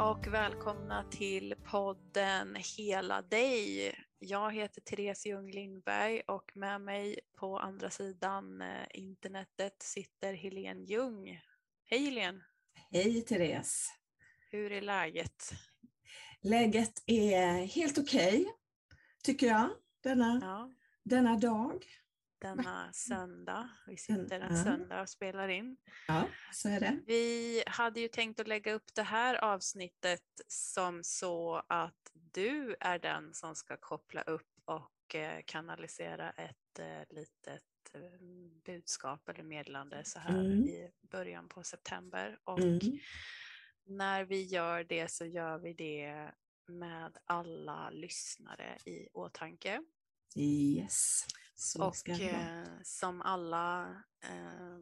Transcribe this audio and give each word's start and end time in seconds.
och 0.00 0.26
välkomna 0.26 1.04
till 1.10 1.54
podden 1.64 2.56
Hela 2.76 3.22
dig. 3.22 3.94
Jag 4.18 4.54
heter 4.54 4.80
Therese 4.80 5.26
Ljung 5.26 5.50
Lindberg 5.50 6.20
och 6.20 6.52
med 6.54 6.80
mig 6.80 7.20
på 7.36 7.58
andra 7.58 7.90
sidan 7.90 8.62
eh, 8.62 8.86
internetet 8.94 9.82
sitter 9.82 10.34
Helene 10.34 10.84
Ljung. 10.84 11.40
Hej 11.84 12.04
Helene! 12.04 12.40
Hej 12.90 13.22
Therese! 13.22 13.88
Hur 14.50 14.72
är 14.72 14.80
läget? 14.80 15.52
Läget 16.40 17.02
är 17.06 17.66
helt 17.66 17.98
okej, 17.98 18.40
okay, 18.40 18.52
tycker 19.22 19.46
jag, 19.46 19.70
denna, 20.02 20.38
ja. 20.42 20.72
denna 21.02 21.36
dag 21.36 21.84
denna 22.40 22.92
söndag. 22.92 23.68
Vi 23.86 23.96
sitter 23.96 24.40
en 24.40 24.64
söndag 24.64 25.02
och 25.02 25.08
spelar 25.08 25.48
in. 25.48 25.76
Ja, 26.08 26.28
så 26.52 26.68
är 26.68 26.80
det. 26.80 26.98
Vi 27.06 27.62
hade 27.66 28.00
ju 28.00 28.08
tänkt 28.08 28.40
att 28.40 28.48
lägga 28.48 28.72
upp 28.72 28.94
det 28.94 29.02
här 29.02 29.34
avsnittet 29.34 30.40
som 30.46 31.04
så 31.04 31.62
att 31.68 32.10
du 32.12 32.76
är 32.80 32.98
den 32.98 33.34
som 33.34 33.54
ska 33.54 33.76
koppla 33.76 34.22
upp 34.22 34.48
och 34.64 35.14
eh, 35.14 35.42
kanalisera 35.46 36.30
ett 36.30 36.78
eh, 36.78 37.16
litet 37.16 37.62
eh, 37.94 38.20
budskap 38.64 39.28
eller 39.28 39.42
meddelande 39.42 40.04
så 40.04 40.18
här 40.18 40.40
mm. 40.40 40.64
i 40.64 40.90
början 41.02 41.48
på 41.48 41.62
september. 41.62 42.38
Och 42.44 42.60
mm. 42.60 42.80
när 43.84 44.24
vi 44.24 44.42
gör 44.42 44.84
det 44.84 45.10
så 45.10 45.24
gör 45.24 45.58
vi 45.58 45.72
det 45.72 46.30
med 46.66 47.18
alla 47.24 47.90
lyssnare 47.90 48.78
i 48.84 49.08
åtanke. 49.12 49.82
Yes. 50.36 51.26
Så 51.60 51.86
och 51.86 52.08
eh, 52.08 52.64
som 52.82 53.22
alla 53.22 54.02
eh, 54.24 54.78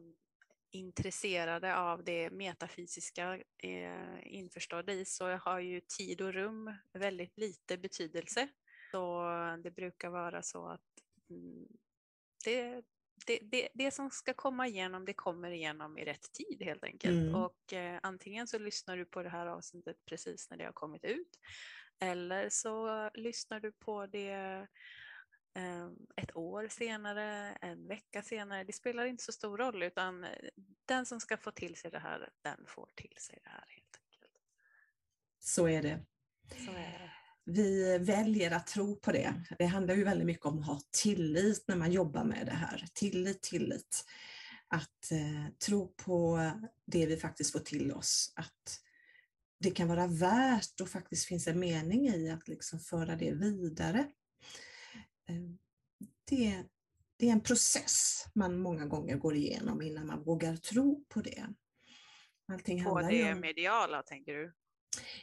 intresserade 0.71 1.77
av 1.77 2.03
det 2.03 2.29
metafysiska 2.29 3.39
är 3.57 4.27
införstådda 4.27 4.93
i 4.93 5.05
så 5.05 5.35
har 5.35 5.59
ju 5.59 5.81
tid 5.97 6.21
och 6.21 6.33
rum 6.33 6.73
väldigt 6.93 7.37
lite 7.37 7.77
betydelse. 7.77 8.47
Så 8.91 9.23
det 9.63 9.71
brukar 9.71 10.09
vara 10.09 10.43
så 10.43 10.67
att 10.67 10.81
mm, 11.29 11.67
det, 12.45 12.83
det, 13.25 13.39
det, 13.41 13.69
det, 13.73 13.91
som 13.91 14.09
ska 14.11 14.33
komma 14.33 14.67
igenom, 14.67 15.05
det 15.05 15.13
kommer 15.13 15.51
igenom 15.51 15.97
i 15.97 16.05
rätt 16.05 16.31
tid 16.31 16.61
helt 16.61 16.83
enkelt. 16.83 17.21
Mm. 17.21 17.35
Och 17.35 17.73
eh, 17.73 17.99
antingen 18.03 18.47
så 18.47 18.59
lyssnar 18.59 18.97
du 18.97 19.05
på 19.05 19.23
det 19.23 19.29
här 19.29 19.47
avsnittet 19.47 19.97
precis 20.05 20.49
när 20.49 20.57
det 20.57 20.65
har 20.65 20.73
kommit 20.73 21.03
ut, 21.03 21.39
eller 21.99 22.49
så 22.49 23.09
lyssnar 23.13 23.59
du 23.59 23.71
på 23.71 24.05
det 24.05 24.67
ett 26.15 26.35
år 26.35 26.67
senare, 26.67 27.57
en 27.61 27.87
vecka 27.87 28.21
senare, 28.21 28.63
det 28.63 28.73
spelar 28.73 29.05
inte 29.05 29.23
så 29.23 29.31
stor 29.31 29.57
roll 29.57 29.83
utan 29.83 30.23
eh, 30.23 30.29
den 30.85 31.05
som 31.05 31.19
ska 31.19 31.37
få 31.37 31.51
till 31.51 31.75
sig 31.75 31.91
det 31.91 31.99
här, 31.99 32.29
den 32.41 32.65
får 32.67 32.89
till 32.95 33.13
sig 33.17 33.39
det 33.43 33.49
här 33.49 33.65
helt 33.67 33.99
enkelt. 34.01 34.41
Så 35.39 35.67
är 35.67 35.81
det. 35.81 36.05
Så 36.65 36.71
är 36.71 36.99
det. 36.99 37.11
Vi 37.45 37.97
väljer 37.97 38.51
att 38.51 38.67
tro 38.67 38.95
på 38.95 39.11
det. 39.11 39.33
Det 39.59 39.65
handlar 39.65 39.95
ju 39.95 40.03
väldigt 40.03 40.25
mycket 40.25 40.45
om 40.45 40.59
att 40.59 40.65
ha 40.65 40.81
tillit 41.03 41.67
när 41.67 41.75
man 41.75 41.91
jobbar 41.91 42.23
med 42.23 42.45
det 42.45 42.51
här. 42.51 42.85
Tillit, 42.93 43.41
tillit. 43.41 44.05
Att 44.67 45.11
eh, 45.11 45.53
tro 45.67 45.87
på 45.87 46.51
det 46.85 47.05
vi 47.05 47.17
faktiskt 47.17 47.51
får 47.51 47.59
till 47.59 47.91
oss. 47.91 48.33
Att 48.35 48.81
det 49.59 49.71
kan 49.71 49.87
vara 49.87 50.07
värt 50.07 50.81
och 50.81 50.89
faktiskt 50.89 51.25
finns 51.25 51.47
en 51.47 51.59
mening 51.59 52.07
i 52.07 52.29
att 52.29 52.47
liksom 52.47 52.79
föra 52.79 53.15
det 53.15 53.31
vidare. 53.31 54.11
Eh, 55.29 55.35
det, 56.29 56.63
det 57.17 57.27
är 57.27 57.31
en 57.31 57.41
process 57.41 58.25
man 58.33 58.59
många 58.59 58.85
gånger 58.85 59.17
går 59.17 59.35
igenom 59.35 59.81
innan 59.81 60.07
man 60.07 60.23
vågar 60.23 60.55
tro 60.55 61.05
på 61.09 61.21
det. 61.21 61.47
Allting 62.51 62.83
på 62.83 63.01
det 63.01 63.33
om, 63.33 63.39
mediala, 63.39 64.03
tänker 64.03 64.33
du? 64.33 64.53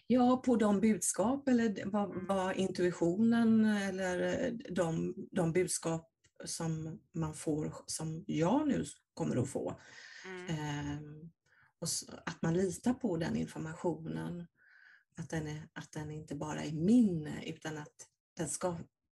Ja, 0.06 0.42
på 0.44 0.56
de 0.56 0.80
budskap 0.80 1.48
eller 1.48 1.84
vad, 1.84 2.10
mm. 2.10 2.26
vad 2.26 2.56
intuitionen 2.56 3.64
eller 3.64 4.50
de, 4.70 5.14
de 5.32 5.52
budskap 5.52 6.12
som 6.44 7.00
man 7.12 7.34
får, 7.34 7.74
som 7.86 8.24
jag 8.26 8.68
nu 8.68 8.84
kommer 9.14 9.36
att 9.36 9.50
få. 9.50 9.80
Mm. 10.26 10.50
Eh, 10.50 10.98
och 11.78 11.88
så, 11.88 12.12
att 12.26 12.42
man 12.42 12.54
litar 12.54 12.94
på 12.94 13.16
den 13.16 13.36
informationen, 13.36 14.46
att 15.16 15.30
den, 15.30 15.46
är, 15.46 15.68
att 15.72 15.92
den 15.92 16.10
inte 16.10 16.34
bara 16.34 16.64
är 16.64 16.72
min, 16.72 17.26
utan 17.26 17.78
att 17.78 18.08
den 18.36 18.48
ska 18.48 18.76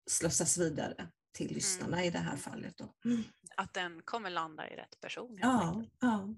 slussas 0.08 0.58
vidare 0.58 1.08
till 1.32 1.46
mm. 1.46 1.54
lyssnarna 1.54 1.96
mm. 1.96 2.08
i 2.08 2.10
det 2.10 2.18
här 2.18 2.36
fallet. 2.36 2.76
Då. 2.76 2.94
Mm. 3.04 3.22
Att 3.56 3.74
den 3.74 4.02
kommer 4.04 4.30
landa 4.30 4.70
i 4.70 4.76
rätt 4.76 5.00
person. 5.00 5.38
Ja, 5.40 5.84
ja. 6.00 6.34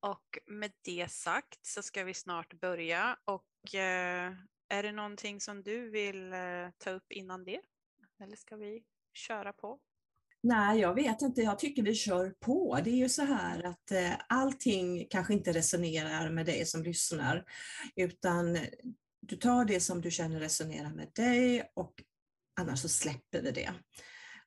Och 0.00 0.38
med 0.46 0.72
det 0.84 1.10
sagt 1.10 1.66
så 1.66 1.82
ska 1.82 2.04
vi 2.04 2.14
snart 2.14 2.60
börja 2.60 3.18
och 3.24 3.74
eh, 3.74 4.32
är 4.68 4.82
det 4.82 4.92
någonting 4.92 5.40
som 5.40 5.62
du 5.62 5.90
vill 5.90 6.32
eh, 6.32 6.38
ta 6.78 6.90
upp 6.90 7.12
innan 7.12 7.44
det? 7.44 7.60
Eller 8.22 8.36
ska 8.36 8.56
vi 8.56 8.82
köra 9.12 9.52
på? 9.52 9.78
Nej, 10.42 10.80
jag 10.80 10.94
vet 10.94 11.22
inte. 11.22 11.40
Jag 11.40 11.58
tycker 11.58 11.82
vi 11.82 11.94
kör 11.94 12.30
på. 12.30 12.78
Det 12.84 12.90
är 12.90 12.96
ju 12.96 13.08
så 13.08 13.24
här 13.24 13.62
att 13.62 13.90
eh, 13.90 14.12
allting 14.28 15.06
kanske 15.10 15.32
inte 15.32 15.52
resonerar 15.52 16.30
med 16.30 16.46
dig 16.46 16.66
som 16.66 16.82
lyssnar, 16.82 17.44
utan 17.96 18.58
du 19.20 19.36
tar 19.36 19.64
det 19.64 19.80
som 19.80 20.00
du 20.00 20.10
känner 20.10 20.40
resonerar 20.40 20.90
med 20.90 21.10
dig 21.14 21.70
och 21.74 22.02
annars 22.56 22.80
så 22.80 22.88
släpper 22.88 23.42
vi 23.42 23.50
det. 23.50 23.74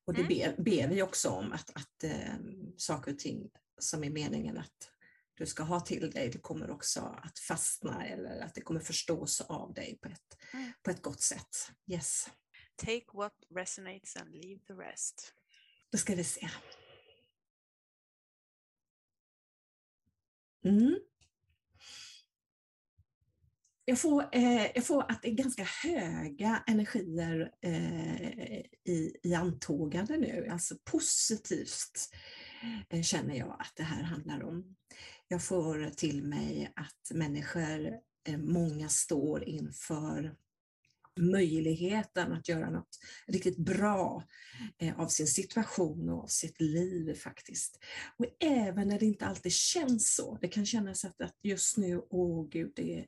Och 0.06 0.14
det 0.14 0.22
mm. 0.22 0.28
ber, 0.28 0.64
ber, 0.64 0.88
vi 0.88 1.02
också 1.02 1.30
om 1.30 1.52
att, 1.52 1.70
att 1.76 2.04
äh, 2.04 2.36
saker 2.78 3.12
och 3.12 3.20
ting 3.20 3.50
som 3.80 4.04
är 4.04 4.10
meningen 4.10 4.58
att 4.58 4.92
du 5.34 5.46
ska 5.46 5.64
ha 5.64 5.80
till 5.80 6.12
dig, 6.12 6.30
det 6.30 6.40
kommer 6.40 6.70
också 6.70 7.00
att 7.24 7.40
fastna 7.40 8.08
eller 8.08 8.40
att 8.40 8.56
det 8.56 8.62
kommer 8.62 8.80
förstås 8.80 9.42
av 9.42 9.74
dig 9.74 10.00
på 10.02 10.10
ett, 10.10 10.38
mm. 10.54 10.72
på 10.84 10.92
ett 10.92 11.02
gott 11.02 11.22
sätt. 11.22 11.72
Yes. 11.92 12.30
Take 12.76 13.06
what 13.14 13.34
resonates 13.56 14.16
and 14.16 14.36
leave 14.36 14.60
the 14.68 14.74
rest. 14.74 15.34
Då 15.92 15.98
ska 15.98 16.16
vi 16.16 16.24
se. 16.24 16.50
Mm 20.66 21.00
jag 23.90 24.00
får, 24.00 24.30
eh, 24.32 24.66
jag 24.76 24.86
får 24.86 25.12
att 25.12 25.22
det 25.22 25.30
är 25.30 25.34
ganska 25.34 25.64
höga 25.84 26.64
energier 26.68 27.52
eh, 27.62 28.60
i, 28.86 29.18
i 29.24 29.34
antågande 29.34 30.18
nu, 30.18 30.48
alltså 30.52 30.76
positivt 30.84 32.10
eh, 32.90 33.02
känner 33.02 33.36
jag 33.36 33.56
att 33.60 33.74
det 33.76 33.84
här 33.84 34.04
handlar 34.04 34.44
om. 34.44 34.76
Jag 35.28 35.44
får 35.44 35.90
till 35.96 36.24
mig 36.24 36.74
att 36.76 37.12
människor, 37.18 37.88
eh, 38.28 38.38
många 38.38 38.90
står 38.90 39.44
inför 39.44 40.36
möjligheten 41.20 42.34
att 42.34 42.50
göra 42.50 42.70
något 42.70 43.00
riktigt 43.28 43.58
bra 43.58 44.24
eh, 44.78 45.00
av 45.00 45.08
sin 45.08 45.28
situation 45.28 46.10
och 46.10 46.24
av 46.24 46.28
sitt 46.28 46.62
liv 46.62 47.14
faktiskt. 47.14 47.80
Och 48.18 48.26
även 48.40 48.88
när 48.88 49.00
det 49.00 49.06
inte 49.06 49.26
alltid 49.26 49.54
känns 49.54 50.16
så. 50.16 50.38
Det 50.42 50.48
kan 50.48 50.66
kännas 50.66 51.06
att, 51.06 51.22
att 51.22 51.36
just 51.42 51.78
nu, 51.78 52.02
åh 52.10 52.50
gud, 52.50 52.72
det, 52.76 53.06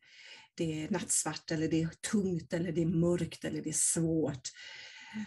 det 0.62 0.84
är 0.84 0.90
nattsvart 0.90 1.52
eller 1.52 1.68
det 1.68 1.82
är 1.82 1.88
tungt 2.12 2.54
eller 2.54 2.72
det 2.72 2.82
är 2.82 2.86
mörkt 2.86 3.46
eller 3.46 3.62
det 3.62 3.70
är 3.70 3.74
svårt 3.74 4.50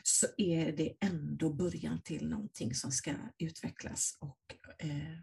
så 0.03 0.27
är 0.37 0.73
det 0.73 0.97
ändå 1.01 1.53
början 1.53 2.03
till 2.03 2.29
någonting 2.29 2.75
som 2.75 2.93
ska 2.93 3.15
utvecklas 3.39 4.19
och 4.21 4.41
eh, 4.79 5.19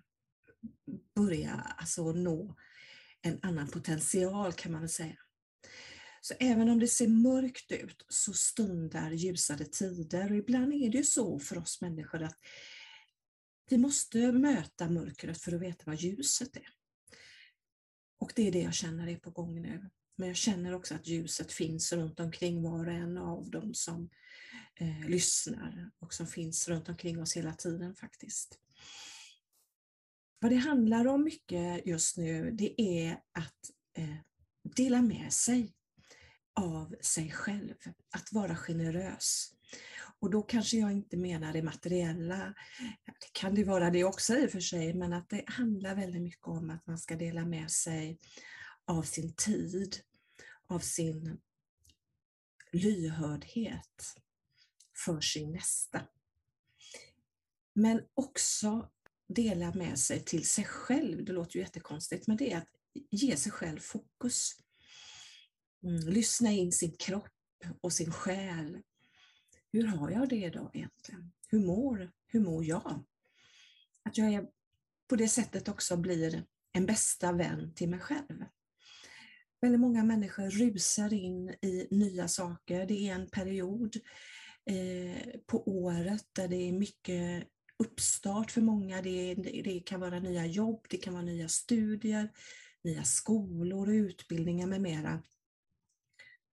börja 1.16 1.52
alltså 1.78 2.12
nå 2.12 2.56
en 3.22 3.40
annan 3.42 3.68
potential 3.68 4.54
kan 4.54 4.72
man 4.72 4.81
väl 4.81 4.90
säga. 4.90 5.18
Så 6.22 6.34
även 6.40 6.69
om 6.69 6.80
det 6.80 6.88
ser 6.88 7.07
mörkt 7.07 7.72
ut 7.72 8.06
så 8.10 8.34
stundar 8.34 9.12
ljusare 9.12 9.66
tider 9.66 10.31
och 10.31 10.38
ibland 10.38 10.74
är 10.74 10.90
det 10.90 10.98
ju 10.98 11.04
så 11.04 11.40
för 11.40 11.57
oss 11.57 11.81
människor 11.81 12.24
att 12.24 12.38
vi 13.69 13.78
måste 13.78 14.31
möta 14.31 14.90
mörkret 14.90 15.42
för 15.42 15.52
att 15.56 15.62
veta 15.62 15.84
vad 15.86 15.96
ljuset 15.96 16.56
är. 16.56 16.69
Och 18.22 18.31
det 18.36 18.48
är 18.48 18.52
det 18.52 18.62
jag 18.62 18.74
känner 18.74 19.07
är 19.07 19.18
på 19.18 19.31
gång 19.31 19.62
nu. 19.62 19.90
Men 20.21 20.27
jag 20.27 20.38
känner 20.38 20.73
också 20.73 20.95
att 20.95 21.07
ljuset 21.07 21.51
finns 21.51 21.94
runt 21.94 22.19
omkring 22.19 22.62
var 22.62 22.88
och 22.88 22.94
en 22.94 23.18
av 23.18 23.50
dem 23.50 23.73
som 23.73 24.09
eh, 24.75 25.09
lyssnar 25.09 25.91
och 26.00 26.13
som 26.13 26.27
finns 26.27 26.68
runt 26.68 26.89
omkring 26.89 27.21
oss 27.21 27.38
hela 27.38 27.53
tiden 27.53 27.95
faktiskt. 27.95 28.59
Vad 30.39 30.51
det 30.51 30.56
handlar 30.56 31.07
om 31.07 31.23
mycket 31.23 31.85
just 31.85 32.18
nu, 32.18 32.51
det 32.51 32.81
är 32.81 33.12
att 33.12 33.71
eh, 33.97 34.15
dela 34.75 35.01
med 35.01 35.33
sig 35.33 35.73
av 36.53 36.95
sig 37.01 37.31
själv, 37.31 37.75
att 38.12 38.33
vara 38.33 38.56
generös. 38.56 39.53
Och 40.19 40.29
då 40.29 40.41
kanske 40.41 40.77
jag 40.77 40.91
inte 40.91 41.18
menar 41.18 41.53
det 41.53 41.63
materiella, 41.63 42.53
det 43.06 43.33
kan 43.33 43.56
det 43.56 43.63
vara 43.63 43.89
det 43.89 44.03
också 44.03 44.38
i 44.38 44.47
och 44.47 44.51
för 44.51 44.59
sig, 44.59 44.94
men 44.94 45.13
att 45.13 45.29
det 45.29 45.44
handlar 45.47 45.95
väldigt 45.95 46.21
mycket 46.21 46.47
om 46.47 46.69
att 46.69 46.88
man 46.88 46.97
ska 46.97 47.15
dela 47.15 47.45
med 47.45 47.71
sig 47.71 48.19
av 48.85 49.03
sin 49.03 49.33
tid, 49.33 49.95
av 50.71 50.79
sin 50.79 51.38
lyhördhet 52.71 54.15
för 55.06 55.21
sin 55.21 55.51
nästa. 55.51 56.07
Men 57.73 58.01
också 58.13 58.89
dela 59.27 59.73
med 59.73 60.00
sig 60.00 60.25
till 60.25 60.50
sig 60.50 60.65
själv, 60.65 61.25
det 61.25 61.31
låter 61.31 61.56
ju 61.56 61.62
jättekonstigt, 61.62 62.27
men 62.27 62.38
det 62.38 62.53
är 62.53 62.57
att 62.57 62.75
ge 63.09 63.35
sig 63.35 63.51
själv 63.51 63.79
fokus. 63.79 64.51
Mm, 65.83 66.07
lyssna 66.07 66.51
in 66.51 66.71
sin 66.71 66.91
kropp 66.91 67.65
och 67.81 67.94
sin 67.94 68.12
själ. 68.12 68.81
Hur 69.71 69.88
har 69.88 70.12
jag 70.12 70.29
det 70.29 70.45
idag 70.45 70.71
egentligen? 70.73 71.31
Hur 71.47 71.59
mår, 71.59 72.12
hur 72.27 72.39
mår 72.39 72.65
jag? 72.65 73.03
Att 74.03 74.18
jag 74.18 74.33
är, 74.33 74.47
på 75.07 75.15
det 75.15 75.27
sättet 75.27 75.68
också 75.68 75.97
blir 75.97 76.45
en 76.71 76.85
bästa 76.85 77.31
vän 77.31 77.73
till 77.73 77.89
mig 77.89 78.00
själv. 78.00 78.45
Väldigt 79.62 79.81
många 79.81 80.04
människor 80.04 80.50
rusar 80.50 81.13
in 81.13 81.50
i 81.50 81.88
nya 81.92 82.28
saker. 82.28 82.86
Det 82.86 83.10
är 83.10 83.13
en 83.16 83.30
period 83.30 83.96
eh, 84.66 85.40
på 85.48 85.69
året 85.69 86.25
där 86.34 86.48
det 86.48 86.56
är 86.56 86.72
mycket 86.72 87.48
uppstart 87.80 88.52
för 88.52 88.62
många. 88.62 89.02
Det, 89.02 89.34
det, 89.36 89.80
kan 89.80 90.00
vara 90.00 90.19
nya 90.19 90.46
jobb, 90.46 90.86
det 90.90 90.98
kan 90.98 91.13
vara 91.13 91.24
nya 91.24 91.50
studier, 91.50 92.31
nya 92.84 93.04
skolor 93.04 93.90
och 93.90 93.94
utbildningar 93.94 94.68
med 94.68 94.81
mera. 94.81 95.24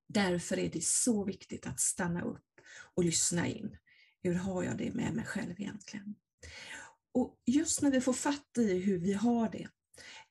Därför 0.08 0.58
är 0.58 0.70
det 0.70 0.84
så 0.84 1.24
viktigt 1.24 1.66
att 1.66 1.80
stanna 1.80 2.22
upp 2.22 2.60
och 2.94 3.04
lyssna 3.04 3.46
in. 3.46 3.76
Hur 4.22 4.34
har 4.34 4.62
jag 4.62 4.78
det 4.78 4.94
med 4.94 5.14
mig 5.14 5.24
själv 5.24 5.60
egentligen? 5.60 6.14
Och 7.12 7.42
just 7.46 7.82
när 7.82 7.90
vi 7.90 8.00
får 8.00 8.12
fatt 8.12 8.58
i 8.58 8.78
hur 8.78 8.98
vi 8.98 9.12
har 9.12 9.50
det, 9.50 9.68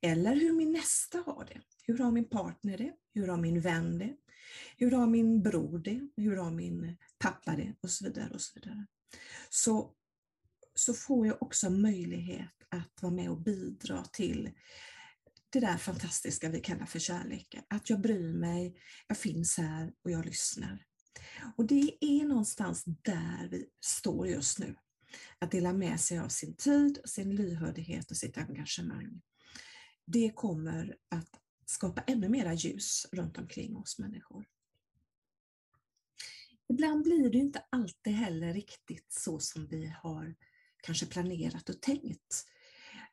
eller 0.01 0.35
hur 0.35 0.53
min 0.53 0.71
nästa 0.71 1.17
har 1.17 1.45
det, 1.45 1.61
hur 1.87 1.97
har 1.97 2.11
min 2.11 2.29
partner 2.29 2.77
det? 2.77 2.93
Hur 3.13 3.27
har 3.27 3.37
min 3.37 3.61
vän 3.61 3.97
det? 3.97 4.15
Hur 4.77 4.91
har 4.91 5.07
min 5.07 5.43
bror 5.43 5.79
det? 5.79 6.09
Hur 6.17 6.37
har 6.37 6.51
min 6.51 6.97
pappa 7.19 7.55
det? 7.55 7.73
Och 7.81 7.89
så 7.89 8.05
vidare. 8.05 8.33
och 8.33 8.41
Så 8.41 8.59
vidare. 8.59 8.85
Så, 9.49 9.93
så 10.75 10.93
får 10.93 11.27
jag 11.27 11.41
också 11.41 11.69
möjlighet 11.69 12.51
att 12.69 13.01
vara 13.01 13.13
med 13.13 13.29
och 13.29 13.41
bidra 13.41 14.03
till 14.03 14.51
det 15.49 15.59
där 15.59 15.77
fantastiska 15.77 16.49
vi 16.49 16.59
kallar 16.59 16.85
för 16.85 16.99
kärlek. 16.99 17.59
Att 17.67 17.89
jag 17.89 18.01
bryr 18.01 18.33
mig, 18.33 18.79
jag 19.07 19.17
finns 19.17 19.57
här 19.57 19.93
och 20.03 20.11
jag 20.11 20.25
lyssnar. 20.25 20.85
Och 21.55 21.67
det 21.67 21.97
är 22.01 22.25
någonstans 22.25 22.83
där 22.85 23.47
vi 23.51 23.65
står 23.85 24.27
just 24.27 24.59
nu. 24.59 24.75
Att 25.39 25.51
dela 25.51 25.73
med 25.73 25.99
sig 25.99 26.19
av 26.19 26.27
sin 26.27 26.55
tid, 26.55 26.99
sin 27.05 27.35
lyhördhet 27.35 28.11
och 28.11 28.17
sitt 28.17 28.37
engagemang. 28.37 29.21
Det 30.05 30.31
kommer 30.35 30.95
att 31.09 31.29
skapa 31.69 32.01
ännu 32.01 32.29
mera 32.29 32.53
ljus 32.53 33.05
runt 33.11 33.37
omkring 33.37 33.77
oss 33.77 33.99
människor. 33.99 34.45
Ibland 36.69 37.03
blir 37.03 37.29
det 37.29 37.37
inte 37.37 37.63
alltid 37.69 38.13
heller 38.13 38.53
riktigt 38.53 39.13
så 39.13 39.39
som 39.39 39.67
vi 39.67 39.93
har 40.03 40.35
kanske 40.83 41.05
planerat 41.05 41.69
och 41.69 41.81
tänkt. 41.81 42.45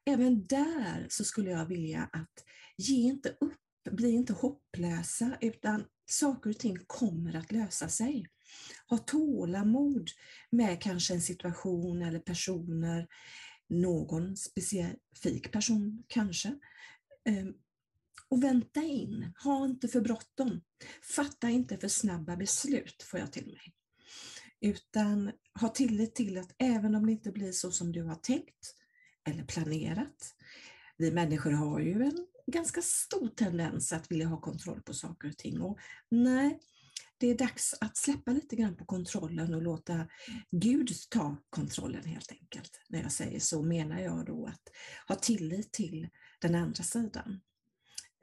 Även 0.04 0.46
där 0.46 1.06
så 1.10 1.24
skulle 1.24 1.50
jag 1.50 1.66
vilja 1.66 2.08
att 2.12 2.44
ge 2.76 2.96
inte 2.96 3.36
upp, 3.40 3.60
bli 3.90 4.10
inte 4.10 4.32
hopplösa, 4.32 5.38
utan 5.40 5.84
saker 6.06 6.50
och 6.50 6.58
ting 6.58 6.78
kommer 6.86 7.36
att 7.36 7.52
lösa 7.52 7.88
sig. 7.88 8.26
Ha 8.86 8.98
tålamod 8.98 10.10
med 10.50 10.82
kanske 10.82 11.14
en 11.14 11.22
situation 11.22 12.02
eller 12.02 12.18
personer, 12.18 13.08
någon 13.68 14.36
specifik 14.36 15.52
person 15.52 16.04
kanske. 16.08 16.58
Ehm, 17.24 17.54
och 18.34 18.44
vänta 18.44 18.82
in, 18.82 19.32
ha 19.44 19.64
inte 19.64 19.88
för 19.88 20.00
bråttom. 20.00 20.60
Fatta 21.16 21.50
inte 21.50 21.78
för 21.78 21.88
snabba 21.88 22.36
beslut, 22.36 23.02
får 23.02 23.20
jag 23.20 23.32
till 23.32 23.46
mig. 23.46 23.74
Utan 24.60 25.32
ha 25.60 25.68
tillit 25.68 26.14
till 26.14 26.38
att 26.38 26.54
även 26.58 26.94
om 26.94 27.06
det 27.06 27.12
inte 27.12 27.32
blir 27.32 27.52
så 27.52 27.70
som 27.70 27.92
du 27.92 28.02
har 28.02 28.14
tänkt 28.14 28.74
eller 29.28 29.44
planerat. 29.44 30.34
Vi 30.96 31.10
människor 31.10 31.50
har 31.50 31.80
ju 31.80 32.02
en 32.02 32.26
ganska 32.46 32.82
stor 32.82 33.28
tendens 33.28 33.92
att 33.92 34.10
vilja 34.10 34.26
ha 34.26 34.40
kontroll 34.40 34.82
på 34.82 34.94
saker 34.94 35.28
och 35.28 35.36
ting. 35.36 35.60
Och 35.60 35.78
nej, 36.08 36.60
det 37.18 37.26
är 37.26 37.38
dags 37.38 37.74
att 37.80 37.96
släppa 37.96 38.30
lite 38.30 38.56
grann 38.56 38.76
på 38.76 38.84
kontrollen 38.84 39.54
och 39.54 39.62
låta 39.62 40.08
Gud 40.50 40.90
ta 41.10 41.36
kontrollen 41.50 42.04
helt 42.04 42.32
enkelt. 42.32 42.80
När 42.88 43.02
jag 43.02 43.12
säger 43.12 43.40
så 43.40 43.62
menar 43.62 44.00
jag 44.00 44.26
då 44.26 44.46
att 44.46 44.62
ha 45.08 45.14
tillit 45.14 45.72
till 45.72 46.08
den 46.40 46.54
andra 46.54 46.82
sidan. 46.84 47.40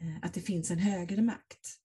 Eh, 0.01 0.17
att 0.21 0.33
det 0.33 0.41
finns 0.41 0.71
en 0.71 0.79
högre 0.79 1.21
makt 1.21 1.77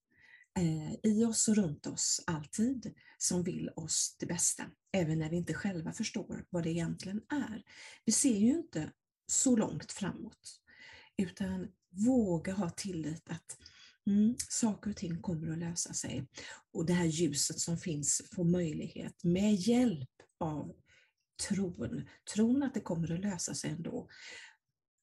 eh, 0.59 1.11
i 1.11 1.25
oss 1.25 1.47
och 1.47 1.55
runt 1.55 1.87
oss 1.87 2.23
alltid 2.27 2.93
som 3.17 3.43
vill 3.43 3.69
oss 3.75 4.15
det 4.19 4.25
bästa, 4.25 4.63
även 4.91 5.19
när 5.19 5.29
vi 5.29 5.37
inte 5.37 5.53
själva 5.53 5.93
förstår 5.93 6.45
vad 6.49 6.63
det 6.63 6.69
egentligen 6.69 7.21
är. 7.29 7.63
Vi 8.05 8.11
ser 8.11 8.37
ju 8.37 8.57
inte 8.57 8.91
så 9.27 9.55
långt 9.55 9.91
framåt, 9.91 10.61
utan 11.17 11.67
våga 11.89 12.53
ha 12.53 12.69
tillit 12.69 13.29
att 13.29 13.57
mm, 14.07 14.35
saker 14.49 14.89
och 14.89 14.97
ting 14.97 15.21
kommer 15.21 15.51
att 15.51 15.57
lösa 15.57 15.93
sig. 15.93 16.27
Och 16.73 16.85
det 16.85 16.93
här 16.93 17.05
ljuset 17.05 17.59
som 17.59 17.77
finns 17.77 18.21
får 18.35 18.43
möjlighet 18.43 19.23
med 19.23 19.55
hjälp 19.55 20.09
av 20.39 20.75
tron, 21.49 22.07
tron 22.33 22.63
att 22.63 22.73
det 22.73 22.81
kommer 22.81 23.11
att 23.11 23.19
lösa 23.19 23.53
sig 23.53 23.69
ändå, 23.69 24.09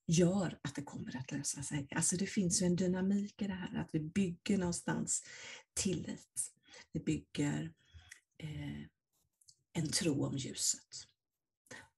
gör 0.07 0.59
att 0.63 0.75
det 0.75 0.83
kommer 0.83 1.17
att 1.17 1.33
lösa 1.33 1.63
sig. 1.63 1.89
Alltså 1.91 2.17
det 2.17 2.27
finns 2.27 2.63
ju 2.63 2.67
en 2.67 2.77
dynamik 2.77 3.43
i 3.43 3.47
det 3.47 3.53
här, 3.53 3.81
att 3.81 3.89
vi 3.93 4.01
bygger 4.01 4.59
någonstans 4.59 5.23
tillit. 5.75 6.53
Vi 6.93 7.01
bygger 7.01 7.73
eh, 8.39 8.83
en 9.73 9.91
tro 9.93 10.27
om 10.27 10.37
ljuset. 10.37 11.09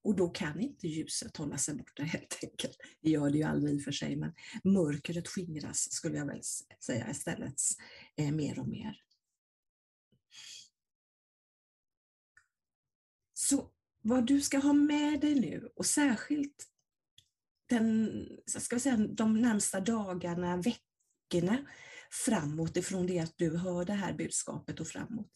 Och 0.01 0.15
då 0.15 0.29
kan 0.29 0.59
inte 0.59 0.87
ljuset 0.87 1.37
hålla 1.37 1.57
sig 1.57 1.75
borta 1.75 2.03
helt 2.03 2.39
enkelt. 2.43 2.77
Det 3.01 3.09
gör 3.09 3.29
det 3.29 3.37
ju 3.37 3.43
aldrig 3.43 3.75
i 3.75 3.79
och 3.79 3.83
för 3.83 3.91
sig, 3.91 4.15
men 4.15 4.33
mörkret 4.63 5.27
skingras 5.27 5.91
skulle 5.91 6.17
jag 6.17 6.25
väl 6.25 6.41
säga 6.79 7.11
istället 7.11 7.61
eh, 8.15 8.31
mer 8.31 8.59
och 8.59 8.67
mer. 8.67 9.01
Så 13.33 13.71
vad 14.01 14.27
du 14.27 14.41
ska 14.41 14.57
ha 14.57 14.73
med 14.73 15.21
dig 15.21 15.39
nu 15.39 15.69
och 15.75 15.85
särskilt 15.85 16.67
den, 17.69 18.11
ska 18.45 18.75
vi 18.75 18.79
säga, 18.79 18.97
de 18.97 19.41
närmsta 19.41 19.79
dagarna, 19.79 20.57
veckorna 20.57 21.57
framåt 22.25 22.77
ifrån 22.77 23.07
det 23.07 23.19
att 23.19 23.37
du 23.37 23.57
hör 23.57 23.85
det 23.85 23.93
här 23.93 24.13
budskapet 24.13 24.79
och 24.79 24.87
framåt. 24.87 25.31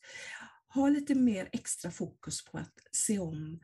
Ha 0.74 0.90
lite 0.90 1.16
mer 1.16 1.50
extra 1.52 1.92
fokus 1.92 2.46
på 2.46 2.58
att 2.58 2.74
se 2.92 3.20
om, 3.20 3.60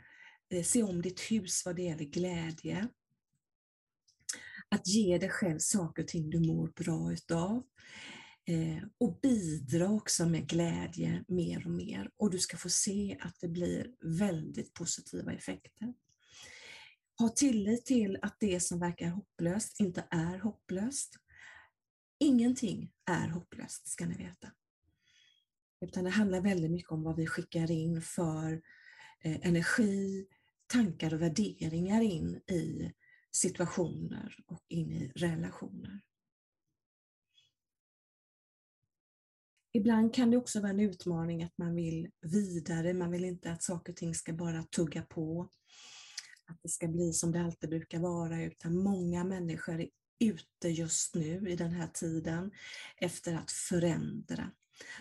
eh, 0.50 0.64
se 0.64 0.84
om 0.84 1.02
ditt 1.02 1.20
hus 1.20 1.66
vad 1.66 1.76
det 1.76 1.82
gäller 1.82 2.06
glädje. 2.06 2.88
Att 4.70 4.88
ge 4.88 5.18
dig 5.18 5.30
själv 5.30 5.60
saker 5.60 6.04
och 6.04 6.08
ting 6.08 6.30
du 6.30 6.40
mår 6.40 6.68
bra 6.68 7.14
utav. 7.14 7.64
Eh, 8.46 8.84
och 8.98 9.20
bidra 9.22 9.90
också 9.90 10.26
med 10.26 10.50
glädje 10.50 11.24
mer 11.28 11.66
och 11.66 11.72
mer. 11.72 12.12
Och 12.18 12.32
du 12.32 12.40
ska 12.40 12.58
få 12.58 12.70
se 12.70 13.18
att 13.22 13.40
det 13.40 13.48
blir 13.48 13.88
väldigt 14.02 14.74
positiva 14.74 15.34
effekter. 15.34 15.94
Ha 17.20 17.30
tillit 17.30 17.86
till 17.86 18.18
att 18.22 18.38
det 18.40 18.60
som 18.60 18.80
verkar 18.80 19.10
hopplöst 19.10 19.80
inte 19.80 20.08
är 20.10 20.38
hopplöst. 20.38 21.16
Ingenting 22.20 22.92
är 23.06 23.28
hopplöst 23.28 23.88
ska 23.88 24.06
ni 24.06 24.18
veta. 24.18 24.52
Utan 25.82 26.04
det 26.04 26.10
handlar 26.10 26.42
väldigt 26.42 26.72
mycket 26.72 26.92
om 26.92 27.04
vad 27.04 27.16
vi 27.16 27.28
skickar 27.28 27.72
in 27.72 28.02
för 28.02 28.62
eh, 29.24 29.48
energi, 29.48 30.28
tankar 30.68 31.14
och 31.14 31.22
värderingar 31.22 32.02
in 32.02 32.36
i 32.36 32.94
situationer 33.32 34.36
och 34.48 34.66
in 34.68 34.92
i 34.92 35.12
relationer. 35.16 36.02
Ibland 39.74 40.14
kan 40.14 40.32
det 40.32 40.38
också 40.38 40.60
vara 40.60 40.70
en 40.70 40.80
utmaning 40.80 41.44
att 41.44 41.58
man 41.58 41.76
vill 41.76 42.12
vidare, 42.22 42.94
man 42.94 43.12
vill 43.12 43.26
inte 43.26 43.52
att 43.52 43.64
saker 43.64 43.94
och 43.94 43.98
ting 43.98 44.16
ska 44.16 44.34
bara 44.34 44.64
tugga 44.64 45.02
på 45.02 45.50
att 46.48 46.62
det 46.64 46.70
ska 46.70 46.88
bli 46.88 47.14
som 47.14 47.32
det 47.32 47.42
alltid 47.42 47.70
brukar 47.70 48.00
vara, 48.00 48.44
utan 48.44 48.78
många 48.78 49.24
människor 49.24 49.80
är 49.80 49.90
ute 50.20 50.70
just 50.70 51.16
nu 51.16 51.50
i 51.50 51.56
den 51.56 51.72
här 51.72 51.88
tiden 51.88 52.52
efter 52.98 53.34
att 53.34 53.52
förändra. 53.52 54.52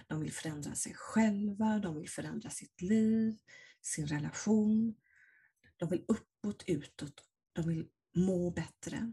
De 0.07 0.21
vill 0.21 0.33
förändra 0.33 0.75
sig 0.75 0.95
själva, 0.95 1.79
de 1.79 1.95
vill 1.95 2.09
förändra 2.09 2.51
sitt 2.51 2.83
liv, 2.83 3.39
sin 3.83 4.07
relation. 4.07 4.95
De 5.77 5.89
vill 5.89 6.05
uppåt, 6.09 6.65
utåt, 6.67 7.23
de 7.53 7.69
vill 7.69 7.89
må 8.15 8.51
bättre. 8.51 9.13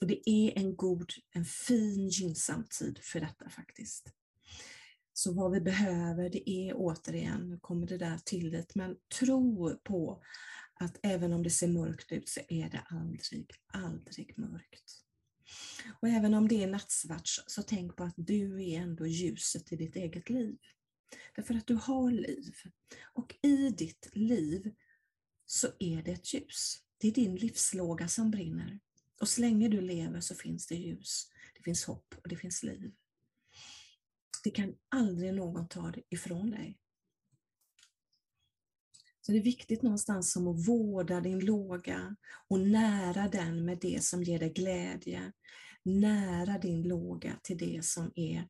Och 0.00 0.06
det 0.06 0.30
är 0.30 0.58
en 0.58 0.76
god, 0.76 1.10
en 1.30 1.44
fin, 1.44 2.08
gynnsam 2.08 2.64
tid 2.78 2.98
för 3.02 3.20
detta 3.20 3.48
faktiskt. 3.48 4.12
Så 5.12 5.32
vad 5.32 5.52
vi 5.52 5.60
behöver 5.60 6.30
det 6.30 6.50
är 6.50 6.74
återigen, 6.76 7.48
nu 7.48 7.58
kommer 7.58 7.86
det 7.86 7.98
där 7.98 8.18
tillit, 8.24 8.74
men 8.74 8.96
tro 9.20 9.76
på 9.84 10.22
att 10.74 10.98
även 11.02 11.32
om 11.32 11.42
det 11.42 11.50
ser 11.50 11.68
mörkt 11.68 12.12
ut 12.12 12.28
så 12.28 12.40
är 12.48 12.70
det 12.70 12.80
aldrig, 12.88 13.50
aldrig 13.66 14.38
mörkt. 14.38 15.00
Och 16.00 16.08
även 16.08 16.34
om 16.34 16.48
det 16.48 16.62
är 16.62 16.66
nattsvart 16.66 17.28
så 17.46 17.62
tänk 17.62 17.96
på 17.96 18.04
att 18.04 18.14
du 18.16 18.64
är 18.64 18.80
ändå 18.80 19.06
ljuset 19.06 19.72
i 19.72 19.76
ditt 19.76 19.96
eget 19.96 20.30
liv. 20.30 20.58
Därför 21.36 21.54
att 21.54 21.66
du 21.66 21.74
har 21.74 22.10
liv. 22.10 22.54
Och 23.12 23.34
i 23.42 23.70
ditt 23.70 24.08
liv 24.12 24.74
så 25.46 25.68
är 25.78 26.02
det 26.02 26.12
ett 26.12 26.34
ljus. 26.34 26.82
Det 26.98 27.08
är 27.08 27.12
din 27.12 27.36
livslåga 27.36 28.08
som 28.08 28.30
brinner. 28.30 28.80
Och 29.20 29.28
så 29.28 29.40
länge 29.40 29.68
du 29.68 29.80
lever 29.80 30.20
så 30.20 30.34
finns 30.34 30.66
det 30.66 30.74
ljus, 30.74 31.28
det 31.56 31.62
finns 31.62 31.84
hopp 31.84 32.14
och 32.22 32.28
det 32.28 32.36
finns 32.36 32.62
liv. 32.62 32.92
Det 34.44 34.50
kan 34.50 34.74
aldrig 34.88 35.34
någon 35.34 35.68
ta 35.68 35.92
ifrån 36.10 36.50
dig. 36.50 36.78
Så 39.26 39.32
det 39.32 39.38
är 39.38 39.42
viktigt 39.42 39.82
någonstans 39.82 40.32
som 40.32 40.48
att 40.48 40.68
vårda 40.68 41.20
din 41.20 41.40
låga 41.40 42.16
och 42.48 42.60
nära 42.60 43.28
den 43.28 43.64
med 43.64 43.78
det 43.80 44.04
som 44.04 44.22
ger 44.22 44.38
dig 44.38 44.52
glädje. 44.52 45.32
Nära 45.82 46.58
din 46.58 46.82
låga 46.82 47.36
till 47.42 47.58
det 47.58 47.84
som 47.84 48.12
är 48.14 48.48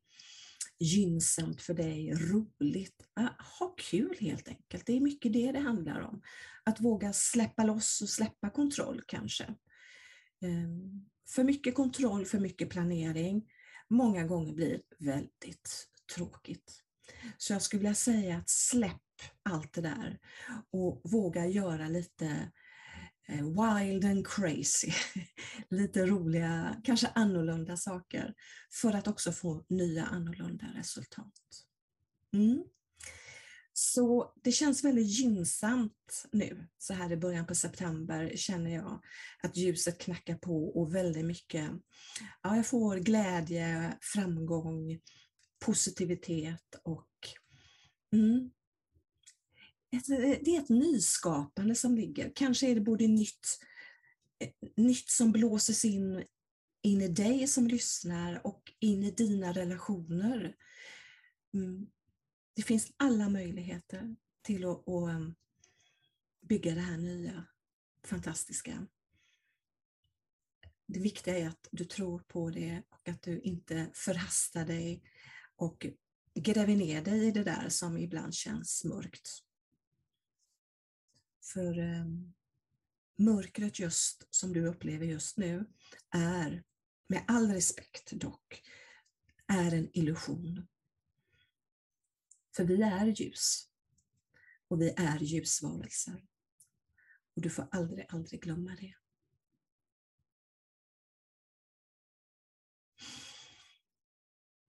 gynnsamt 0.79 1.61
för 1.61 1.73
dig, 1.73 2.13
roligt. 2.13 3.07
Ah, 3.13 3.29
ha 3.59 3.75
kul 3.77 4.17
helt 4.19 4.47
enkelt. 4.47 4.85
Det 4.85 4.97
är 4.97 5.01
mycket 5.01 5.33
det 5.33 5.51
det 5.51 5.59
handlar 5.59 6.01
om. 6.01 6.21
Att 6.63 6.81
våga 6.81 7.13
släppa 7.13 7.63
loss 7.63 8.01
och 8.01 8.09
släppa 8.09 8.49
kontroll 8.49 9.01
kanske. 9.07 9.43
Ehm, 10.41 11.05
för 11.29 11.43
mycket 11.43 11.75
kontroll, 11.75 12.25
för 12.25 12.39
mycket 12.39 12.69
planering, 12.69 13.45
många 13.89 14.23
gånger 14.23 14.53
blir 14.53 14.81
väldigt 14.99 15.87
tråkigt. 16.15 16.81
Så 17.37 17.53
jag 17.53 17.61
skulle 17.61 17.79
vilja 17.79 17.95
säga 17.95 18.37
att 18.37 18.49
släpp 18.49 19.04
allt 19.49 19.73
det 19.73 19.81
där 19.81 20.19
och 20.71 21.01
våga 21.03 21.45
göra 21.45 21.87
lite 21.87 22.51
eh, 23.27 23.45
wild 23.45 24.05
and 24.05 24.27
crazy. 24.27 24.91
lite 25.69 26.05
roliga, 26.05 26.81
kanske 26.83 27.07
annorlunda 27.07 27.77
saker 27.77 28.33
för 28.81 28.93
att 28.93 29.07
också 29.07 29.31
få 29.31 29.65
nya 29.69 30.05
annorlunda 30.05 30.65
resultat. 30.75 31.33
Mm. 32.33 32.63
Så 33.77 34.33
det 34.43 34.51
känns 34.51 34.83
väldigt 34.83 35.19
gynnsamt 35.19 36.25
nu, 36.31 36.67
så 36.77 36.93
här 36.93 37.11
i 37.11 37.17
början 37.17 37.45
på 37.45 37.55
september 37.55 38.31
känner 38.35 38.75
jag 38.75 39.01
att 39.43 39.57
ljuset 39.57 39.99
knackar 39.99 40.35
på 40.35 40.79
och 40.79 40.95
väldigt 40.95 41.25
mycket, 41.25 41.71
ja 42.41 42.55
jag 42.55 42.67
får 42.67 42.97
glädje, 42.97 43.97
framgång, 44.01 44.99
positivitet 45.65 46.75
och 46.83 47.09
mm, 48.13 48.51
ett, 49.91 50.09
eh, 50.09 50.39
det 50.41 50.55
är 50.55 50.61
ett 50.61 50.69
nyskapande 50.69 51.75
som 51.75 51.95
ligger. 51.95 52.31
Kanske 52.35 52.67
är 52.67 52.75
det 52.75 52.81
både 52.81 53.07
nytt, 53.07 53.59
eh, 54.39 54.49
nytt 54.77 55.09
som 55.09 55.31
blåses 55.31 55.85
in, 55.85 56.23
in 56.83 57.01
i 57.01 57.07
dig 57.07 57.47
som 57.47 57.67
lyssnar 57.67 58.47
och 58.47 58.61
in 58.79 59.03
i 59.03 59.11
dina 59.11 59.53
relationer. 59.53 60.55
Mm 61.53 61.87
det 62.55 62.61
finns 62.61 62.91
alla 62.97 63.29
möjligheter 63.29 64.15
till 64.41 64.65
att, 64.65 64.87
att 64.89 65.09
eh, 65.09 65.29
bygga 66.41 66.75
det 66.75 66.81
här 66.81 66.97
nya, 66.97 67.45
fantastiska. 68.03 68.87
Det 70.87 70.99
viktiga 70.99 71.37
är 71.37 71.47
att 71.47 71.67
du 71.71 71.85
tror 71.85 72.19
på 72.19 72.49
det 72.49 72.83
och 72.89 73.09
att 73.09 73.21
du 73.21 73.39
inte 73.39 73.89
förhastar 73.93 74.65
dig 74.65 75.03
och 75.55 75.87
gräver 76.35 76.75
ner 76.75 77.01
dig 77.01 77.27
i 77.27 77.31
det 77.31 77.43
där 77.43 77.69
som 77.69 77.97
ibland 77.97 78.33
känns 78.33 78.83
mörkt. 78.83 79.29
För 81.53 81.79
um, 81.79 82.33
mörkret 83.15 83.79
just 83.79 84.27
som 84.35 84.53
du 84.53 84.67
upplever 84.67 85.05
just 85.05 85.37
nu 85.37 85.65
är, 86.09 86.63
med 87.07 87.25
all 87.27 87.51
respekt 87.51 88.11
dock, 88.11 88.63
är 89.47 89.73
en 89.73 89.97
illusion. 89.97 90.67
För 92.55 92.63
vi 92.63 92.81
är 92.81 93.05
ljus. 93.05 93.69
Och 94.67 94.81
vi 94.81 94.89
är 94.97 95.19
ljusvarelser. 95.19 96.25
Och 97.35 97.41
du 97.41 97.49
får 97.49 97.67
aldrig, 97.71 98.05
aldrig 98.09 98.41
glömma 98.41 98.75
det. 98.75 98.95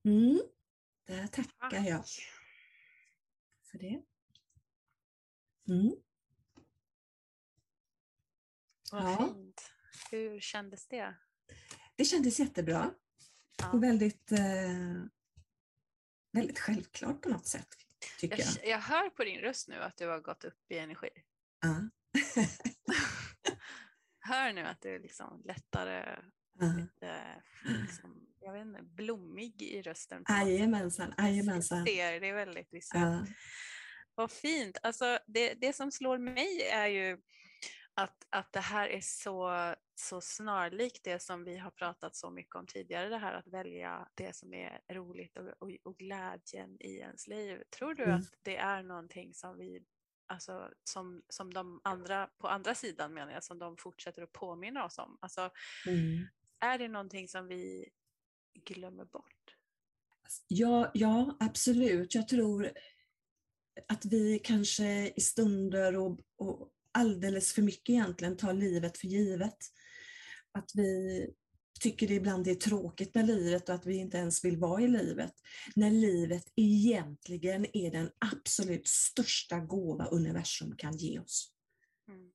Mm. 0.04 0.42
Där 1.04 1.26
tackar 1.26 1.84
jag 1.84 2.04
för 3.62 3.78
det. 3.78 4.02
Mm. 5.68 6.05
Vad 8.92 9.02
ja. 9.02 9.34
fint. 9.34 9.72
Hur 10.10 10.40
kändes 10.40 10.88
det? 10.88 11.16
Det 11.96 12.04
kändes 12.04 12.40
jättebra. 12.40 12.90
Ja. 13.58 13.70
Och 13.72 13.82
väldigt 13.82 14.32
eh, 14.32 14.38
väldigt 16.32 16.58
självklart 16.58 17.22
på 17.22 17.28
något 17.28 17.46
sätt. 17.46 17.68
Tycker 18.18 18.38
jag, 18.38 18.46
jag. 18.46 18.68
jag 18.68 18.78
hör 18.78 19.10
på 19.10 19.24
din 19.24 19.40
röst 19.40 19.68
nu 19.68 19.76
att 19.76 19.96
du 19.96 20.08
har 20.08 20.20
gått 20.20 20.44
upp 20.44 20.70
i 20.70 20.78
energi. 20.78 21.08
Ja. 21.60 21.88
hör 24.20 24.52
nu 24.52 24.60
att 24.60 24.80
du 24.80 24.94
är 24.94 24.98
liksom 24.98 25.42
lättare, 25.44 26.16
uh. 26.62 26.76
lite, 26.76 27.42
liksom, 27.64 28.26
jag 28.40 28.52
vet 28.52 28.62
inte, 28.62 28.82
blommig 28.82 29.62
i 29.62 29.82
rösten. 29.82 30.24
Jajamensan, 30.28 31.14
jajamensan. 31.18 31.84
Det 31.84 32.00
är 32.00 32.34
väldigt 32.34 32.72
visuellt. 32.72 33.28
Uh. 33.28 33.34
Vad 34.14 34.30
fint. 34.30 34.78
Alltså, 34.82 35.18
det, 35.26 35.54
det 35.54 35.72
som 35.72 35.90
slår 35.92 36.18
mig 36.18 36.62
är 36.62 36.86
ju 36.86 37.18
att, 37.96 38.26
att 38.30 38.52
det 38.52 38.60
här 38.60 38.88
är 38.88 39.00
så, 39.00 39.74
så 39.94 40.20
snarlikt 40.20 41.04
det 41.04 41.22
som 41.22 41.44
vi 41.44 41.56
har 41.56 41.70
pratat 41.70 42.16
så 42.16 42.30
mycket 42.30 42.54
om 42.54 42.66
tidigare, 42.66 43.08
det 43.08 43.18
här 43.18 43.34
att 43.34 43.46
välja 43.46 44.08
det 44.14 44.36
som 44.36 44.54
är 44.54 44.80
roligt 44.92 45.36
och, 45.36 45.48
och, 45.58 45.70
och 45.84 45.96
glädjen 45.96 46.76
i 46.80 46.96
ens 46.96 47.26
liv. 47.26 47.62
Tror 47.78 47.94
du 47.94 48.04
mm. 48.04 48.16
att 48.16 48.26
det 48.42 48.56
är 48.56 48.82
någonting 48.82 49.34
som 49.34 49.58
vi, 49.58 49.84
alltså 50.26 50.70
som, 50.84 51.22
som 51.28 51.54
de 51.54 51.80
andra, 51.84 52.30
på 52.38 52.48
andra 52.48 52.74
sidan 52.74 53.14
menar 53.14 53.32
jag, 53.32 53.44
som 53.44 53.58
de 53.58 53.76
fortsätter 53.76 54.22
att 54.22 54.32
påminna 54.32 54.84
oss 54.84 54.98
om? 54.98 55.18
Alltså, 55.20 55.50
mm. 55.86 56.26
Är 56.60 56.78
det 56.78 56.88
någonting 56.88 57.28
som 57.28 57.46
vi 57.46 57.88
glömmer 58.54 59.04
bort? 59.04 59.56
Ja, 60.48 60.90
ja, 60.94 61.36
absolut. 61.40 62.14
Jag 62.14 62.28
tror 62.28 62.72
att 63.88 64.04
vi 64.04 64.38
kanske 64.38 65.12
i 65.16 65.20
stunder 65.20 65.96
och, 65.96 66.20
och 66.36 66.72
alldeles 66.96 67.52
för 67.52 67.62
mycket 67.62 67.88
egentligen 67.88 68.36
tar 68.36 68.52
livet 68.52 68.98
för 68.98 69.06
givet. 69.06 69.58
Att 70.52 70.70
vi 70.74 71.30
tycker 71.80 72.08
det 72.08 72.14
ibland 72.14 72.48
är 72.48 72.54
tråkigt 72.54 73.14
med 73.14 73.26
livet 73.26 73.68
och 73.68 73.74
att 73.74 73.86
vi 73.86 73.96
inte 73.96 74.16
ens 74.16 74.44
vill 74.44 74.56
vara 74.56 74.82
i 74.82 74.88
livet. 74.88 75.32
När 75.76 75.90
livet 75.90 76.52
egentligen 76.56 77.66
är 77.76 77.90
den 77.90 78.10
absolut 78.18 78.88
största 78.88 79.60
gåva 79.60 80.06
universum 80.06 80.76
kan 80.76 80.96
ge 80.96 81.18
oss. 81.18 81.52
Mm. 82.08 82.30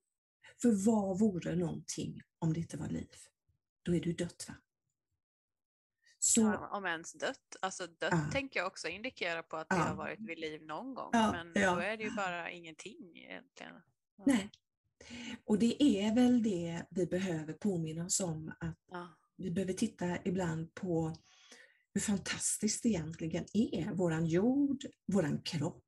För 0.62 0.86
vad 0.86 1.18
vore 1.18 1.56
någonting 1.56 2.20
om 2.38 2.52
det 2.52 2.60
inte 2.60 2.76
var 2.76 2.88
liv? 2.88 3.14
Då 3.82 3.94
är 3.94 4.00
du 4.00 4.12
dött 4.12 4.44
va? 4.48 4.54
Så, 6.18 6.40
ja, 6.40 6.68
om 6.68 6.86
ens 6.86 7.12
dött. 7.12 7.56
Alltså 7.60 7.86
dött 7.86 8.10
ja. 8.10 8.30
tänker 8.32 8.60
jag 8.60 8.66
också 8.66 8.88
indikera 8.88 9.42
på 9.42 9.56
att 9.56 9.68
det 9.68 9.74
har 9.74 9.94
varit 9.94 10.20
vid 10.20 10.38
liv 10.38 10.62
någon 10.62 10.94
gång. 10.94 11.10
men 11.12 11.52
då 11.54 11.80
är 11.80 11.96
det 11.96 12.04
ju 12.04 12.10
bara 12.10 12.50
ingenting 12.50 13.18
egentligen. 13.18 13.72
Nej. 14.26 14.50
Och 15.44 15.58
det 15.58 15.82
är 15.82 16.14
väl 16.14 16.42
det 16.42 16.86
vi 16.90 17.06
behöver 17.06 17.52
påminna 17.52 18.04
oss 18.04 18.20
om, 18.20 18.52
att 18.60 18.78
ja. 18.90 19.18
vi 19.36 19.50
behöver 19.50 19.72
titta 19.72 20.18
ibland 20.24 20.74
på 20.74 21.16
hur 21.94 22.00
fantastiskt 22.00 22.82
det 22.82 22.88
egentligen 22.88 23.44
är, 23.52 23.92
våran 23.92 24.26
jord, 24.26 24.84
våran 25.12 25.42
kropp 25.42 25.84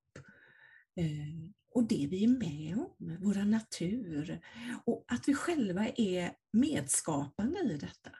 eh, 0.96 1.50
och 1.74 1.88
det 1.88 2.06
vi 2.10 2.24
är 2.24 2.28
med 2.28 2.78
om, 2.78 3.16
våran 3.20 3.50
natur 3.50 4.40
och 4.86 5.04
att 5.08 5.28
vi 5.28 5.34
själva 5.34 5.88
är 5.88 6.32
medskapande 6.52 7.60
i 7.60 7.76
detta. 7.76 8.10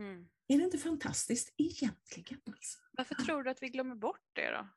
Mm. 0.00 0.28
Är 0.48 0.58
det 0.58 0.64
inte 0.64 0.78
fantastiskt 0.78 1.54
egentligen? 1.56 2.40
Alltså? 2.46 2.78
Varför 2.92 3.14
tror 3.14 3.42
du 3.42 3.50
att 3.50 3.62
vi 3.62 3.68
glömmer 3.68 3.94
bort 3.94 4.28
det 4.32 4.50
då? 4.50 4.68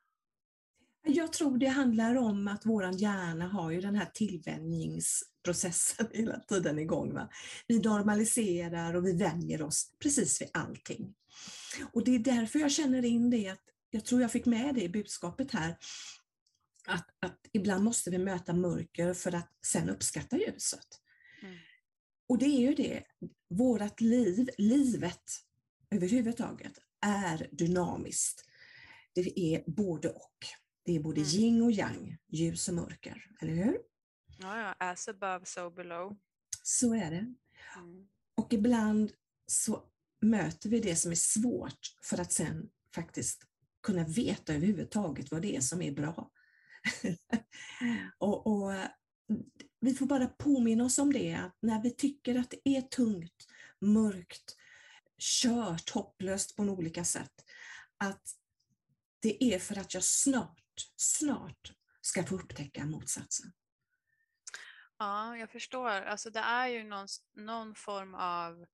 Jag 1.06 1.32
tror 1.32 1.58
det 1.58 1.66
handlar 1.66 2.14
om 2.14 2.48
att 2.48 2.66
våran 2.66 2.96
hjärna 2.96 3.48
har 3.48 3.70
ju 3.70 3.80
den 3.80 3.94
här 3.94 4.10
tillvänjningsprocessen 4.14 6.06
hela 6.12 6.40
tiden 6.40 6.78
igång. 6.78 7.14
Va? 7.14 7.28
Vi 7.66 7.78
normaliserar 7.78 8.94
och 8.94 9.06
vi 9.06 9.12
vänjer 9.12 9.62
oss 9.62 9.90
precis 10.02 10.42
vid 10.42 10.48
allting. 10.52 11.14
Och 11.92 12.04
det 12.04 12.14
är 12.14 12.18
därför 12.18 12.58
jag 12.58 12.72
känner 12.72 13.04
in 13.04 13.30
det, 13.30 13.48
att 13.48 13.62
jag 13.90 14.04
tror 14.04 14.20
jag 14.20 14.32
fick 14.32 14.46
med 14.46 14.74
det 14.74 14.82
i 14.82 14.88
budskapet 14.88 15.50
här, 15.52 15.76
att, 16.86 17.06
att 17.20 17.40
ibland 17.52 17.84
måste 17.84 18.10
vi 18.10 18.18
möta 18.18 18.52
mörker 18.52 19.14
för 19.14 19.34
att 19.34 19.50
sen 19.66 19.88
uppskatta 19.88 20.36
ljuset. 20.36 20.86
Mm. 21.42 21.56
Och 22.28 22.38
det 22.38 22.46
är 22.46 22.60
ju 22.60 22.74
det, 22.74 23.02
vårat 23.48 24.00
liv, 24.00 24.50
livet 24.58 25.22
överhuvudtaget, 25.90 26.78
är 27.00 27.48
dynamiskt. 27.52 28.44
Det 29.14 29.40
är 29.40 29.64
både 29.66 30.08
och. 30.08 30.63
Det 30.84 30.96
är 30.96 31.00
både 31.00 31.20
mm. 31.20 31.30
yin 31.30 31.62
och 31.62 31.72
yang, 31.72 32.18
ljus 32.28 32.68
och 32.68 32.74
mörker, 32.74 33.30
eller 33.40 33.54
hur? 33.54 33.78
Ja, 34.38 34.58
ja. 34.58 34.74
as 34.78 35.08
above, 35.08 35.44
so 35.44 35.70
below. 35.70 36.16
Så 36.62 36.94
är 36.94 37.10
det. 37.10 37.34
Mm. 37.76 38.08
Och 38.34 38.52
ibland 38.52 39.12
så 39.46 39.82
möter 40.20 40.68
vi 40.68 40.80
det 40.80 40.96
som 40.96 41.10
är 41.10 41.16
svårt 41.16 41.96
för 42.02 42.20
att 42.20 42.32
sen 42.32 42.70
faktiskt 42.94 43.42
kunna 43.82 44.04
veta 44.04 44.54
överhuvudtaget 44.54 45.30
vad 45.30 45.42
det 45.42 45.56
är 45.56 45.60
som 45.60 45.82
är 45.82 45.92
bra. 45.92 46.30
och, 48.18 48.46
och, 48.46 48.72
Vi 49.80 49.94
får 49.94 50.06
bara 50.06 50.26
påminna 50.26 50.84
oss 50.84 50.98
om 50.98 51.12
det, 51.12 51.34
att 51.34 51.56
när 51.60 51.82
vi 51.82 51.90
tycker 51.90 52.38
att 52.38 52.50
det 52.50 52.76
är 52.76 52.82
tungt, 52.82 53.46
mörkt, 53.80 54.56
kört, 55.18 55.90
hopplöst 55.90 56.56
på 56.56 56.62
olika 56.62 57.04
sätt, 57.04 57.44
att 57.98 58.22
det 59.20 59.44
är 59.44 59.58
för 59.58 59.78
att 59.78 59.94
jag 59.94 60.04
snart, 60.04 60.63
snart 60.96 61.72
ska 62.00 62.24
få 62.24 62.34
upptäcka 62.34 62.84
motsatsen. 62.84 63.52
Ja, 64.98 65.36
jag 65.36 65.50
förstår. 65.50 65.88
Alltså 65.88 66.30
det 66.30 66.40
är 66.40 66.66
ju 66.66 66.84
någon, 66.84 67.08
någon 67.36 67.74
form 67.74 68.14
av 68.14 68.66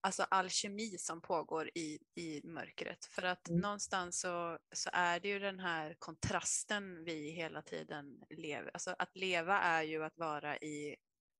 alltså 0.00 0.22
alkemi 0.22 0.98
som 0.98 1.20
pågår 1.20 1.70
i, 1.74 1.98
i 2.14 2.40
mörkret. 2.44 3.04
För 3.04 3.22
att 3.22 3.48
mm. 3.48 3.60
någonstans 3.60 4.20
så, 4.20 4.58
så 4.72 4.90
är 4.92 5.20
det 5.20 5.28
ju 5.28 5.38
den 5.38 5.60
här 5.60 5.96
kontrasten 5.98 7.04
vi 7.04 7.30
hela 7.30 7.62
tiden 7.62 8.22
lever. 8.30 8.70
Alltså 8.74 8.94
att 8.98 9.16
leva 9.16 9.60
är 9.60 9.82
ju 9.82 10.04
att 10.04 10.18
vara 10.18 10.56
i, 10.56 10.96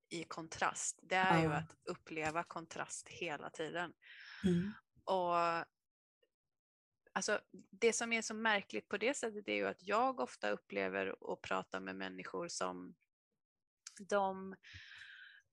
i 0.09 0.23
kontrast. 0.23 0.99
Det 1.01 1.15
är 1.15 1.37
ja. 1.37 1.43
ju 1.43 1.53
att 1.53 1.75
uppleva 1.89 2.43
kontrast 2.43 3.07
hela 3.07 3.49
tiden. 3.49 3.93
Mm. 4.43 4.73
Och 5.03 5.35
Alltså, 7.17 7.39
det 7.51 7.93
som 7.93 8.13
är 8.13 8.21
så 8.21 8.33
märkligt 8.33 8.87
på 8.87 8.97
det 8.97 9.13
sättet 9.13 9.47
är 9.47 9.53
ju 9.53 9.67
att 9.67 9.83
jag 9.83 10.19
ofta 10.19 10.49
upplever 10.49 11.23
och 11.23 11.41
pratar 11.41 11.79
med 11.79 11.95
människor 11.95 12.47
som 12.47 12.95
de 13.99 14.55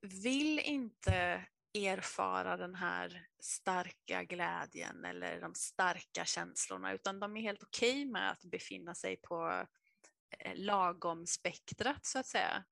vill 0.01 0.59
inte 0.59 1.47
erfara 1.75 2.57
den 2.57 2.75
här 2.75 3.27
starka 3.39 4.25
glädjen 4.25 5.05
eller 5.05 5.41
de 5.41 5.55
starka 5.55 6.25
känslorna 6.25 6.93
utan 6.93 7.21
de 7.21 7.37
är 7.37 7.41
helt 7.41 7.63
okej 7.63 7.91
okay 7.91 8.13
med 8.13 8.31
att 8.31 8.45
befinna 8.45 8.95
sig 8.95 9.17
på 9.17 9.67
eh, 10.39 10.53
lagom 10.55 11.27
spektrat 11.27 12.07
så 12.07 12.19
att 12.19 12.27
säga. 12.27 12.65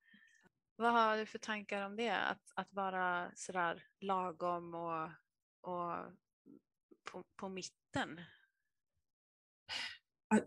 Vad 0.76 0.92
har 0.92 1.16
du 1.16 1.26
för 1.26 1.38
tankar 1.38 1.82
om 1.82 1.96
det? 1.96 2.16
Att, 2.16 2.52
att 2.54 2.72
vara 2.72 3.30
sådär 3.34 3.86
lagom 4.00 4.74
och, 4.74 5.10
och 5.60 6.12
på, 7.04 7.24
på 7.36 7.48
mitten? 7.48 8.20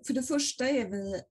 För 0.07 0.13
det 0.13 0.23
första 0.23 0.69
är 0.69 0.89
vi 0.89 1.21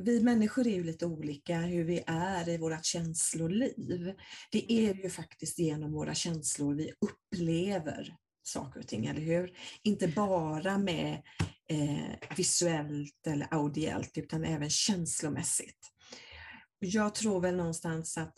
vi 0.00 0.20
människor 0.20 0.66
är 0.66 0.74
ju 0.74 0.84
lite 0.84 1.06
olika 1.06 1.60
hur 1.60 1.84
vi 1.84 2.04
är 2.06 2.48
i 2.48 2.58
vårt 2.58 2.84
känsloliv. 2.84 4.14
Det 4.52 4.72
är 4.72 4.94
ju 4.94 5.10
faktiskt 5.10 5.58
genom 5.58 5.92
våra 5.92 6.14
känslor 6.14 6.74
vi 6.74 6.92
upplever 7.00 8.16
saker 8.42 8.80
och 8.80 8.86
ting, 8.86 9.06
eller 9.06 9.20
hur? 9.20 9.58
Inte 9.82 10.08
bara 10.08 10.78
med 10.78 11.22
eh, 11.68 12.36
visuellt 12.36 13.26
eller 13.26 13.54
audiellt 13.54 14.18
utan 14.18 14.44
även 14.44 14.70
känslomässigt. 14.70 15.92
Jag 16.78 17.14
tror 17.14 17.40
väl 17.40 17.56
någonstans 17.56 18.18
att 18.18 18.34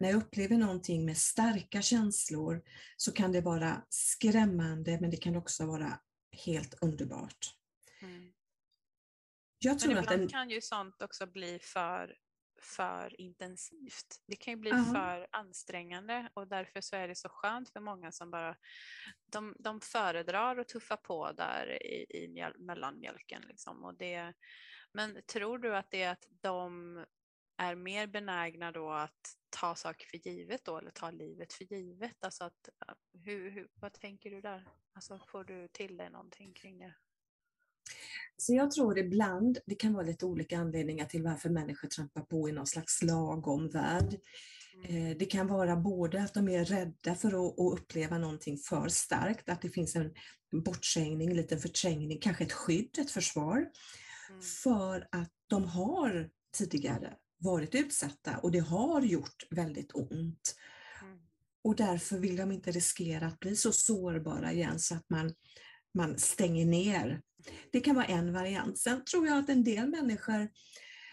när 0.00 0.08
jag 0.08 0.16
upplever 0.16 0.56
någonting 0.56 1.04
med 1.04 1.16
starka 1.16 1.82
känslor 1.82 2.62
så 2.96 3.12
kan 3.12 3.32
det 3.32 3.40
vara 3.40 3.82
skrämmande 3.88 5.00
men 5.00 5.10
det 5.10 5.16
kan 5.16 5.36
också 5.36 5.66
vara 5.66 6.00
helt 6.44 6.74
underbart. 6.80 7.56
Jag 9.66 9.78
tror 9.78 9.94
Men 9.94 10.02
ibland 10.02 10.14
att 10.14 10.20
den... 10.20 10.28
kan 10.28 10.50
ju 10.50 10.60
sånt 10.60 11.02
också 11.02 11.26
bli 11.26 11.58
för, 11.58 12.16
för 12.62 13.20
intensivt. 13.20 14.22
Det 14.26 14.36
kan 14.36 14.52
ju 14.54 14.60
bli 14.60 14.70
uh-huh. 14.70 14.92
för 14.92 15.26
ansträngande 15.32 16.30
och 16.34 16.48
därför 16.48 16.80
så 16.80 16.96
är 16.96 17.08
det 17.08 17.14
så 17.14 17.28
skönt 17.28 17.70
för 17.70 17.80
många 17.80 18.12
som 18.12 18.30
bara 18.30 18.56
de, 19.26 19.56
de 19.58 19.80
föredrar 19.80 20.56
att 20.56 20.68
tuffa 20.68 20.96
på 20.96 21.32
där 21.32 21.82
i, 21.82 22.06
i 22.10 22.28
mjöl, 22.28 22.58
mellanmjölken. 22.58 23.42
Liksom. 23.48 23.84
Och 23.84 23.94
det, 23.94 24.32
men 24.92 25.22
tror 25.32 25.58
du 25.58 25.76
att 25.76 25.90
det 25.90 26.02
är 26.02 26.12
att 26.12 26.26
de 26.30 27.04
är 27.56 27.74
mer 27.74 28.06
benägna 28.06 28.72
då 28.72 28.90
att 28.90 29.36
ta 29.50 29.74
saker 29.74 30.06
för 30.06 30.28
givet 30.28 30.64
då 30.64 30.78
eller 30.78 30.90
ta 30.90 31.10
livet 31.10 31.52
för 31.52 31.64
givet? 31.64 32.24
Alltså 32.24 32.44
att, 32.44 32.68
hur, 33.24 33.50
hur, 33.50 33.68
vad 33.74 33.92
tänker 33.92 34.30
du 34.30 34.40
där? 34.40 34.68
Alltså 34.92 35.18
får 35.18 35.44
du 35.44 35.68
till 35.68 35.96
dig 35.96 36.10
någonting 36.10 36.54
kring 36.54 36.78
det? 36.78 36.94
Så 38.36 38.54
jag 38.54 38.70
tror 38.70 38.98
ibland, 38.98 39.58
det 39.66 39.74
kan 39.74 39.92
vara 39.94 40.06
lite 40.06 40.26
olika 40.26 40.58
anledningar 40.58 41.06
till 41.06 41.22
varför 41.22 41.50
människor 41.50 41.88
trampar 41.88 42.22
på 42.22 42.48
i 42.48 42.52
någon 42.52 42.66
slags 42.66 43.02
lagom 43.02 43.68
värld. 43.68 44.16
Mm. 44.84 45.06
Eh, 45.06 45.16
det 45.16 45.24
kan 45.24 45.46
vara 45.46 45.76
både 45.76 46.22
att 46.22 46.34
de 46.34 46.48
är 46.48 46.64
rädda 46.64 47.14
för 47.14 47.28
att, 47.28 47.78
uppleva 47.80 48.18
någonting 48.18 48.58
för 48.58 48.88
starkt, 48.88 49.48
att 49.48 49.62
det 49.62 49.68
finns 49.68 49.96
en 49.96 50.14
bortträngning, 50.64 51.30
en 51.30 51.36
liten 51.36 51.58
förträngning, 51.58 52.18
kanske 52.20 52.44
ett 52.44 52.52
skydd, 52.52 52.98
ett 52.98 53.10
försvar. 53.10 53.56
Mm. 53.56 54.42
För 54.42 55.08
att 55.12 55.32
de 55.46 55.64
har 55.64 56.30
tidigare 56.56 57.14
varit 57.38 57.74
utsatta 57.74 58.38
och 58.38 58.52
det 58.52 58.58
har 58.58 59.02
gjort 59.02 59.46
väldigt 59.50 59.94
ont. 59.94 60.56
Mm. 61.02 61.18
Och 61.64 61.76
därför 61.76 62.18
vill 62.18 62.36
de 62.36 62.52
inte 62.52 62.70
riskera 62.70 63.26
att 63.26 63.40
bli 63.40 63.56
så 63.56 63.72
sårbara 63.72 64.52
igen 64.52 64.78
så 64.78 64.94
att 64.94 65.10
man, 65.10 65.34
man 65.96 66.18
stänger 66.18 66.66
ner 66.66 67.20
det 67.72 67.80
kan 67.80 67.94
vara 67.94 68.06
en 68.06 68.32
variant. 68.32 68.78
Sen 68.78 69.04
tror 69.04 69.26
jag 69.26 69.38
att 69.38 69.48
en 69.48 69.64
del 69.64 69.88
människor 69.88 70.48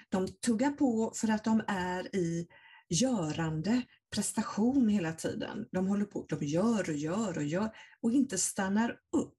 de 0.10 0.28
tuggar 0.28 0.72
på 0.72 1.14
för 1.16 1.32
att 1.32 1.44
de 1.44 1.64
är 1.68 2.16
i 2.16 2.48
görande 2.90 3.82
prestation 4.16 4.90
hela 4.90 5.14
tiden. 5.14 5.68
De 5.72 5.88
håller 5.88 6.06
på, 6.06 6.26
de 6.30 6.46
gör 6.46 6.90
och 6.90 6.96
gör 6.96 7.38
och 7.38 7.44
gör 7.44 7.70
och 8.02 8.12
inte 8.12 8.38
stannar 8.38 9.00
upp 9.12 9.38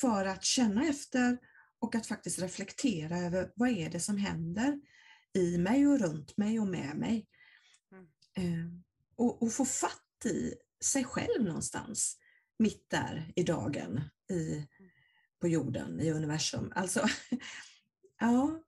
för 0.00 0.24
att 0.24 0.44
känna 0.44 0.84
efter 0.84 1.38
och 1.78 1.94
att 1.94 2.06
faktiskt 2.06 2.38
reflektera 2.38 3.18
över 3.18 3.52
vad 3.54 3.68
är 3.68 3.90
det 3.90 4.00
som 4.00 4.16
händer 4.16 4.80
i 5.34 5.58
mig 5.58 5.86
och 5.86 6.00
runt 6.00 6.36
mig 6.36 6.60
och 6.60 6.66
med 6.66 6.96
mig. 6.96 7.26
Mm. 7.92 8.06
Eh, 8.36 8.72
och, 9.16 9.42
och 9.42 9.52
få 9.52 9.64
fatt 9.64 10.26
i 10.26 10.54
sig 10.84 11.04
själv 11.04 11.44
någonstans 11.44 12.18
mitt 12.58 12.90
där 12.90 13.32
i 13.36 13.42
dagen 13.42 14.00
i 14.32 14.68
på 15.40 15.48
jorden, 15.48 16.00
i 16.00 16.10
universum. 16.10 16.72
Alltså, 16.74 17.06
ja, 18.20 18.62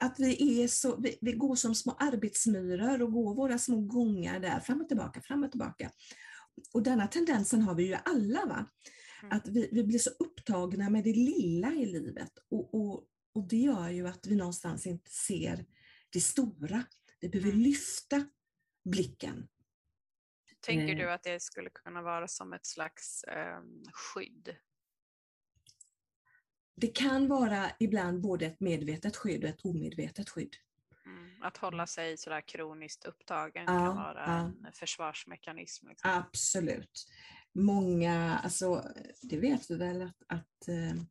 att 0.00 0.20
vi, 0.20 0.62
är 0.62 0.68
så, 0.68 0.96
vi, 1.00 1.18
vi, 1.20 1.32
går 1.32 1.54
som 1.54 1.74
små 1.74 1.92
arbetsmyror 1.92 3.02
och 3.02 3.12
går 3.12 3.34
våra 3.34 3.58
små 3.58 3.80
gångar 3.80 4.40
där, 4.40 4.60
fram 4.60 4.80
och 4.80 4.88
tillbaka, 4.88 5.20
fram 5.20 5.44
och 5.44 5.50
tillbaka. 5.50 5.90
Och 6.74 6.82
denna 6.82 7.06
tendensen 7.06 7.62
har 7.62 7.74
vi 7.74 7.86
ju 7.86 7.94
alla, 8.04 8.46
va? 8.46 8.66
Mm. 9.22 9.36
att 9.36 9.48
vi, 9.48 9.68
vi 9.72 9.84
blir 9.84 9.98
så 9.98 10.10
upptagna 10.10 10.90
med 10.90 11.04
det 11.04 11.12
lilla 11.12 11.72
i 11.72 11.86
livet 11.86 12.32
och, 12.50 12.74
och, 12.74 13.04
och 13.34 13.48
det 13.48 13.56
gör 13.56 13.88
ju 13.88 14.08
att 14.08 14.26
vi 14.26 14.36
någonstans 14.36 14.86
inte 14.86 15.10
ser 15.10 15.66
det 16.12 16.20
stora. 16.20 16.84
Vi 17.20 17.28
behöver 17.28 17.50
mm. 17.50 17.62
lyfta 17.62 18.26
blicken. 18.84 19.48
Tänker 20.60 20.94
du 20.94 21.02
eh. 21.02 21.14
att 21.14 21.22
det 21.22 21.42
skulle 21.42 21.70
kunna 21.70 22.02
vara 22.02 22.28
som 22.28 22.52
ett 22.52 22.66
slags 22.66 23.24
eh, 23.24 23.60
skydd 23.92 24.56
det 26.80 26.94
kan 26.94 27.28
vara 27.28 27.70
ibland 27.78 28.20
både 28.20 28.46
ett 28.46 28.60
medvetet 28.60 29.16
skydd 29.16 29.44
och 29.44 29.50
ett 29.50 29.64
omedvetet 29.64 30.28
skydd. 30.28 30.56
Mm, 31.06 31.42
att 31.42 31.56
hålla 31.56 31.86
sig 31.86 32.16
sådär 32.16 32.40
kroniskt 32.40 33.04
upptagen 33.04 33.64
ja, 33.66 33.66
kan 33.66 33.96
vara 33.96 34.24
ja. 34.26 34.66
en 34.68 34.72
försvarsmekanism. 34.72 35.88
Liksom. 35.88 36.10
Absolut. 36.10 37.06
Många, 37.52 38.38
alltså 38.38 38.84
det 39.22 39.38
vet 39.38 39.70
vi 39.70 39.76
väl 39.76 40.02
att, 40.02 40.22
att 40.26 40.68
eh, 40.68 41.02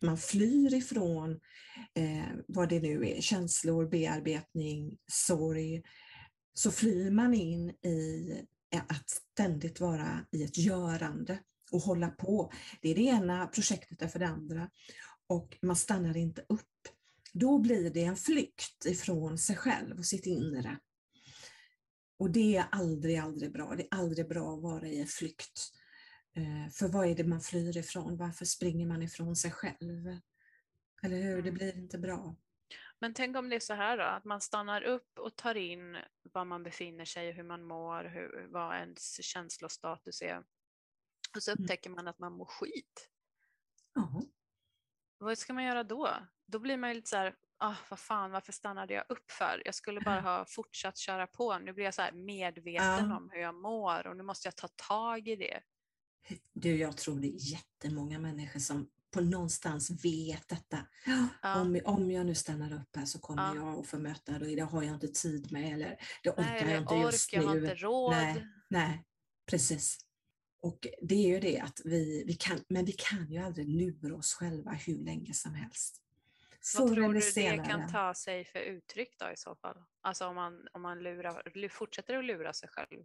man 0.00 0.18
flyr 0.18 0.74
ifrån 0.74 1.40
eh, 1.94 2.28
vad 2.46 2.68
det 2.68 2.80
nu 2.80 3.08
är, 3.08 3.20
känslor, 3.20 3.88
bearbetning, 3.88 4.98
sorg, 5.06 5.82
så 6.54 6.70
flyr 6.70 7.10
man 7.10 7.34
in 7.34 7.70
i 7.70 8.46
att 8.88 9.10
ständigt 9.10 9.80
vara 9.80 10.26
i 10.32 10.44
ett 10.44 10.58
görande 10.58 11.38
och 11.74 11.80
hålla 11.80 12.08
på. 12.08 12.52
Det 12.80 12.90
är 12.90 12.94
det 12.94 13.02
ena 13.02 13.46
projektet 13.46 14.02
efter 14.02 14.18
det 14.18 14.26
andra 14.26 14.70
och 15.26 15.58
man 15.62 15.76
stannar 15.76 16.16
inte 16.16 16.44
upp. 16.48 16.88
Då 17.32 17.58
blir 17.58 17.90
det 17.90 18.04
en 18.04 18.16
flykt 18.16 18.86
ifrån 18.86 19.38
sig 19.38 19.56
själv 19.56 19.98
och 19.98 20.06
sitt 20.06 20.26
inre. 20.26 20.78
Och 22.18 22.30
det 22.30 22.56
är 22.56 22.66
aldrig, 22.72 23.16
aldrig 23.16 23.52
bra. 23.52 23.74
Det 23.76 23.82
är 23.82 23.98
aldrig 23.98 24.28
bra 24.28 24.54
att 24.54 24.62
vara 24.62 24.86
i 24.86 25.00
en 25.00 25.06
flykt. 25.06 25.72
Eh, 26.36 26.72
för 26.72 26.88
vad 26.88 27.06
är 27.08 27.14
det 27.14 27.24
man 27.24 27.40
flyr 27.40 27.76
ifrån? 27.76 28.16
Varför 28.16 28.44
springer 28.44 28.86
man 28.86 29.02
ifrån 29.02 29.36
sig 29.36 29.50
själv? 29.50 30.18
Eller 31.02 31.22
hur? 31.22 31.42
Det 31.42 31.52
blir 31.52 31.76
inte 31.76 31.98
bra. 31.98 32.36
Men 32.98 33.14
tänk 33.14 33.36
om 33.36 33.48
det 33.48 33.56
är 33.56 33.60
så 33.60 33.74
här 33.74 33.98
då, 33.98 34.04
att 34.04 34.24
man 34.24 34.40
stannar 34.40 34.82
upp 34.82 35.18
och 35.18 35.36
tar 35.36 35.54
in 35.54 35.96
var 36.22 36.44
man 36.44 36.62
befinner 36.62 37.04
sig, 37.04 37.32
hur 37.32 37.42
man 37.42 37.64
mår, 37.64 38.04
hur, 38.04 38.46
vad 38.50 38.76
ens 38.76 39.24
känslostatus 39.24 40.22
är. 40.22 40.42
Och 41.34 41.42
så 41.42 41.50
mm. 41.50 41.62
upptäcker 41.62 41.90
man 41.90 42.08
att 42.08 42.18
man 42.18 42.32
mår 42.32 42.44
skit. 42.44 43.10
Ja. 43.94 44.22
Vad 45.18 45.38
ska 45.38 45.52
man 45.52 45.64
göra 45.64 45.84
då? 45.84 46.08
Då 46.46 46.58
blir 46.58 46.76
man 46.76 46.90
ju 46.90 46.94
lite 46.94 47.08
så 47.08 47.16
här, 47.16 47.34
ah, 47.58 47.74
vad 47.90 47.98
fan, 47.98 48.30
varför 48.30 48.52
stannade 48.52 48.94
jag 48.94 49.04
upp 49.08 49.30
för? 49.30 49.62
Jag 49.64 49.74
skulle 49.74 50.00
bara 50.00 50.20
ha 50.30 50.44
fortsatt 50.48 50.98
köra 50.98 51.26
på. 51.26 51.58
Nu 51.58 51.72
blir 51.72 51.84
jag 51.84 51.94
så 51.94 52.02
här 52.02 52.12
medveten 52.12 53.10
ja. 53.10 53.16
om 53.16 53.30
hur 53.32 53.40
jag 53.40 53.54
mår 53.54 54.06
och 54.06 54.16
nu 54.16 54.22
måste 54.22 54.46
jag 54.46 54.56
ta 54.56 54.68
tag 54.68 55.28
i 55.28 55.36
det. 55.36 55.60
Du, 56.52 56.76
jag 56.76 56.96
tror 56.96 57.20
det 57.20 57.26
är 57.26 57.52
jättemånga 57.52 58.18
människor 58.18 58.60
som 58.60 58.90
på 59.10 59.20
någonstans 59.20 60.04
vet 60.04 60.48
detta. 60.48 60.78
Ja. 61.42 61.60
Om, 61.60 61.80
om 61.84 62.10
jag 62.10 62.26
nu 62.26 62.34
stannar 62.34 62.72
upp 62.72 62.96
här 62.96 63.04
så 63.04 63.18
kommer 63.18 63.42
ja. 63.42 63.54
jag 63.54 63.78
att 63.78 63.86
få 63.86 63.98
möta 63.98 64.38
det, 64.38 64.54
det 64.54 64.62
har 64.62 64.82
jag 64.82 64.94
inte 64.94 65.08
tid 65.08 65.52
med 65.52 65.72
eller 65.72 65.96
det 66.22 66.30
orkar 66.30 66.64
nej, 66.64 66.70
jag 66.70 66.82
inte 66.82 66.94
ork, 66.94 67.12
just 67.12 67.32
nu. 67.32 67.38
Jag 67.38 67.48
har 67.48 67.56
inte 67.56 67.74
råd. 67.74 68.12
Nej, 68.12 68.46
nej, 68.68 69.04
precis. 69.46 69.98
Och 70.64 70.86
det 71.02 71.14
är 71.14 71.28
ju 71.28 71.40
det 71.40 71.60
att 71.60 71.80
vi, 71.84 72.24
vi 72.26 72.34
kan, 72.34 72.64
men 72.68 72.84
vi 72.84 72.92
kan 72.92 73.32
ju 73.32 73.38
aldrig 73.38 73.68
lura 73.68 74.16
oss 74.16 74.34
själva 74.34 74.70
hur 74.70 74.98
länge 74.98 75.34
som 75.34 75.54
helst. 75.54 76.02
Vad 76.78 76.94
tror 76.94 77.12
du 77.14 77.20
det 77.34 77.64
kan 77.68 77.92
ta 77.92 78.14
sig 78.14 78.44
för 78.44 78.58
uttryck 78.58 79.18
då 79.18 79.30
i 79.30 79.36
så 79.36 79.54
fall? 79.54 79.76
Alltså 80.00 80.26
om 80.26 80.34
man, 80.34 80.68
om 80.72 80.82
man 80.82 81.02
lurar, 81.02 81.68
fortsätter 81.68 82.14
att 82.14 82.24
lura 82.24 82.52
sig 82.52 82.68
själv? 82.68 83.04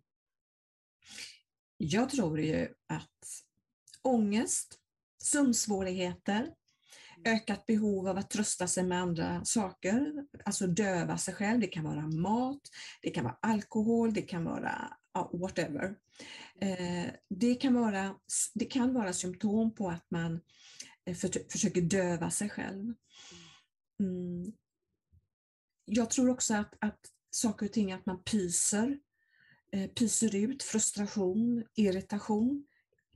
Jag 1.78 2.10
tror 2.10 2.40
ju 2.40 2.74
att 2.88 3.44
ångest, 4.02 4.80
sömnsvårigheter, 5.24 6.42
mm. 6.42 7.36
ökat 7.36 7.66
behov 7.66 8.08
av 8.08 8.18
att 8.18 8.30
trösta 8.30 8.68
sig 8.68 8.84
med 8.84 9.02
andra 9.02 9.46
saker, 9.46 10.26
alltså 10.46 10.68
döva 10.68 11.18
sig 11.18 11.34
själv. 11.34 11.60
Det 11.60 11.68
kan 11.68 11.84
vara 11.84 12.08
mat, 12.08 12.62
det 13.02 13.10
kan 13.10 13.24
vara 13.24 13.38
alkohol, 13.42 14.14
det 14.14 14.22
kan 14.22 14.44
vara 14.44 14.98
ja, 15.20 15.38
whatever. 15.38 15.96
Eh, 16.62 17.12
det, 17.30 17.56
kan 17.56 17.74
vara, 17.74 18.16
det 18.54 18.66
kan 18.66 18.94
vara 18.94 19.14
symptom 19.14 19.76
på 19.76 19.90
att 19.90 20.12
man 20.12 20.42
eh, 21.06 21.16
för, 21.16 21.52
försöker 21.52 21.82
döva 21.82 22.32
sig 22.32 22.50
själv. 22.50 22.94
Mm. 24.00 24.54
Jag 25.86 26.10
tror 26.10 26.30
också 26.30 26.54
att, 26.54 26.74
att 26.80 27.00
saker 27.32 27.66
och 27.66 27.74
ting, 27.74 27.92
att 27.92 28.06
man 28.06 28.24
pyser, 28.24 29.00
eh, 29.72 29.88
pyser 29.90 30.36
ut 30.36 30.64
frustration, 30.64 31.64
irritation, 31.76 32.66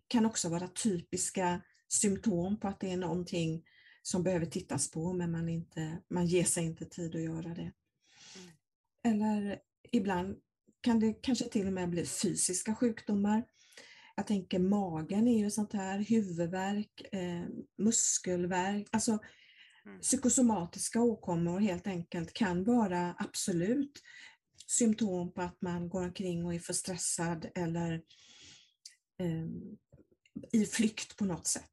kan 0.08 0.26
också 0.26 0.50
vara 0.50 0.68
typiska 0.68 1.62
symptom 1.88 2.60
på 2.60 2.68
att 2.68 2.80
det 2.80 2.92
är 2.92 2.98
någonting 2.98 3.64
som 4.02 4.24
behöver 4.24 4.46
tittas 4.46 4.92
på 4.92 5.14
men 5.14 5.32
man, 5.32 5.50
inte, 5.50 5.98
man 6.10 6.26
ger 6.26 6.44
sig 6.44 6.66
inte 6.66 6.86
tid 6.86 7.16
att 7.16 7.22
göra 7.22 7.50
det. 7.54 7.72
Mm. 8.36 8.52
Eller 9.04 9.60
ibland 9.92 10.38
kan 10.84 11.00
det 11.00 11.14
kanske 11.14 11.46
till 11.46 11.68
och 11.68 11.74
med 11.74 11.90
bli 11.90 12.06
fysiska 12.06 12.76
sjukdomar. 12.76 13.44
Jag 14.16 14.28
tänker 14.28 14.60
magen 14.60 15.28
är 15.28 15.40
ju 15.40 15.52
sånt 15.52 15.74
här, 15.74 16.00
huvudvärk, 16.00 17.02
eh, 17.12 17.46
muskelvärk, 17.78 18.88
alltså 18.92 19.20
mm. 19.86 20.00
psykosomatiska 20.00 21.02
åkommor 21.02 21.60
helt 21.60 21.88
enkelt 21.88 22.34
kan 22.34 22.64
vara 22.64 23.16
absolut 23.20 24.02
symptom 24.68 25.34
på 25.34 25.42
att 25.42 25.62
man 25.62 25.90
går 25.90 26.04
omkring 26.04 26.46
och 26.46 26.54
är 26.54 26.60
för 26.60 26.74
stressad 26.74 27.48
eller 27.56 27.94
eh, 29.20 29.48
i 30.52 30.66
flykt 30.66 31.18
på 31.18 31.26
något 31.26 31.48
sätt. 31.48 31.72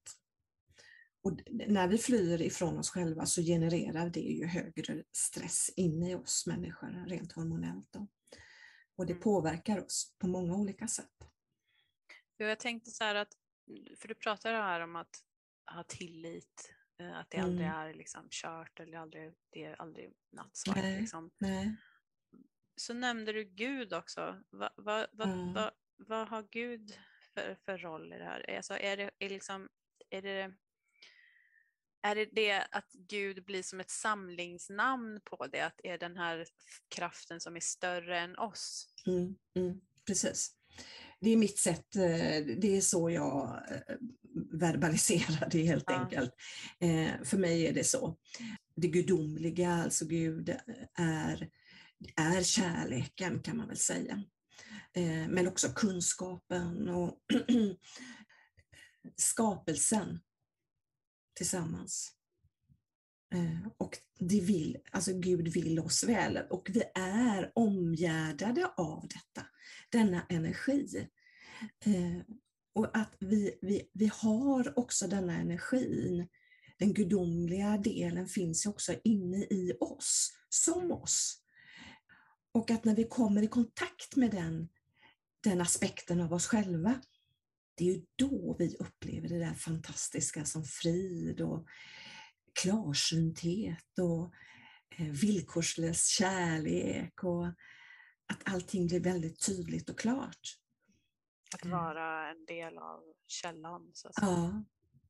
Och 1.23 1.40
när 1.49 1.88
vi 1.88 1.99
flyr 1.99 2.42
ifrån 2.42 2.79
oss 2.79 2.90
själva 2.90 3.27
så 3.27 3.42
genererar 3.42 4.11
det 4.11 4.20
ju 4.20 4.46
högre 4.46 5.03
stress 5.12 5.70
inne 5.77 6.11
i 6.11 6.14
oss 6.14 6.46
människor 6.46 7.07
rent 7.09 7.33
hormonellt. 7.33 7.87
Då. 7.90 8.09
Och 9.00 9.06
det 9.06 9.12
mm. 9.12 9.22
påverkar 9.22 9.84
oss 9.84 10.14
på 10.18 10.26
många 10.26 10.54
olika 10.54 10.88
sätt. 10.88 11.30
Jag 12.36 12.58
tänkte 12.58 12.90
så 12.90 13.04
här 13.04 13.14
att, 13.14 13.32
för 13.98 14.08
du 14.08 14.14
pratar 14.14 14.52
här 14.52 14.80
om 14.80 14.96
att 14.96 15.24
ha 15.74 15.84
tillit, 15.84 16.74
eh, 16.98 17.18
att 17.18 17.30
det 17.30 17.36
mm. 17.36 17.50
aldrig 17.50 17.68
är 17.68 17.94
liksom 17.94 18.28
kört 18.30 18.80
eller 18.80 18.98
aldrig, 18.98 19.32
det 19.50 19.64
är 19.64 19.80
aldrig 19.80 20.12
nattsvart. 20.32 20.76
Nej, 20.76 21.00
liksom. 21.00 21.30
nej. 21.38 21.76
Så 22.76 22.94
nämnde 22.94 23.32
du 23.32 23.44
Gud 23.44 23.92
också. 23.92 24.42
Va, 24.50 24.70
va, 24.76 25.06
va, 25.12 25.24
mm. 25.24 25.52
va, 25.52 25.70
vad 25.96 26.28
har 26.28 26.42
Gud 26.50 26.98
för, 27.34 27.56
för 27.64 27.78
roll 27.78 28.12
i 28.12 28.18
det 28.18 28.24
här? 28.24 28.56
Alltså 28.56 28.74
är, 28.74 28.96
det, 28.96 29.10
är, 29.18 29.28
liksom, 29.28 29.68
är, 30.10 30.22
det, 30.22 30.54
är 32.02 32.14
det 32.14 32.28
det 32.32 32.66
att 32.70 32.92
Gud 32.92 33.44
blir 33.44 33.62
som 33.62 33.80
ett 33.80 33.90
samlingsnamn 33.90 35.20
på 35.24 35.46
det? 35.46 35.60
Att 35.60 35.80
är 35.84 35.98
den 35.98 36.16
här 36.16 36.46
kraften 36.88 37.40
som 37.40 37.56
är 37.56 37.60
större 37.60 38.18
än 38.18 38.38
oss? 38.38 38.86
Mm, 39.06 39.34
mm, 39.56 39.80
precis. 40.06 40.54
Det 41.20 41.30
är 41.30 41.36
mitt 41.36 41.58
sätt, 41.58 41.96
eh, 41.96 42.46
det 42.60 42.76
är 42.76 42.80
så 42.80 43.10
jag 43.10 43.62
eh, 43.70 43.96
verbaliserar 44.52 45.48
det 45.50 45.62
helt 45.62 45.84
ja. 45.86 45.94
enkelt. 45.94 46.34
Eh, 46.80 47.22
för 47.24 47.38
mig 47.38 47.66
är 47.66 47.72
det 47.72 47.84
så. 47.84 48.16
Det 48.76 48.88
gudomliga, 48.88 49.72
alltså 49.72 50.06
Gud, 50.06 50.56
är, 50.98 51.48
är 52.16 52.42
kärleken 52.42 53.42
kan 53.42 53.56
man 53.56 53.68
väl 53.68 53.76
säga. 53.76 54.24
Men 55.28 55.48
också 55.48 55.68
kunskapen 55.68 56.88
och 56.88 57.18
skapelsen 59.16 60.18
tillsammans. 61.40 62.12
Eh, 63.35 63.68
och 63.79 63.98
det 64.18 64.40
vill, 64.40 64.79
alltså 64.90 65.12
Gud 65.12 65.48
vill 65.48 65.79
oss 65.79 66.05
väl 66.05 66.38
och 66.50 66.70
vi 66.72 66.83
är 66.94 67.53
omgärdade 67.55 68.66
av 68.76 69.09
detta, 69.09 69.46
denna 69.90 70.26
energi. 70.29 71.09
Eh, 71.85 72.20
och 72.74 72.96
att 72.96 73.16
vi, 73.20 73.59
vi, 73.62 73.90
vi 73.92 74.11
har 74.14 74.79
också 74.79 75.07
denna 75.07 75.38
energin, 75.38 76.29
den 76.79 76.94
gudomliga 76.94 77.79
delen 77.79 78.26
finns 78.26 78.66
också 78.66 78.94
inne 79.05 79.37
i 79.37 79.76
oss, 79.81 80.33
som 80.48 80.92
oss. 80.92 81.42
Och 82.53 82.70
att 82.70 82.85
när 82.85 82.96
vi 82.96 83.05
kommer 83.05 83.42
i 83.42 83.48
kontakt 83.48 84.16
med 84.16 84.31
den 84.31 84.68
den 85.42 85.61
aspekten 85.61 86.20
av 86.20 86.33
oss 86.33 86.46
själva, 86.46 87.00
det 87.81 87.90
är 87.90 87.95
ju 87.95 88.03
då 88.16 88.57
vi 88.59 88.77
upplever 88.77 89.29
det 89.29 89.38
där 89.38 89.55
fantastiska 89.55 90.45
som 90.45 90.64
frid 90.64 91.40
och 91.40 91.66
klarsynthet 92.62 93.99
och 93.99 94.35
eh, 94.99 95.07
villkorslös 95.07 96.07
kärlek 96.07 97.25
och 97.25 97.47
att 98.27 98.43
allting 98.45 98.87
blir 98.87 99.01
väldigt 99.01 99.47
tydligt 99.47 99.90
och 99.90 99.99
klart. 99.99 100.40
Att 101.55 101.64
eh. 101.64 101.71
vara 101.71 102.31
en 102.31 102.45
del 102.45 102.79
av 102.79 103.01
källan. 103.27 103.90
Så 103.93 104.09
att 104.09 104.14
säga. 104.14 104.31
Ja, 104.31 104.64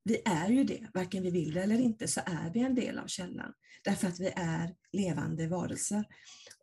vi 0.05 0.23
är 0.25 0.49
ju 0.49 0.65
det. 0.65 0.91
Varken 0.95 1.23
vi 1.23 1.31
vill 1.31 1.55
det 1.55 1.63
eller 1.63 1.81
inte 1.81 2.09
så 2.09 2.21
är 2.27 2.51
vi 2.55 2.61
en 2.61 2.75
del 2.75 2.99
av 2.99 3.07
källan. 3.07 3.53
Därför 3.85 4.09
att 4.09 4.21
vi 4.21 4.33
är 4.37 4.77
levande 4.93 5.49
varelser 5.49 6.05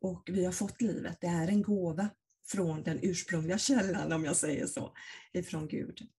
och 0.02 0.24
vi 0.32 0.46
har 0.46 0.52
fått 0.52 0.82
livet. 0.82 1.18
Det 1.22 1.28
är 1.28 1.48
en 1.48 1.62
gåva 1.62 2.10
från 2.52 2.84
den 2.84 3.00
ursprungliga 3.02 3.58
källan, 3.58 4.12
om 4.12 4.26
jag 4.26 4.36
säger 4.36 4.68
så, 4.68 4.94
ifrån 5.34 5.68
Gud. 5.68 6.10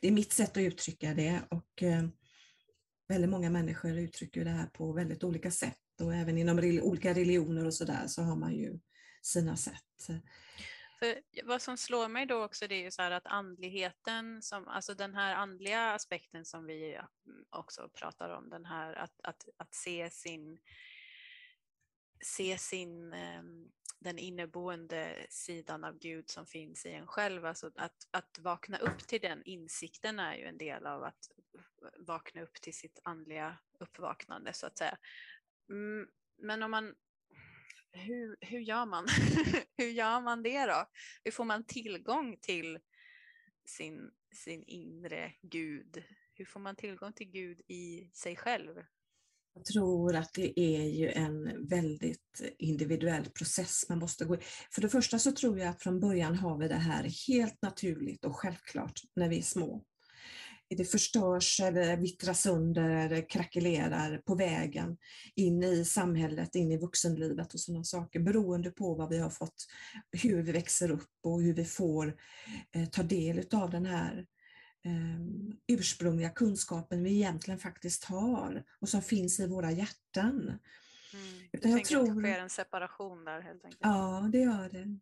Det 0.00 0.08
är 0.08 0.12
mitt 0.12 0.32
sätt 0.32 0.50
att 0.50 0.56
uttrycka 0.56 1.14
det 1.14 1.42
och 1.50 1.82
eh, 1.82 2.08
väldigt 3.08 3.30
många 3.30 3.50
människor 3.50 3.98
uttrycker 3.98 4.44
det 4.44 4.50
här 4.50 4.66
på 4.66 4.92
väldigt 4.92 5.24
olika 5.24 5.50
sätt 5.50 6.00
och 6.00 6.14
även 6.14 6.38
inom 6.38 6.58
olika 6.82 7.14
religioner 7.14 7.66
och 7.66 7.74
sådär 7.74 8.06
så 8.06 8.22
har 8.22 8.36
man 8.36 8.54
ju 8.54 8.80
sina 9.22 9.56
sätt. 9.56 9.84
För 10.98 11.20
vad 11.44 11.62
som 11.62 11.76
slår 11.76 12.08
mig 12.08 12.26
då 12.26 12.44
också 12.44 12.68
det 12.68 12.74
är 12.74 12.82
ju 12.82 12.90
så 12.90 13.02
här 13.02 13.10
att 13.10 13.26
andligheten, 13.26 14.42
som, 14.42 14.68
alltså 14.68 14.94
den 14.94 15.14
här 15.14 15.34
andliga 15.34 15.92
aspekten 15.92 16.44
som 16.44 16.66
vi 16.66 16.98
också 17.50 17.90
pratar 17.94 18.30
om, 18.30 18.50
den 18.50 18.64
här 18.64 18.94
att, 18.94 19.20
att, 19.22 19.48
att 19.56 19.74
se 19.74 20.10
sin 20.10 20.58
se 22.20 22.58
sin 22.58 23.12
ehm, 23.12 23.68
den 23.98 24.18
inneboende 24.18 25.26
sidan 25.28 25.84
av 25.84 25.98
Gud 25.98 26.30
som 26.30 26.46
finns 26.46 26.86
i 26.86 26.92
en 26.92 27.06
själv. 27.06 27.46
Alltså 27.46 27.70
att, 27.76 28.08
att 28.10 28.38
vakna 28.38 28.78
upp 28.78 28.98
till 28.98 29.20
den 29.20 29.42
insikten 29.44 30.18
är 30.18 30.34
ju 30.34 30.44
en 30.44 30.58
del 30.58 30.86
av 30.86 31.04
att 31.04 31.30
vakna 31.98 32.42
upp 32.42 32.54
till 32.54 32.74
sitt 32.74 32.98
andliga 33.02 33.58
uppvaknande 33.78 34.52
så 34.52 34.66
att 34.66 34.78
säga. 34.78 34.98
Mm, 35.70 36.08
men 36.38 36.62
om 36.62 36.70
man, 36.70 36.94
hur, 37.92 38.36
hur 38.40 38.60
gör 38.60 38.86
man? 38.86 39.06
hur 39.76 39.88
gör 39.88 40.20
man 40.20 40.42
det 40.42 40.66
då? 40.66 40.86
Hur 41.24 41.30
får 41.30 41.44
man 41.44 41.64
tillgång 41.64 42.36
till 42.36 42.78
sin, 43.64 44.10
sin 44.32 44.64
inre 44.64 45.32
Gud? 45.42 46.04
Hur 46.34 46.44
får 46.44 46.60
man 46.60 46.76
tillgång 46.76 47.12
till 47.12 47.30
Gud 47.30 47.60
i 47.66 48.10
sig 48.14 48.36
själv? 48.36 48.84
Jag 49.58 49.64
tror 49.64 50.16
att 50.16 50.34
det 50.34 50.60
är 50.60 50.84
ju 50.84 51.08
en 51.08 51.68
väldigt 51.68 52.42
individuell 52.58 53.24
process 53.24 53.84
man 53.88 53.98
måste 53.98 54.24
gå 54.24 54.36
För 54.72 54.82
det 54.82 54.88
första 54.88 55.18
så 55.18 55.32
tror 55.32 55.58
jag 55.58 55.68
att 55.68 55.82
från 55.82 56.00
början 56.00 56.34
har 56.34 56.58
vi 56.58 56.68
det 56.68 56.74
här 56.74 57.28
helt 57.28 57.62
naturligt 57.62 58.24
och 58.24 58.36
självklart 58.36 59.00
när 59.16 59.28
vi 59.28 59.38
är 59.38 59.42
små. 59.42 59.84
Det 60.76 60.84
förstörs 60.84 61.60
eller 61.60 61.96
vittrar 61.96 62.32
sönder 62.32 62.90
eller 62.90 63.30
krackelerar 63.30 64.18
på 64.18 64.34
vägen 64.34 64.96
in 65.34 65.62
i 65.62 65.84
samhället, 65.84 66.54
in 66.54 66.72
i 66.72 66.78
vuxenlivet 66.78 67.54
och 67.54 67.60
sådana 67.60 67.84
saker 67.84 68.20
beroende 68.20 68.70
på 68.70 68.94
vad 68.94 69.08
vi 69.08 69.18
har 69.18 69.30
fått, 69.30 69.66
hur 70.22 70.42
vi 70.42 70.52
växer 70.52 70.90
upp 70.90 71.10
och 71.22 71.42
hur 71.42 71.54
vi 71.54 71.64
får 71.64 72.16
eh, 72.74 72.88
ta 72.88 73.02
del 73.02 73.44
av 73.52 73.70
den 73.70 73.86
här 73.86 74.16
eh, 74.18 74.24
ursprungliga 75.66 76.30
kunskapen 76.30 77.02
vi 77.02 77.10
egentligen 77.10 77.60
faktiskt 77.60 78.04
har 78.04 78.64
och 78.80 78.88
som 78.88 79.02
finns 79.02 79.40
i 79.40 79.46
våra 79.46 79.72
hjärtan. 79.72 80.42
Mm. 81.14 81.48
Utan 81.52 81.70
jag 81.70 81.84
tror 81.84 82.00
att 82.00 82.16
det 82.16 82.22
sker 82.22 82.40
en 82.40 82.50
separation 82.50 83.24
där 83.24 83.40
helt 83.40 83.64
enkelt? 83.64 83.80
Ja, 83.82 84.28
det 84.32 84.38
gör 84.38 84.68
det. 84.68 84.98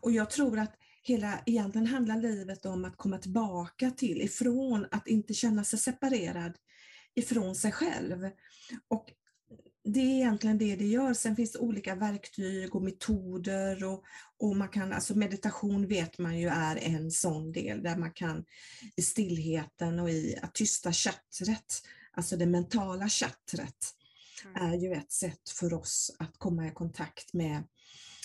Och 0.00 0.12
jag 0.12 0.30
tror 0.30 0.58
att 0.58 0.76
hela, 1.02 1.40
egentligen 1.46 1.86
handlar 1.86 2.16
livet 2.16 2.66
om 2.66 2.84
att 2.84 2.96
komma 2.96 3.18
tillbaka 3.18 3.90
till, 3.90 4.20
ifrån 4.22 4.86
att 4.90 5.08
inte 5.08 5.34
känna 5.34 5.64
sig 5.64 5.78
separerad 5.78 6.52
ifrån 7.14 7.54
sig 7.54 7.72
själv. 7.72 8.30
Och 8.88 9.10
det 9.84 10.00
är 10.00 10.14
egentligen 10.14 10.58
det 10.58 10.76
det 10.76 10.86
gör. 10.86 11.14
Sen 11.14 11.36
finns 11.36 11.52
det 11.52 11.58
olika 11.58 11.94
verktyg 11.94 12.74
och 12.74 12.82
metoder 12.82 13.84
och, 13.84 14.04
och 14.38 14.56
man 14.56 14.68
kan, 14.68 14.92
alltså 14.92 15.14
meditation 15.14 15.86
vet 15.86 16.18
man 16.18 16.38
ju 16.38 16.48
är 16.48 16.76
en 16.76 17.10
sån 17.10 17.52
del 17.52 17.82
där 17.82 17.96
man 17.96 18.12
kan 18.12 18.44
i 18.96 19.02
stillheten 19.02 20.00
och 20.00 20.10
i 20.10 20.36
att 20.42 20.54
tysta 20.54 20.92
chattret, 20.92 21.82
alltså 22.12 22.36
det 22.36 22.46
mentala 22.46 23.08
chattret, 23.08 23.76
mm. 24.44 24.72
är 24.72 24.76
ju 24.76 24.92
ett 24.92 25.12
sätt 25.12 25.50
för 25.50 25.74
oss 25.74 26.16
att 26.18 26.38
komma 26.38 26.66
i 26.66 26.70
kontakt 26.70 27.32
med 27.32 27.62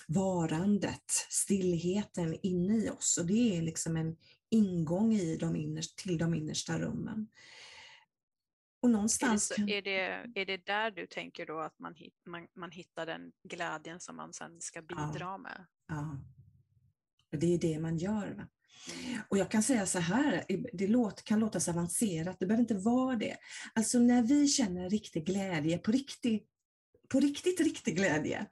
varandet, 0.08 1.12
stillheten 1.30 2.38
inne 2.42 2.78
i 2.78 2.90
oss 2.90 3.18
och 3.18 3.26
det 3.26 3.58
är 3.58 3.62
liksom 3.62 3.98
en 3.98 4.16
ingång 4.50 5.14
i 5.14 5.38
de 5.38 5.56
innerst, 5.56 5.98
till 5.98 6.18
de 6.18 6.34
innersta 6.34 6.80
rummen. 6.80 7.28
Och 8.82 8.90
någonstans 8.90 9.52
är, 9.52 9.82
det, 9.82 10.00
är, 10.00 10.28
det, 10.28 10.42
är 10.42 10.46
det 10.46 10.66
där 10.66 10.92
du 10.92 11.08
tänker 11.08 11.46
då 11.46 11.60
att 11.60 11.80
man, 11.80 11.96
man, 12.26 12.48
man 12.56 12.72
hittar 12.72 13.06
den 13.06 13.32
glädjen 13.44 14.00
som 14.00 14.16
man 14.16 14.34
sen 14.34 14.62
ska 14.62 14.82
bidra 14.82 15.20
ja. 15.20 15.38
med? 15.38 15.66
Ja, 15.88 16.20
det 17.32 17.54
är 17.54 17.58
det 17.58 17.80
man 17.80 17.98
gör. 17.98 18.32
Va? 18.32 18.48
Och 19.30 19.38
jag 19.38 19.52
kan 19.52 19.64
säga 19.64 19.86
så 19.86 20.00
här, 20.00 20.46
det 20.74 20.88
låt, 20.88 21.24
kan 21.24 21.40
låta 21.40 21.60
så 21.60 21.72
avancerat, 21.72 22.40
det 22.40 22.46
behöver 22.46 22.62
inte 22.62 22.78
vara 22.78 23.16
det. 23.16 23.38
Alltså 23.74 24.00
när 24.00 24.24
vi 24.24 24.48
känner 24.48 24.90
riktig 24.90 25.26
glädje, 25.26 25.78
på 25.78 25.92
riktigt, 25.92 26.48
på 27.10 27.20
riktigt, 27.20 27.60
riktig 27.60 27.96
glädje 27.96 28.46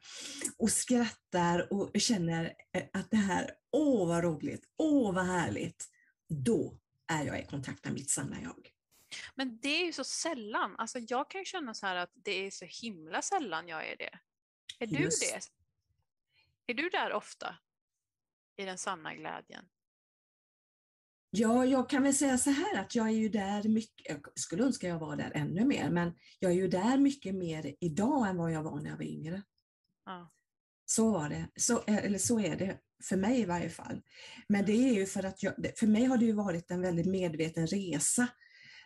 och 0.57 0.71
skrattar 0.71 1.73
och 1.73 1.91
känner 1.95 2.53
att 2.93 3.11
det 3.11 3.17
här, 3.17 3.51
åh 3.71 4.07
vad 4.07 4.23
roligt, 4.23 4.63
åh 4.77 5.13
vad 5.13 5.25
härligt, 5.25 5.85
då 6.29 6.77
är 7.07 7.25
jag 7.25 7.41
i 7.41 7.45
kontakt 7.45 7.85
med 7.85 7.93
mitt 7.93 8.09
sanna 8.09 8.41
jag. 8.41 8.76
Men 9.35 9.59
det 9.59 9.81
är 9.81 9.85
ju 9.85 9.93
så 9.93 10.03
sällan. 10.03 10.75
Alltså 10.77 10.99
jag 10.99 11.29
kan 11.29 11.41
ju 11.41 11.45
känna 11.45 11.73
så 11.73 11.85
här 11.85 11.95
att 11.95 12.11
det 12.13 12.45
är 12.45 12.51
så 12.51 12.65
himla 12.81 13.21
sällan 13.21 13.67
jag 13.67 13.87
är 13.87 13.97
det. 13.97 14.19
Är 14.79 14.87
du 14.87 15.03
Just. 15.03 15.21
det? 15.21 15.41
Är 16.71 16.73
du 16.73 16.89
där 16.89 17.13
ofta? 17.13 17.57
I 18.57 18.65
den 18.65 18.77
sanna 18.77 19.15
glädjen? 19.15 19.65
Ja, 21.29 21.65
jag 21.65 21.89
kan 21.89 22.03
väl 22.03 22.13
säga 22.13 22.37
så 22.37 22.49
här 22.49 22.79
att 22.79 22.95
jag 22.95 23.07
är 23.07 23.11
ju 23.11 23.29
där 23.29 23.63
mycket, 23.63 24.07
jag 24.09 24.39
skulle 24.39 24.63
önska 24.63 24.87
jag 24.87 24.99
var 24.99 25.15
där 25.15 25.31
ännu 25.35 25.65
mer, 25.65 25.89
men 25.89 26.13
jag 26.39 26.51
är 26.51 26.55
ju 26.55 26.67
där 26.67 26.97
mycket 26.97 27.35
mer 27.35 27.75
idag 27.79 28.29
än 28.29 28.37
vad 28.37 28.51
jag 28.51 28.63
var 28.63 28.81
när 28.81 28.89
jag 28.89 28.97
var 28.97 29.05
yngre. 29.05 29.43
Ja. 30.05 30.31
Så 30.85 31.11
var 31.11 31.29
det, 31.29 31.47
så, 31.55 31.83
eller 31.87 32.19
så 32.19 32.39
är 32.39 32.55
det 32.55 32.79
för 33.03 33.17
mig 33.17 33.39
i 33.39 33.45
varje 33.45 33.69
fall. 33.69 34.01
Men 34.47 34.65
det 34.65 34.71
är 34.71 34.93
ju 34.93 35.05
för 35.05 35.23
att 35.23 35.43
jag, 35.43 35.53
för 35.79 35.87
mig 35.87 36.05
har 36.05 36.17
det 36.17 36.25
ju 36.25 36.33
varit 36.33 36.71
en 36.71 36.81
väldigt 36.81 37.07
medveten 37.07 37.67
resa 37.67 38.27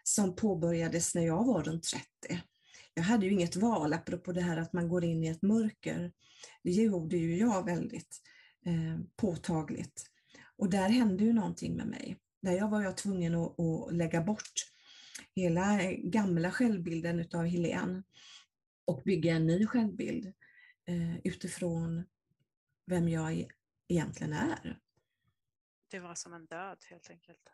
som 0.04 0.36
påbörjades 0.36 1.16
när 1.16 1.26
jag 1.26 1.46
var 1.46 1.64
runt 1.64 1.84
30. 1.84 2.06
Jag 2.94 3.04
hade 3.04 3.26
ju 3.26 3.32
inget 3.32 3.56
val, 3.56 3.94
apropå 3.94 4.32
det 4.32 4.42
här 4.42 4.58
att 4.58 4.74
man 4.74 4.90
går 4.90 5.04
in 5.04 5.24
i 5.24 5.28
ett 5.28 5.42
mörker. 5.42 6.12
Det 6.64 6.72
gjorde 6.72 7.18
ju 7.18 7.38
jag 7.38 7.66
väldigt 7.66 8.22
eh, 8.66 9.00
påtagligt. 9.16 10.06
Och 10.58 10.70
där 10.70 10.90
hände 10.90 11.24
ju 11.24 11.34
någonting 11.34 11.76
med 11.76 11.88
mig. 11.88 12.18
Där 12.42 12.52
jag 12.52 12.70
var 12.70 12.82
jag 12.82 12.98
tvungen 12.98 13.36
att, 13.36 13.60
att 13.60 13.94
lägga 13.96 14.22
bort 14.22 14.72
hela 15.36 15.94
gamla 15.94 16.52
självbilden 16.52 17.20
utav 17.20 17.46
Helene 17.46 18.04
och 18.86 19.02
bygga 19.06 19.36
en 19.36 19.48
ny 19.48 19.68
självbild 19.68 20.34
eh, 20.88 21.18
utifrån 21.24 22.04
vem 22.86 23.10
jag 23.10 23.48
egentligen 23.88 24.34
är. 24.34 24.80
Det 25.88 26.00
var 26.00 26.16
som 26.16 26.34
en 26.34 26.46
död 26.46 26.78
helt 26.90 27.10
enkelt. 27.10 27.50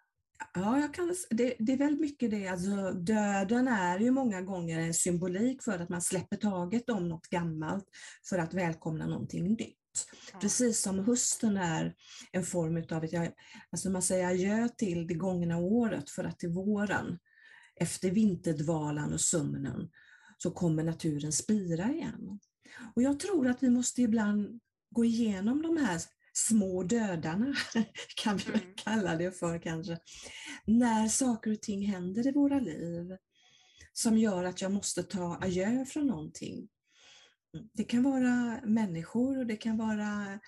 Ja, 0.53 0.79
jag 0.79 0.93
kan, 0.93 1.15
det, 1.29 1.55
det, 1.59 1.73
är 1.73 1.77
väldigt 1.77 2.01
mycket 2.01 2.31
det. 2.31 2.47
Alltså, 2.47 2.91
döden 2.91 3.67
är 3.67 3.99
ju 3.99 4.11
många 4.11 4.41
gånger 4.41 4.79
en 4.79 4.93
symbolik 4.93 5.63
för 5.63 5.79
att 5.79 5.89
man 5.89 6.01
släpper 6.01 6.37
taget 6.37 6.89
om 6.89 7.09
något 7.09 7.27
gammalt 7.27 7.85
för 8.29 8.37
att 8.37 8.53
välkomna 8.53 9.07
någonting 9.07 9.43
nytt. 9.43 9.77
Ja. 10.33 10.39
Precis 10.39 10.81
som 10.81 10.99
hösten 10.99 11.57
är 11.57 11.95
en 12.31 12.43
form 12.43 12.77
av 12.91 13.03
att 13.03 13.33
alltså 13.71 13.89
man 13.89 14.01
säger 14.01 14.27
adjö 14.27 14.69
till 14.77 15.07
det 15.07 15.13
gångna 15.13 15.57
året 15.57 16.09
för 16.09 16.23
att 16.23 16.39
till 16.39 16.49
våren, 16.49 17.19
efter 17.75 18.11
vinterdvalan 18.11 19.13
och 19.13 19.21
sömnen, 19.21 19.89
så 20.37 20.51
kommer 20.51 20.83
naturen 20.83 21.31
spira 21.31 21.91
igen. 21.91 22.39
Och 22.95 23.01
jag 23.01 23.19
tror 23.19 23.47
att 23.47 23.63
vi 23.63 23.69
måste 23.69 24.01
ibland 24.01 24.59
gå 24.89 25.05
igenom 25.05 25.61
de 25.61 25.77
här 25.77 26.01
små 26.37 26.83
dödarna, 26.83 27.55
kan 28.15 28.37
vi 28.37 28.49
mm. 28.49 28.73
kalla 28.75 29.15
det 29.15 29.31
för 29.31 29.59
kanske. 29.59 29.97
När 30.65 31.07
saker 31.07 31.51
och 31.51 31.61
ting 31.61 31.85
händer 31.85 32.27
i 32.27 32.31
våra 32.31 32.59
liv 32.59 33.17
som 33.93 34.17
gör 34.17 34.43
att 34.43 34.61
jag 34.61 34.71
måste 34.71 35.03
ta 35.03 35.37
adjö 35.41 35.85
från 35.85 36.07
någonting. 36.07 36.67
Det 37.73 37.83
kan 37.83 38.03
vara 38.03 38.61
människor 38.65 39.37
och 39.37 39.45
det 39.45 39.57
kan 39.57 39.77
vara 39.77 40.39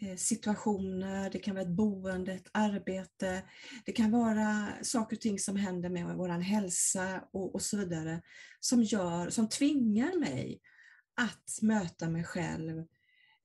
eh, 0.00 0.16
situationer, 0.16 1.30
det 1.30 1.38
kan 1.38 1.54
vara 1.54 1.64
ett 1.64 1.76
boende, 1.76 2.32
ett 2.32 2.50
arbete, 2.52 3.42
det 3.84 3.92
kan 3.92 4.10
vara 4.10 4.68
saker 4.82 5.16
och 5.16 5.20
ting 5.20 5.38
som 5.38 5.56
händer 5.56 5.88
med 5.88 6.16
vår 6.16 6.28
hälsa 6.28 7.24
och, 7.32 7.54
och 7.54 7.62
så 7.62 7.76
vidare 7.76 8.22
som, 8.60 8.82
gör, 8.82 9.30
som 9.30 9.48
tvingar 9.48 10.18
mig 10.18 10.60
att 11.16 11.62
möta 11.62 12.08
mig 12.08 12.24
själv 12.24 12.78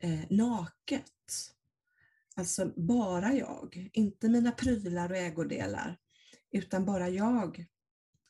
eh, 0.03 0.21
naket. 0.29 1.03
Alltså 2.35 2.65
bara 2.65 3.33
jag, 3.33 3.89
inte 3.93 4.29
mina 4.29 4.51
prylar 4.51 5.09
och 5.11 5.17
ägodelar, 5.17 5.97
utan 6.51 6.85
bara 6.85 7.09
jag 7.09 7.65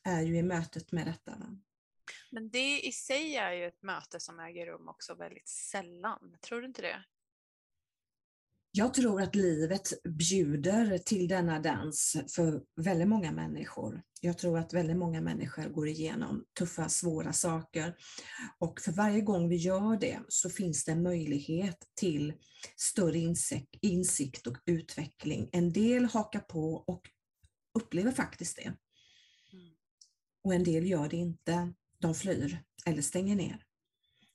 är 0.04 0.22
ju 0.22 0.36
i 0.36 0.42
mötet 0.42 0.92
med 0.92 1.06
detta. 1.06 1.58
Men 2.30 2.50
det 2.50 2.80
i 2.80 2.92
sig 2.92 3.36
är 3.36 3.52
ju 3.52 3.64
ett 3.66 3.82
möte 3.82 4.20
som 4.20 4.40
äger 4.40 4.66
rum 4.66 4.88
också 4.88 5.14
väldigt 5.14 5.48
sällan, 5.48 6.36
tror 6.40 6.60
du 6.60 6.66
inte 6.66 6.82
det? 6.82 7.04
Jag 8.76 8.94
tror 8.94 9.22
att 9.22 9.34
livet 9.34 10.02
bjuder 10.04 10.98
till 10.98 11.28
denna 11.28 11.60
dans 11.60 12.16
för 12.34 12.62
väldigt 12.76 13.08
många 13.08 13.32
människor. 13.32 14.02
Jag 14.20 14.38
tror 14.38 14.58
att 14.58 14.72
väldigt 14.72 14.96
många 14.96 15.20
människor 15.20 15.68
går 15.68 15.88
igenom 15.88 16.44
tuffa, 16.58 16.88
svåra 16.88 17.32
saker. 17.32 17.96
Och 18.58 18.80
för 18.80 18.92
varje 18.92 19.20
gång 19.20 19.48
vi 19.48 19.56
gör 19.56 20.00
det 20.00 20.20
så 20.28 20.50
finns 20.50 20.84
det 20.84 20.92
en 20.92 21.02
möjlighet 21.02 21.78
till 21.96 22.32
större 22.76 23.18
insikt 23.80 24.46
och 24.46 24.56
utveckling. 24.66 25.48
En 25.52 25.72
del 25.72 26.04
hakar 26.04 26.40
på 26.40 26.74
och 26.74 27.02
upplever 27.78 28.12
faktiskt 28.12 28.56
det. 28.56 28.72
Mm. 29.52 29.74
Och 30.44 30.54
en 30.54 30.64
del 30.64 30.86
gör 30.86 31.08
det 31.08 31.16
inte. 31.16 31.72
De 31.98 32.14
flyr 32.14 32.62
eller 32.86 33.02
stänger 33.02 33.36
ner. 33.36 33.64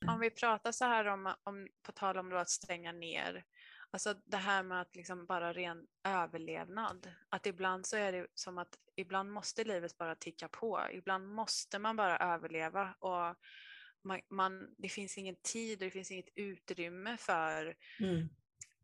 Om 0.08 0.20
vi 0.20 0.30
pratar 0.30 0.72
så 0.72 0.86
här 0.86 1.06
om, 1.06 1.34
om 1.44 1.68
på 1.86 1.92
tal 1.92 2.18
om 2.18 2.34
att 2.34 2.50
stänga 2.50 2.92
ner, 2.92 3.44
Alltså 3.92 4.14
det 4.26 4.38
här 4.38 4.64
med 4.64 4.82
att 4.82 4.96
liksom 4.96 5.26
bara 5.26 5.54
ren 5.54 5.88
överlevnad. 6.04 7.12
Att 7.30 7.46
ibland 7.46 7.86
så 7.86 7.98
är 7.98 8.12
det 8.12 8.28
som 8.34 8.58
att 8.58 8.78
ibland 8.96 9.32
måste 9.32 9.64
livet 9.64 9.98
bara 9.98 10.16
ticka 10.16 10.48
på. 10.48 10.82
Ibland 10.92 11.28
måste 11.28 11.80
man 11.80 11.96
bara 11.96 12.18
överleva 12.18 12.94
och 13.00 13.36
man, 14.04 14.22
man 14.30 14.76
det 14.78 14.90
finns 14.90 15.18
ingen 15.18 15.36
tid 15.36 15.82
och 15.82 15.86
det 15.86 15.92
finns 15.92 16.12
inget 16.12 16.30
utrymme 16.36 17.18
för 17.18 17.76
mm. 18.00 18.30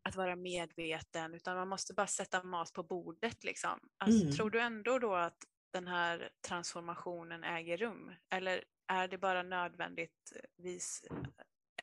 att 0.02 0.16
vara 0.16 0.36
medveten 0.36 1.34
utan 1.34 1.56
man 1.56 1.68
måste 1.68 1.94
bara 1.94 2.08
sätta 2.08 2.44
mat 2.44 2.74
på 2.74 2.84
bordet. 2.84 3.44
Liksom. 3.44 3.80
Alltså, 3.98 4.22
mm. 4.22 4.36
Tror 4.36 4.50
du 4.50 4.60
ändå 4.60 5.00
då 5.00 5.16
att 5.16 5.38
den 5.72 5.88
här 5.88 6.30
transformationen 6.48 7.44
äger 7.44 7.78
rum? 7.78 8.12
Eller 8.30 8.64
är 8.88 9.08
det 9.08 9.18
bara 9.18 9.44
nödvändigtvis 9.44 11.04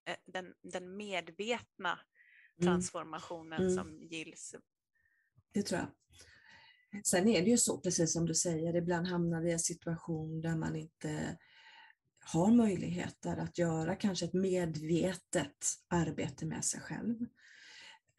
eh, 0.04 0.16
den, 0.24 0.54
den 0.62 0.96
medvetna. 0.96 1.98
Transformationen 2.61 3.62
mm. 3.62 3.75
som 3.75 4.03
gills. 4.03 4.55
Det 5.53 5.62
tror 5.62 5.81
jag. 5.81 5.88
Sen 7.05 7.29
är 7.29 7.43
det 7.43 7.51
ju 7.51 7.59
så, 7.59 7.79
precis 7.79 8.12
som 8.12 8.27
du 8.27 8.35
säger, 8.35 8.77
ibland 8.77 9.07
hamnar 9.07 9.41
vi 9.41 9.49
i 9.49 9.53
en 9.53 9.59
situation 9.59 10.41
där 10.41 10.57
man 10.57 10.77
inte 10.77 11.38
har 12.25 12.51
möjligheter 12.51 13.37
att 13.37 13.59
göra 13.59 13.97
kanske 13.97 14.25
ett 14.25 14.33
medvetet 14.33 15.67
arbete 15.88 16.47
med 16.47 16.65
sig 16.65 16.81
själv. 16.81 17.17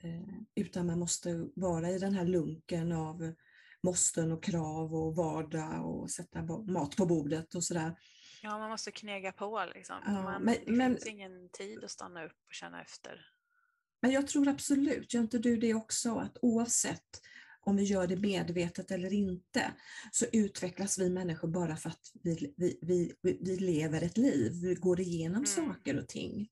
Eh, 0.03 0.35
utan 0.55 0.85
man 0.85 0.99
måste 0.99 1.47
vara 1.55 1.89
i 1.89 1.99
den 1.99 2.13
här 2.13 2.25
lunken 2.25 2.91
av 2.91 3.33
måsten 3.83 4.31
och 4.31 4.43
krav 4.43 4.95
och 4.95 5.15
vardag 5.15 5.85
och 5.85 6.11
sätta 6.11 6.41
mat 6.43 6.95
på 6.95 7.05
bordet 7.05 7.55
och 7.55 7.63
sådär. 7.63 7.95
Ja, 8.41 8.57
man 8.57 8.69
måste 8.69 8.91
knega 8.91 9.31
på 9.31 9.65
liksom. 9.75 9.95
Ja, 10.05 10.11
man, 10.11 10.43
men, 10.43 10.55
det 10.65 10.71
men, 10.71 10.91
finns 10.91 11.07
ingen 11.07 11.49
tid 11.49 11.83
att 11.83 11.91
stanna 11.91 12.25
upp 12.25 12.41
och 12.47 12.53
känna 12.53 12.81
efter. 12.81 13.25
Men 14.03 14.11
jag 14.11 14.27
tror 14.27 14.47
absolut, 14.47 15.13
gör 15.13 15.21
inte 15.21 15.39
du 15.39 15.57
det 15.57 15.73
också, 15.73 16.15
att 16.15 16.37
oavsett 16.41 17.21
om 17.61 17.75
vi 17.75 17.83
gör 17.83 18.07
det 18.07 18.15
medvetet 18.15 18.91
eller 18.91 19.13
inte, 19.13 19.73
så 20.11 20.25
utvecklas 20.31 20.99
vi 20.99 21.09
människor 21.09 21.47
bara 21.47 21.75
för 21.75 21.89
att 21.89 22.11
vi, 22.23 22.53
vi, 22.57 22.79
vi, 22.81 23.13
vi 23.21 23.57
lever 23.57 24.01
ett 24.01 24.17
liv, 24.17 24.51
vi 24.61 24.75
går 24.75 24.99
igenom 24.99 25.43
mm. 25.43 25.45
saker 25.45 25.97
och 25.97 26.07
ting. 26.07 26.49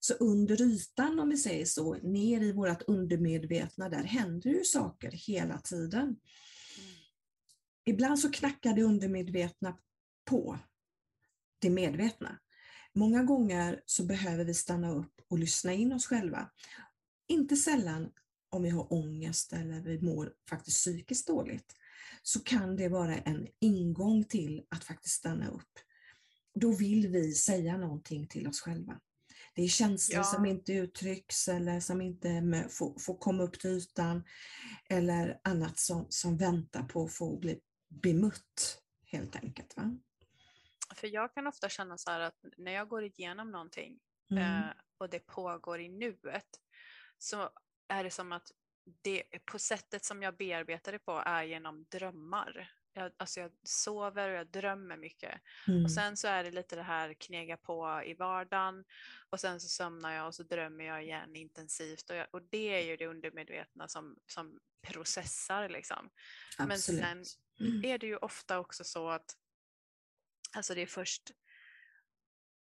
Så 0.00 0.14
under 0.14 0.62
ytan, 0.62 1.20
om 1.20 1.28
vi 1.28 1.36
säger 1.36 1.64
så, 1.64 1.94
ner 1.94 2.40
i 2.40 2.52
vårt 2.52 2.82
undermedvetna, 2.82 3.88
där 3.88 4.04
händer 4.04 4.50
ju 4.50 4.64
saker 4.64 5.10
hela 5.10 5.58
tiden. 5.58 6.02
Mm. 6.02 6.18
Ibland 7.84 8.18
så 8.18 8.30
knackar 8.30 8.74
det 8.74 8.82
undermedvetna 8.82 9.78
på 10.24 10.58
det 11.58 11.70
medvetna. 11.70 12.38
Många 12.94 13.22
gånger 13.22 13.82
så 13.86 14.04
behöver 14.04 14.44
vi 14.44 14.54
stanna 14.54 14.90
upp 14.90 15.21
och 15.32 15.38
lyssna 15.38 15.72
in 15.72 15.92
oss 15.92 16.06
själva. 16.06 16.50
Inte 17.28 17.56
sällan 17.56 18.12
om 18.50 18.62
vi 18.62 18.70
har 18.70 18.92
ångest 18.92 19.52
eller 19.52 19.80
vi 19.80 20.00
mår 20.00 20.32
faktiskt 20.48 20.76
psykiskt 20.76 21.26
dåligt, 21.26 21.76
så 22.22 22.40
kan 22.40 22.76
det 22.76 22.88
vara 22.88 23.16
en 23.16 23.48
ingång 23.60 24.24
till 24.24 24.66
att 24.68 24.84
faktiskt 24.84 25.14
stanna 25.14 25.50
upp. 25.50 25.78
Då 26.54 26.72
vill 26.72 27.08
vi 27.08 27.32
säga 27.32 27.76
någonting 27.76 28.26
till 28.26 28.48
oss 28.48 28.60
själva. 28.60 29.00
Det 29.54 29.62
är 29.62 29.68
känslor 29.68 30.18
ja. 30.18 30.24
som 30.24 30.46
inte 30.46 30.72
uttrycks 30.72 31.48
eller 31.48 31.80
som 31.80 32.00
inte 32.00 32.68
får, 32.70 32.98
får, 32.98 33.18
komma 33.18 33.42
upp 33.42 33.60
till 33.60 33.70
ytan 33.70 34.24
eller 34.88 35.40
annat 35.44 35.78
som, 35.78 36.06
som 36.08 36.36
väntar 36.36 36.82
på 36.82 37.04
att 37.04 37.12
få 37.12 37.38
bli 37.38 37.60
bemött 37.88 38.82
helt 39.04 39.36
enkelt. 39.36 39.76
Va? 39.76 39.98
För 40.94 41.06
jag 41.06 41.34
kan 41.34 41.46
ofta 41.46 41.68
känna 41.68 41.98
så 41.98 42.10
här 42.10 42.20
att 42.20 42.44
när 42.56 42.72
jag 42.72 42.88
går 42.88 43.04
igenom 43.04 43.50
någonting 43.50 43.98
mm. 44.32 44.62
eh, 44.62 44.72
och 44.98 45.10
det 45.10 45.18
pågår 45.18 45.80
i 45.80 45.88
nuet 45.88 46.60
så 47.18 47.50
är 47.88 48.04
det 48.04 48.10
som 48.10 48.32
att 48.32 48.50
det, 49.02 49.22
på 49.44 49.58
sättet 49.58 50.04
som 50.04 50.22
jag 50.22 50.36
bearbetar 50.36 50.92
det 50.92 50.98
på 50.98 51.22
är 51.26 51.42
genom 51.42 51.84
drömmar. 51.90 52.72
Jag, 52.94 53.12
alltså 53.16 53.40
jag 53.40 53.50
sover 53.62 54.28
och 54.28 54.34
jag 54.36 54.46
drömmer 54.46 54.96
mycket. 54.96 55.40
Mm. 55.68 55.84
Och 55.84 55.92
sen 55.92 56.16
så 56.16 56.28
är 56.28 56.44
det 56.44 56.50
lite 56.50 56.76
det 56.76 56.82
här 56.82 57.14
knega 57.14 57.56
på 57.56 58.02
i 58.06 58.14
vardagen 58.14 58.84
och 59.30 59.40
sen 59.40 59.60
så 59.60 59.68
somnar 59.68 60.12
jag 60.12 60.26
och 60.26 60.34
så 60.34 60.42
drömmer 60.42 60.84
jag 60.84 61.02
igen 61.02 61.36
intensivt 61.36 62.10
och, 62.10 62.16
jag, 62.16 62.26
och 62.30 62.42
det 62.42 62.82
är 62.82 62.86
ju 62.86 62.96
det 62.96 63.06
undermedvetna 63.06 63.88
som, 63.88 64.16
som 64.26 64.58
processar 64.82 65.68
liksom. 65.68 66.10
Men 66.58 66.78
sen 66.78 67.24
är 67.84 67.98
det 67.98 68.06
ju 68.06 68.16
ofta 68.16 68.58
också 68.58 68.84
så 68.84 69.08
att 69.08 69.36
alltså 70.56 70.74
det 70.74 70.82
är 70.82 70.86
först 70.86 71.30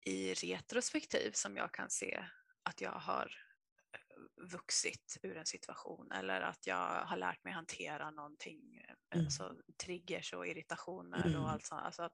i 0.09 0.33
retrospektiv 0.33 1.31
som 1.31 1.57
jag 1.57 1.73
kan 1.73 1.89
se 1.89 2.25
att 2.63 2.81
jag 2.81 2.91
har 2.91 3.31
vuxit 4.51 5.17
ur 5.21 5.37
en 5.37 5.45
situation 5.45 6.11
eller 6.11 6.41
att 6.41 6.67
jag 6.67 7.05
har 7.05 7.17
lärt 7.17 7.43
mig 7.43 7.53
hantera 7.53 8.11
någonting, 8.11 8.75
eh, 8.75 8.95
mm. 9.15 9.25
alltså 9.25 9.55
triggers 9.83 10.33
och 10.33 10.47
irritationer 10.47 11.25
mm. 11.25 11.41
och 11.41 11.49
allt 11.49 11.65
sånt. 11.65 11.81
Alltså, 11.81 12.09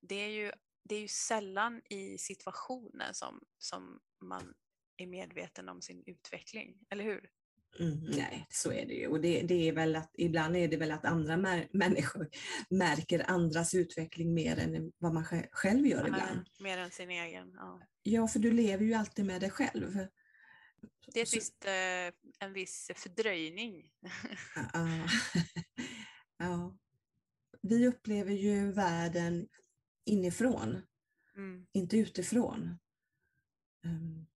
det, 0.00 0.14
är 0.14 0.28
ju, 0.28 0.52
det 0.84 0.94
är 0.94 1.00
ju 1.00 1.08
sällan 1.08 1.82
i 1.90 2.18
situationen 2.18 3.14
som, 3.14 3.40
som 3.58 4.00
man 4.20 4.54
är 4.96 5.06
medveten 5.06 5.68
om 5.68 5.82
sin 5.82 6.02
utveckling, 6.06 6.78
eller 6.90 7.04
hur? 7.04 7.30
Mm, 7.78 7.98
nej, 8.00 8.46
så 8.50 8.72
är 8.72 8.86
det 8.86 8.94
ju. 8.94 9.06
Och 9.06 9.20
det, 9.20 9.42
det, 9.42 9.68
är 9.68 9.72
väl 9.72 9.96
att, 9.96 10.10
ibland 10.18 10.56
är 10.56 10.68
det 10.68 10.76
väl 10.76 10.90
att 10.90 11.04
andra 11.04 11.36
människor 11.72 12.28
märker 12.70 13.30
andras 13.30 13.74
utveckling 13.74 14.34
mer 14.34 14.58
än 14.58 14.92
vad 14.98 15.14
man 15.14 15.24
själv 15.52 15.86
gör 15.86 16.06
ibland. 16.06 16.48
mer 16.60 16.78
än 16.78 16.90
sin 16.90 17.10
egen. 17.10 17.52
Ja. 17.54 17.80
ja, 18.02 18.28
för 18.28 18.38
du 18.38 18.50
lever 18.52 18.84
ju 18.84 18.94
alltid 18.94 19.24
med 19.24 19.40
dig 19.40 19.50
själv. 19.50 20.06
Det 21.12 21.20
är 21.20 21.24
ett 21.24 21.34
visst, 21.34 21.64
en 22.38 22.52
viss 22.52 22.90
fördröjning. 22.94 23.90
ja. 24.72 25.08
ja. 26.38 26.76
Vi 27.62 27.86
upplever 27.86 28.32
ju 28.32 28.72
världen 28.72 29.48
inifrån, 30.06 30.82
mm. 31.36 31.66
inte 31.72 31.96
utifrån. 31.96 32.78
Um, 33.84 34.26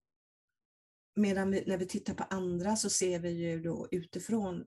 medan 1.15 1.51
vi, 1.51 1.65
när 1.67 1.79
vi 1.79 1.87
tittar 1.87 2.15
på 2.15 2.25
andra 2.25 2.77
så 2.77 2.91
ser 2.91 3.19
vi 3.19 3.31
ju 3.31 3.61
då 3.61 3.89
utifrån 3.91 4.67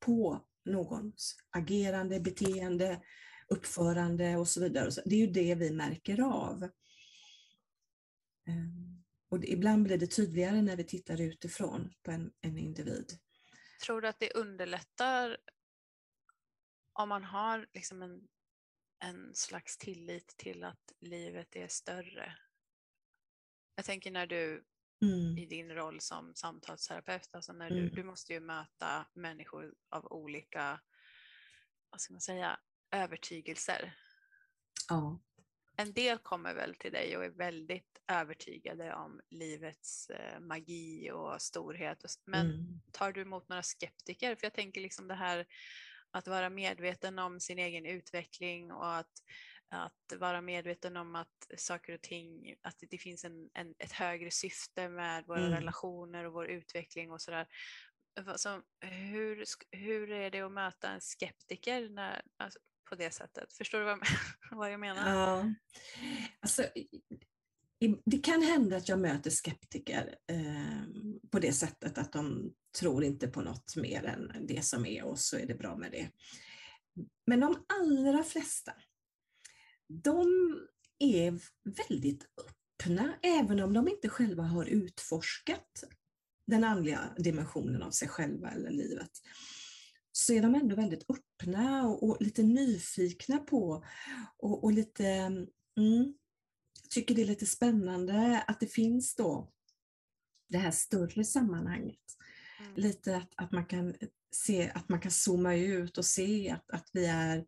på 0.00 0.44
någons 0.64 1.36
agerande, 1.50 2.20
beteende, 2.20 3.02
uppförande 3.48 4.36
och 4.36 4.48
så 4.48 4.60
vidare. 4.60 4.90
Det 5.04 5.14
är 5.14 5.20
ju 5.20 5.26
det 5.26 5.54
vi 5.54 5.70
märker 5.70 6.20
av. 6.20 6.62
Ehm, 8.48 9.04
och 9.28 9.44
ibland 9.44 9.82
blir 9.82 9.98
det 9.98 10.06
tydligare 10.06 10.62
när 10.62 10.76
vi 10.76 10.84
tittar 10.84 11.20
utifrån 11.20 11.94
på 12.02 12.10
en, 12.10 12.32
en 12.40 12.58
individ. 12.58 13.18
Tror 13.84 14.00
du 14.00 14.08
att 14.08 14.20
det 14.20 14.32
underlättar 14.32 15.36
om 16.92 17.08
man 17.08 17.24
har 17.24 17.66
liksom 17.72 18.02
en, 18.02 18.28
en 18.98 19.34
slags 19.34 19.78
tillit 19.78 20.34
till 20.36 20.64
att 20.64 20.92
livet 21.00 21.56
är 21.56 21.68
större? 21.68 22.36
Jag 23.76 23.84
tänker 23.84 24.10
när 24.10 24.26
du 24.26 24.64
mm. 25.12 25.38
i 25.38 25.46
din 25.46 25.70
roll 25.70 26.00
som 26.00 26.34
samtalsterapeut, 26.34 27.28
alltså 27.32 27.52
när 27.52 27.70
du, 27.70 27.78
mm. 27.78 27.94
du 27.94 28.04
måste 28.04 28.32
ju 28.32 28.40
möta 28.40 29.06
människor 29.14 29.74
av 29.90 30.12
olika, 30.12 30.80
vad 31.90 32.00
ska 32.00 32.14
man 32.14 32.20
säga, 32.20 32.60
övertygelser. 32.90 33.94
Ja 34.88 35.20
en 35.76 35.92
del 35.92 36.18
kommer 36.18 36.54
väl 36.54 36.74
till 36.74 36.92
dig 36.92 37.16
och 37.16 37.24
är 37.24 37.30
väldigt 37.30 38.00
övertygade 38.08 38.94
om 38.94 39.20
livets 39.30 40.10
eh, 40.10 40.40
magi 40.40 41.10
och 41.10 41.42
storhet. 41.42 42.04
Men 42.24 42.46
mm. 42.46 42.80
tar 42.92 43.12
du 43.12 43.20
emot 43.20 43.48
några 43.48 43.62
skeptiker? 43.62 44.36
För 44.36 44.46
jag 44.46 44.54
tänker 44.54 44.80
liksom 44.80 45.08
det 45.08 45.14
här 45.14 45.46
att 46.10 46.28
vara 46.28 46.50
medveten 46.50 47.18
om 47.18 47.40
sin 47.40 47.58
egen 47.58 47.86
utveckling 47.86 48.72
och 48.72 48.96
att, 48.96 49.22
att 49.74 50.18
vara 50.18 50.40
medveten 50.40 50.96
om 50.96 51.16
att 51.16 51.50
saker 51.56 51.94
och 51.94 52.02
ting, 52.02 52.54
att 52.62 52.76
det 52.90 52.98
finns 52.98 53.24
en, 53.24 53.50
en 53.54 53.74
ett 53.78 53.92
högre 53.92 54.30
syfte 54.30 54.88
med 54.88 55.26
våra 55.26 55.40
mm. 55.40 55.52
relationer 55.52 56.24
och 56.24 56.32
vår 56.32 56.46
utveckling 56.46 57.12
och 57.12 57.20
sådär. 57.20 57.46
Alltså, 58.26 58.62
hur, 58.80 59.44
hur 59.70 60.10
är 60.10 60.30
det 60.30 60.40
att 60.40 60.52
möta 60.52 60.88
en 60.88 61.00
skeptiker 61.00 61.88
när, 61.88 62.22
alltså, 62.36 62.58
på 62.88 62.94
det 62.94 63.10
sättet. 63.10 63.52
Förstår 63.52 63.78
du 63.78 63.84
vad, 63.84 63.98
vad 64.50 64.72
jag 64.72 64.80
menar? 64.80 65.14
Ja. 65.14 65.54
Alltså, 66.40 66.62
det 68.04 68.18
kan 68.18 68.42
hända 68.42 68.76
att 68.76 68.88
jag 68.88 68.98
möter 68.98 69.30
skeptiker 69.30 70.14
eh, 70.26 70.82
på 71.30 71.38
det 71.38 71.52
sättet 71.52 71.98
att 71.98 72.12
de 72.12 72.52
tror 72.80 73.04
inte 73.04 73.28
på 73.28 73.40
något 73.40 73.76
mer 73.76 74.04
än 74.04 74.46
det 74.46 74.64
som 74.64 74.86
är 74.86 75.04
och 75.04 75.18
så 75.18 75.36
är 75.36 75.46
det 75.46 75.54
bra 75.54 75.76
med 75.76 75.90
det. 75.92 76.10
Men 77.26 77.40
de 77.40 77.64
allra 77.80 78.22
flesta, 78.22 78.72
de 79.88 80.26
är 80.98 81.40
väldigt 81.88 82.26
öppna, 82.38 83.14
även 83.22 83.60
om 83.60 83.72
de 83.72 83.88
inte 83.88 84.08
själva 84.08 84.42
har 84.42 84.64
utforskat 84.64 85.84
den 86.46 86.64
andliga 86.64 87.14
dimensionen 87.18 87.82
av 87.82 87.90
sig 87.90 88.08
själva 88.08 88.50
eller 88.50 88.70
livet 88.70 89.10
så 90.16 90.32
är 90.32 90.42
de 90.42 90.54
ändå 90.54 90.76
väldigt 90.76 91.10
öppna 91.10 91.88
och, 91.88 92.02
och 92.02 92.22
lite 92.22 92.42
nyfikna 92.42 93.38
på 93.38 93.84
och, 94.36 94.64
och 94.64 94.72
lite 94.72 95.06
mm, 95.76 96.14
tycker 96.90 97.14
det 97.14 97.22
är 97.22 97.26
lite 97.26 97.46
spännande 97.46 98.44
att 98.46 98.60
det 98.60 98.66
finns 98.66 99.14
då 99.14 99.52
det 100.48 100.58
här 100.58 100.70
större 100.70 101.24
sammanhanget. 101.24 102.00
Mm. 102.60 102.74
Lite 102.74 103.16
att, 103.16 103.32
att 103.36 103.52
man 103.52 103.66
kan 103.66 103.94
se 104.30 104.70
att 104.74 104.88
man 104.88 105.00
kan 105.00 105.10
zooma 105.10 105.54
ut 105.54 105.98
och 105.98 106.04
se 106.04 106.50
att, 106.50 106.70
att 106.70 106.90
vi 106.92 107.06
är 107.06 107.44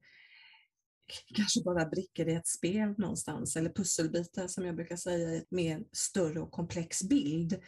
kanske 1.35 1.63
bara 1.63 1.87
brickor 1.87 2.29
i 2.29 2.35
ett 2.35 2.47
spel 2.47 2.95
någonstans 2.99 3.57
eller 3.57 3.71
pusselbitar 3.71 4.47
som 4.49 4.65
jag 4.65 4.77
brukar 4.77 4.97
säga 4.97 5.33
i 5.33 5.37
ett 5.37 5.51
mer 5.51 5.85
större 5.93 6.41
och 6.41 6.51
komplex 6.51 7.03
bild. 7.03 7.63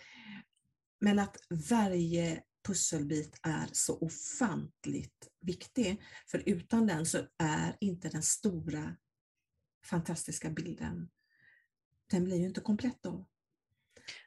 Men 1.00 1.18
att 1.18 1.36
varje 1.70 2.42
pusselbit 2.66 3.40
är 3.42 3.68
så 3.72 3.98
ofantligt 3.98 5.28
viktig. 5.40 6.02
För 6.30 6.42
utan 6.46 6.86
den 6.86 7.06
så 7.06 7.18
är 7.38 7.76
inte 7.80 8.08
den 8.08 8.22
stora 8.22 8.96
fantastiska 9.84 10.50
bilden, 10.50 11.08
den 12.10 12.24
blir 12.24 12.36
ju 12.36 12.46
inte 12.46 12.60
komplett 12.60 13.02
då. 13.02 13.26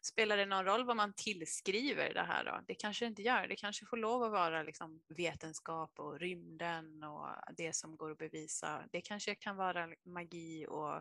Spelar 0.01 0.37
det 0.37 0.45
någon 0.45 0.65
roll 0.65 0.85
vad 0.85 0.95
man 0.95 1.13
tillskriver 1.13 2.13
det 2.13 2.23
här 2.23 2.43
då? 2.43 2.61
Det 2.67 2.75
kanske 2.75 3.05
det 3.05 3.09
inte 3.09 3.21
gör. 3.21 3.47
Det 3.47 3.55
kanske 3.55 3.85
får 3.85 3.97
lov 3.97 4.23
att 4.23 4.31
vara 4.31 4.63
liksom 4.63 5.01
vetenskap 5.17 5.99
och 5.99 6.19
rymden 6.19 7.03
och 7.03 7.27
det 7.57 7.75
som 7.75 7.97
går 7.97 8.11
att 8.11 8.17
bevisa. 8.17 8.83
Det 8.91 9.01
kanske 9.01 9.35
kan 9.35 9.55
vara 9.55 9.89
magi 10.05 10.65
och, 10.69 10.95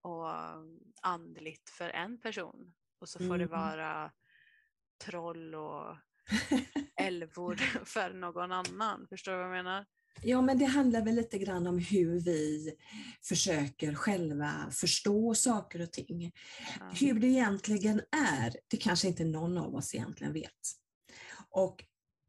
och 0.00 0.30
andligt 1.02 1.70
för 1.70 1.90
en 1.90 2.20
person 2.20 2.74
och 3.00 3.08
så 3.08 3.18
får 3.18 3.24
mm. 3.24 3.38
det 3.38 3.46
vara 3.46 4.12
troll 5.04 5.54
och 5.54 5.96
älvor 6.96 7.56
för 7.84 8.12
någon 8.12 8.52
annan. 8.52 9.06
Förstår 9.08 9.32
du 9.32 9.38
vad 9.38 9.46
jag 9.46 9.64
menar? 9.64 9.86
Ja, 10.22 10.42
men 10.42 10.58
det 10.58 10.64
handlar 10.64 11.04
väl 11.04 11.14
lite 11.14 11.38
grann 11.38 11.66
om 11.66 11.78
hur 11.78 12.20
vi 12.20 12.72
försöker 13.22 13.94
själva 13.94 14.52
förstå 14.72 15.34
saker 15.34 15.82
och 15.82 15.92
ting. 15.92 16.32
Ja. 16.80 16.90
Hur 17.00 17.20
det 17.20 17.26
egentligen 17.26 18.00
är, 18.40 18.56
det 18.68 18.76
kanske 18.76 19.08
inte 19.08 19.24
någon 19.24 19.58
av 19.58 19.74
oss 19.74 19.94
egentligen 19.94 20.32
vet. 20.32 20.50
Och 21.50 21.84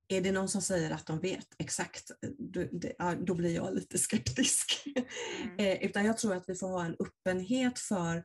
är 0.07 0.21
det 0.21 0.31
någon 0.31 0.49
som 0.49 0.61
säger 0.61 0.91
att 0.91 1.05
de 1.05 1.19
vet 1.19 1.47
exakt, 1.57 2.11
då, 2.37 2.65
då 3.25 3.33
blir 3.33 3.55
jag 3.55 3.75
lite 3.75 3.97
skeptisk. 3.97 4.83
Mm. 4.85 5.59
Eh, 5.59 5.85
utan 5.85 6.05
jag 6.05 6.17
tror 6.17 6.35
att 6.35 6.49
vi 6.49 6.55
får 6.55 6.67
ha 6.67 6.85
en 6.85 6.95
öppenhet 6.99 7.79
för 7.79 8.23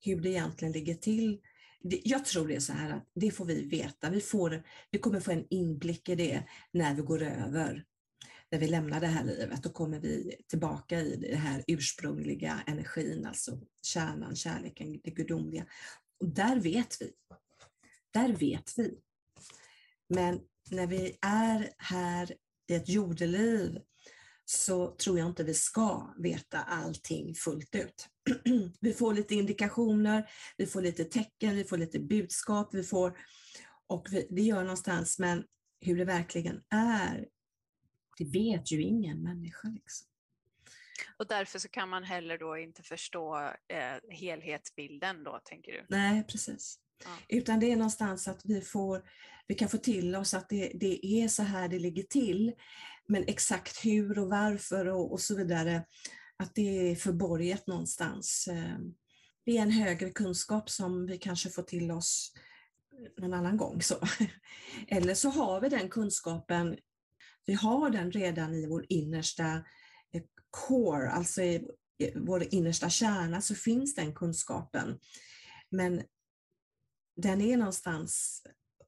hur 0.00 0.20
det 0.20 0.28
egentligen 0.28 0.72
ligger 0.72 0.94
till 0.94 1.40
jag 1.82 2.24
tror 2.24 2.48
det 2.48 2.56
är 2.56 2.60
så 2.60 2.72
här 2.72 2.90
att 2.90 3.10
det 3.14 3.30
får 3.30 3.44
vi 3.44 3.68
veta. 3.68 4.10
Vi, 4.10 4.20
får, 4.20 4.62
vi 4.90 4.98
kommer 4.98 5.20
få 5.20 5.30
en 5.30 5.46
inblick 5.50 6.08
i 6.08 6.14
det 6.14 6.44
när 6.72 6.94
vi 6.94 7.02
går 7.02 7.22
över 7.22 7.84
när 8.50 8.58
vi 8.58 8.66
lämnar 8.66 9.00
det 9.00 9.06
här 9.06 9.24
livet, 9.24 9.62
då 9.62 9.70
kommer 9.70 10.00
vi 10.00 10.36
tillbaka 10.48 11.00
i 11.00 11.16
den 11.16 11.40
här 11.40 11.64
ursprungliga 11.66 12.62
energin, 12.66 13.26
alltså 13.26 13.60
kärnan, 13.82 14.36
kärleken, 14.36 15.00
det 15.04 15.10
gudomliga. 15.10 15.66
Och 16.20 16.28
där 16.28 16.60
vet 16.60 17.02
vi. 17.02 17.12
Där 18.10 18.32
vet 18.32 18.78
vi. 18.78 18.98
Men 20.08 20.40
när 20.70 20.86
vi 20.86 21.18
är 21.22 21.70
här 21.78 22.36
i 22.68 22.74
ett 22.74 22.88
jordeliv 22.88 23.78
så 24.44 24.96
tror 24.96 25.18
jag 25.18 25.28
inte 25.28 25.44
vi 25.44 25.54
ska 25.54 26.14
veta 26.18 26.62
allting 26.62 27.34
fullt 27.34 27.74
ut. 27.74 28.08
vi 28.80 28.92
får 28.92 29.14
lite 29.14 29.34
indikationer, 29.34 30.30
vi 30.56 30.66
får 30.66 30.82
lite 30.82 31.04
tecken, 31.04 31.56
vi 31.56 31.64
får 31.64 31.78
lite 31.78 31.98
budskap, 31.98 32.74
vi 32.74 32.82
får, 32.82 33.18
och 33.86 34.06
vi, 34.10 34.26
det 34.30 34.42
gör 34.42 34.62
någonstans, 34.62 35.18
men 35.18 35.44
hur 35.80 35.98
det 35.98 36.04
verkligen 36.04 36.60
är, 36.74 37.26
det 38.20 38.38
vet 38.38 38.72
ju 38.72 38.82
ingen 38.82 39.22
människa. 39.22 39.68
Liksom. 39.68 40.06
Och 41.16 41.26
därför 41.26 41.58
så 41.58 41.68
kan 41.68 41.88
man 41.88 42.04
heller 42.04 42.38
då 42.38 42.58
inte 42.58 42.82
förstå 42.82 43.36
eh, 43.68 44.16
helhetsbilden 44.16 45.24
då, 45.24 45.40
tänker 45.44 45.72
du? 45.72 45.86
Nej, 45.88 46.24
precis. 46.24 46.78
Ja. 47.04 47.10
Utan 47.28 47.60
det 47.60 47.72
är 47.72 47.76
någonstans 47.76 48.28
att 48.28 48.40
vi, 48.44 48.60
får, 48.60 49.02
vi 49.46 49.54
kan 49.54 49.68
få 49.68 49.78
till 49.78 50.16
oss 50.16 50.34
att 50.34 50.48
det, 50.48 50.72
det 50.74 51.06
är 51.06 51.28
så 51.28 51.42
här 51.42 51.68
det 51.68 51.78
ligger 51.78 52.02
till. 52.02 52.52
Men 53.06 53.24
exakt 53.26 53.84
hur 53.84 54.18
och 54.18 54.30
varför 54.30 54.88
och, 54.88 55.12
och 55.12 55.20
så 55.20 55.36
vidare, 55.36 55.84
att 56.36 56.54
det 56.54 56.90
är 56.90 56.96
förborgat 56.96 57.66
någonstans. 57.66 58.48
Eh, 58.48 58.78
det 59.44 59.58
är 59.58 59.62
en 59.62 59.70
högre 59.70 60.10
kunskap 60.10 60.70
som 60.70 61.06
vi 61.06 61.18
kanske 61.18 61.50
får 61.50 61.62
till 61.62 61.90
oss 61.90 62.32
någon 63.18 63.34
annan 63.34 63.56
gång. 63.56 63.82
Så. 63.82 63.94
Eller 64.88 65.14
så 65.14 65.28
har 65.28 65.60
vi 65.60 65.68
den 65.68 65.88
kunskapen, 65.88 66.76
vi 67.46 67.54
har 67.54 67.90
den 67.90 68.12
redan 68.12 68.54
i 68.54 68.66
vår 68.66 68.86
innersta 68.88 69.52
eh, 70.12 70.22
core, 70.50 71.10
alltså 71.10 71.42
i 71.42 71.68
vår 72.14 72.54
innersta 72.54 72.90
kärna 72.90 73.40
så 73.40 73.54
finns 73.54 73.94
den 73.94 74.14
kunskapen. 74.14 74.98
Men 75.70 76.02
den 77.16 77.40
är 77.40 77.56
någonstans 77.56 78.42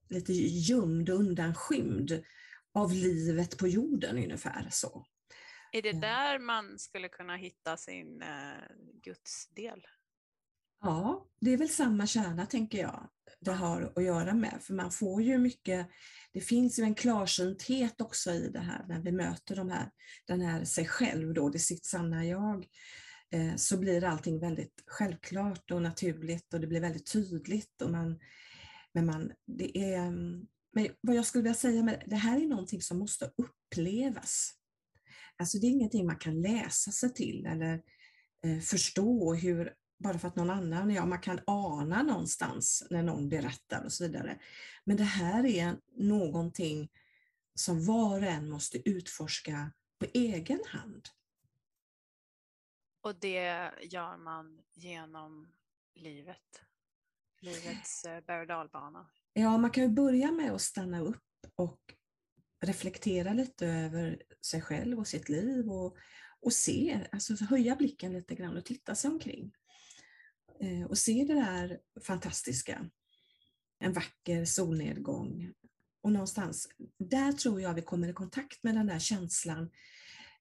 lite 0.09 0.33
gömd 0.33 1.11
och 1.11 1.17
undanskymd 1.17 2.23
av 2.75 2.93
livet 2.93 3.59
på 3.59 3.69
jorden 3.69 4.17
ungefär 4.17 4.69
så. 4.71 5.07
Är 5.73 5.83
det 5.83 5.93
där 5.93 6.39
man 6.39 6.79
skulle 6.79 7.09
kunna 7.09 7.37
hitta 7.37 7.77
sin 7.77 8.23
eh, 8.23 8.77
gudsdel? 9.03 9.87
Ja, 10.81 11.29
det 11.41 11.51
är 11.53 11.57
väl 11.57 11.69
samma 11.69 12.07
kärna 12.07 12.47
tänker 12.47 12.79
jag 12.79 13.09
det 13.41 13.53
har 13.53 13.93
att 13.97 14.05
göra 14.05 14.35
med. 14.35 14.59
För 14.61 14.75
man 14.75 14.91
får 14.91 15.23
ju 15.23 15.39
mycket, 15.39 15.89
det 16.33 16.41
finns 16.41 16.79
ju 16.79 16.83
en 16.83 16.95
klarsynthet 16.95 18.01
också 18.01 18.31
i 18.31 18.49
det 18.49 18.61
här 18.61 18.85
när 18.89 19.01
vi 19.01 19.13
möter 19.13 19.57
de 19.57 19.71
här, 19.71 19.91
den 20.27 20.41
här 20.41 20.65
sig 20.65 20.87
själv 20.87 21.35
då, 21.35 21.49
det 21.49 21.59
sitt 21.59 21.85
sanna 21.85 22.27
jag. 22.27 22.67
Eh, 23.31 23.57
så 23.57 23.79
blir 23.79 24.05
allting 24.05 24.41
väldigt 24.41 24.83
självklart 24.87 25.71
och 25.71 25.83
naturligt 25.83 26.55
och 26.55 26.61
det 26.61 26.67
blir 26.67 26.81
väldigt 26.81 27.13
tydligt. 27.13 27.83
Och 27.83 27.91
man, 27.91 28.19
men 28.95 29.07
man, 29.07 29.33
det 29.47 29.79
är, 29.79 29.99
mm, 29.99 30.47
men 30.73 30.89
vad 31.01 31.17
jag 31.17 31.27
skulle 31.27 31.43
vilja 31.43 31.55
säga 31.55 31.83
med 31.83 32.03
det 32.07 32.17
här 32.17 32.41
är 32.41 32.47
någonting 32.47 32.83
som 32.83 32.99
måste 32.99 33.31
upplevas. 33.37 34.55
Alltså 35.37 35.59
det 35.59 35.67
är 35.67 35.71
ingenting 35.71 36.07
man 36.07 36.19
kan 36.19 36.41
läsa 36.41 36.91
sig 36.91 37.15
till 37.15 37.47
eller 37.47 37.83
eh, 38.45 38.59
förstå 38.61 39.35
hur, 39.35 39.75
bara 40.03 40.19
för 40.19 40.29
att 40.29 40.37
någon 40.37 40.51
annan, 40.51 40.91
ja 40.91 41.07
man 41.07 41.21
kan 41.21 41.41
ana 41.47 42.03
någonstans 42.03 42.87
när 42.91 43.03
någon 43.03 43.29
berättar 43.29 43.85
och 43.85 43.93
så 43.93 44.05
vidare. 44.05 44.39
Men 44.85 44.97
det 44.97 45.05
här 45.05 45.47
är 45.47 45.77
någonting 45.97 46.91
som 47.55 47.85
var 47.85 48.19
och 48.19 48.25
en 48.25 48.51
måste 48.51 48.89
utforska 48.89 49.73
på 49.99 50.07
egen 50.15 50.61
hand. 50.67 51.09
Och 53.01 53.15
det 53.15 53.71
gör 53.83 54.17
man 54.17 54.63
genom 54.75 55.53
livet? 55.95 56.63
Livets 57.41 58.05
eh, 58.05 58.21
berg 58.21 58.41
och 58.41 58.47
dalbana? 58.47 59.11
Ja, 59.33 59.59
man 59.59 59.71
kan 59.71 59.83
ju 59.83 59.89
börja 59.89 60.33
med 60.33 60.53
att 60.53 60.61
stanna 60.61 61.01
upp 61.01 61.47
och 61.55 61.79
reflektera 62.61 63.33
lite 63.33 63.67
över 63.67 64.23
sig 64.47 64.63
själv 64.63 64.99
och 64.99 65.07
sitt 65.07 65.29
liv 65.29 65.71
och, 65.71 65.97
och 66.41 66.53
se, 66.53 67.09
alltså 67.13 67.45
höja 67.45 67.77
blicken 67.77 68.13
lite 68.13 68.35
grann 68.35 68.57
och 68.57 68.65
titta 68.65 68.95
sig 68.95 69.11
omkring. 69.11 69.53
Eh, 70.63 70.87
och 70.87 70.99
se 70.99 71.25
det 71.25 71.35
där 71.35 71.79
fantastiska. 72.07 72.91
En 73.79 73.93
vacker 73.93 74.45
solnedgång. 74.45 75.53
Och 76.03 76.13
någonstans, 76.13 76.69
där 76.99 77.33
tror 77.33 77.61
jag 77.61 77.75
vi 77.75 77.83
kommer 77.83 78.09
i 78.09 78.13
kontakt 78.13 78.63
med 78.63 78.75
den 78.75 78.87
där 78.87 78.99
känslan 78.99 79.71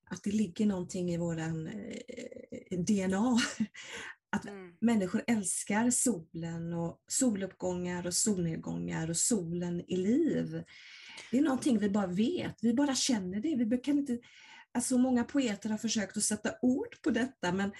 att 0.05 0.23
det 0.23 0.31
ligger 0.31 0.65
någonting 0.65 1.11
i 1.11 1.17
våran 1.17 1.67
eh, 1.67 2.79
DNA. 2.79 3.37
Att 4.33 4.45
mm. 4.45 4.73
människor 4.79 5.23
älskar 5.27 5.89
solen 5.89 6.73
och 6.73 7.03
soluppgångar 7.07 8.07
och 8.07 8.13
solnedgångar 8.13 9.09
och 9.09 9.17
solen 9.17 9.81
i 9.87 9.97
liv. 9.97 10.63
Det 11.31 11.37
är 11.37 11.41
någonting 11.41 11.79
vi 11.79 11.89
bara 11.89 12.07
vet, 12.07 12.55
vi 12.61 12.73
bara 12.73 12.95
känner 12.95 13.39
det. 13.39 13.55
Vi 13.55 13.77
kan 13.77 13.97
inte, 13.97 14.19
alltså 14.71 14.97
många 14.97 15.23
poeter 15.23 15.69
har 15.69 15.77
försökt 15.77 16.17
att 16.17 16.23
sätta 16.23 16.53
ord 16.61 17.01
på 17.01 17.09
detta 17.09 17.51
men 17.51 17.71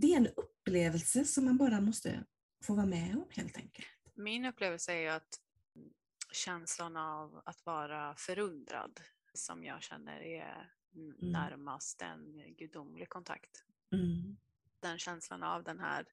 det 0.00 0.12
är 0.12 0.16
en 0.16 0.26
upplevelse 0.26 1.24
som 1.24 1.44
man 1.44 1.56
bara 1.56 1.80
måste 1.80 2.24
få 2.64 2.74
vara 2.74 2.86
med 2.86 3.16
om 3.16 3.26
helt 3.30 3.56
enkelt. 3.56 3.88
Min 4.14 4.44
upplevelse 4.44 4.92
är 4.92 5.10
att 5.10 5.40
känslan 6.32 6.96
av 6.96 7.42
att 7.44 7.66
vara 7.66 8.14
förundrad 8.16 9.00
som 9.34 9.64
jag 9.64 9.82
känner 9.82 10.20
är 10.20 10.72
mm. 10.94 11.14
närmast 11.20 12.02
en 12.02 12.54
gudomlig 12.56 13.08
kontakt. 13.08 13.64
Mm. 13.92 14.36
Den 14.80 14.98
känslan 14.98 15.42
av 15.42 15.64
den 15.64 15.80
här 15.80 16.06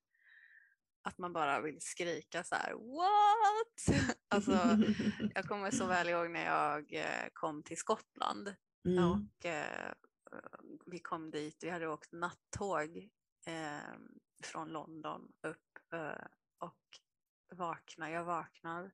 att 1.02 1.18
man 1.18 1.34
bara 1.34 1.62
vill 1.62 1.82
skrika 1.82 2.44
så 2.44 2.56
här 2.56 2.74
what? 2.74 4.16
Alltså, 4.28 4.52
jag 5.36 5.46
kommer 5.46 5.72
så 5.72 5.88
väl 5.88 6.10
ihåg 6.10 6.32
när 6.32 6.46
jag 6.46 6.94
eh, 6.94 7.30
kom 7.34 7.64
till 7.64 7.78
Skottland 7.78 8.56
mm. 8.86 9.04
och 9.04 9.46
eh, 9.46 9.94
vi 10.86 11.00
kom 11.00 11.32
dit, 11.32 11.58
vi 11.64 11.70
hade 11.70 11.88
åkt 11.88 12.12
nattåg 12.12 13.10
eh, 13.46 13.98
från 14.44 14.70
London 14.70 15.34
upp 15.42 15.94
eh, 15.94 16.28
och 16.58 17.00
vaknar, 17.50 18.10
jag 18.10 18.24
vaknar 18.24 18.92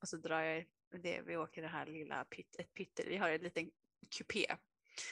och 0.00 0.08
så 0.08 0.16
drar 0.16 0.40
jag 0.40 0.66
det, 0.90 1.22
vi 1.22 1.36
åker 1.36 1.62
det 1.62 1.68
här 1.68 1.86
lilla 1.86 2.24
pytt, 2.24 2.56
ett 2.58 2.74
pytte, 2.74 3.04
vi 3.06 3.16
har 3.16 3.28
en 3.30 3.40
liten 3.40 3.70
kupé 4.18 4.56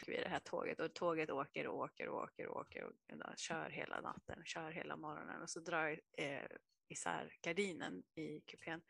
vid 0.07 0.23
det 0.23 0.29
här 0.29 0.41
tåget 0.41 0.81
och 0.81 0.95
tåget 0.95 1.31
åker 1.31 1.67
och 1.67 1.79
åker 1.79 2.09
och 2.09 2.19
åker 2.23 2.47
och 2.47 2.57
åker 2.61 2.85
och 2.85 2.95
kör 3.37 3.71
hela 3.71 4.01
natten, 4.01 4.43
kör 4.45 4.71
hela 4.71 4.97
morgonen 4.97 5.43
och 5.43 5.51
så 5.51 5.61
drar 5.61 5.87
jag 5.87 6.01
eh, 6.17 6.47
isär 6.89 7.33
gardinen 7.43 8.03
i 8.15 8.41
kupén. 8.41 8.83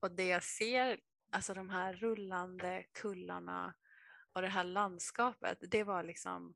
Och 0.00 0.10
det 0.10 0.26
jag 0.26 0.42
ser, 0.42 1.00
alltså 1.30 1.54
de 1.54 1.70
här 1.70 1.94
rullande 1.94 2.84
kullarna 2.92 3.74
och 4.32 4.42
det 4.42 4.48
här 4.48 4.64
landskapet, 4.64 5.58
det 5.60 5.84
var 5.84 6.02
liksom, 6.02 6.54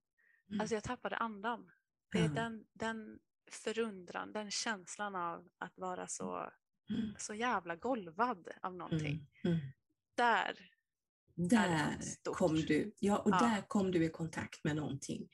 mm. 0.48 0.60
alltså 0.60 0.74
jag 0.74 0.84
tappade 0.84 1.16
andan. 1.16 1.70
Det 2.12 2.18
är 2.18 2.24
mm. 2.24 2.34
den, 2.34 2.64
den 2.72 3.18
förundran, 3.50 4.32
den 4.32 4.50
känslan 4.50 5.16
av 5.16 5.48
att 5.58 5.78
vara 5.78 6.08
så, 6.08 6.50
mm. 6.90 7.14
så 7.18 7.34
jävla 7.34 7.76
golvad 7.76 8.48
av 8.62 8.74
någonting. 8.74 9.26
Mm. 9.44 9.56
mm. 9.56 9.72
Där 10.14 10.70
där 11.34 11.98
kom 12.22 12.54
du, 12.54 12.94
ja, 12.98 13.18
och 13.18 13.30
ja. 13.30 13.38
där 13.38 13.62
kom 13.68 13.90
du 13.90 14.04
i 14.04 14.08
kontakt 14.08 14.64
med 14.64 14.76
någonting. 14.76 15.28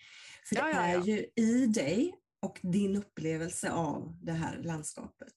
För 0.48 0.56
ja, 0.56 0.64
det 0.64 0.72
är 0.72 1.02
ju 1.02 1.26
i 1.36 1.66
dig 1.66 2.14
och 2.40 2.60
din 2.62 2.96
upplevelse 2.96 3.70
av 3.70 4.18
det 4.22 4.32
här 4.32 4.62
landskapet 4.62 5.32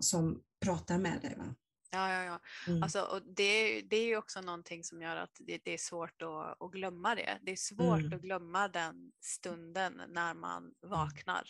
som 0.00 0.42
pratar 0.60 0.98
med 0.98 1.20
dig. 1.22 1.34
Va? 1.38 1.54
Ja, 1.94 2.12
ja, 2.12 2.24
ja. 2.24 2.40
Mm. 2.66 2.82
Alltså, 2.82 3.02
och 3.02 3.22
det, 3.22 3.80
det 3.80 3.96
är 3.96 4.06
ju 4.06 4.16
också 4.16 4.40
någonting 4.40 4.84
som 4.84 5.02
gör 5.02 5.16
att 5.16 5.36
det, 5.40 5.58
det 5.64 5.70
är 5.70 5.78
svårt 5.78 6.22
att, 6.22 6.62
att, 6.62 6.72
glömma 6.72 7.14
det. 7.14 7.38
Det 7.42 7.52
är 7.52 7.56
svårt 7.56 8.00
mm. 8.00 8.12
att 8.12 8.20
glömma 8.20 8.68
den 8.68 9.12
stunden 9.20 10.02
när 10.08 10.34
man 10.34 10.62
mm. 10.62 10.74
vaknar. 10.80 11.48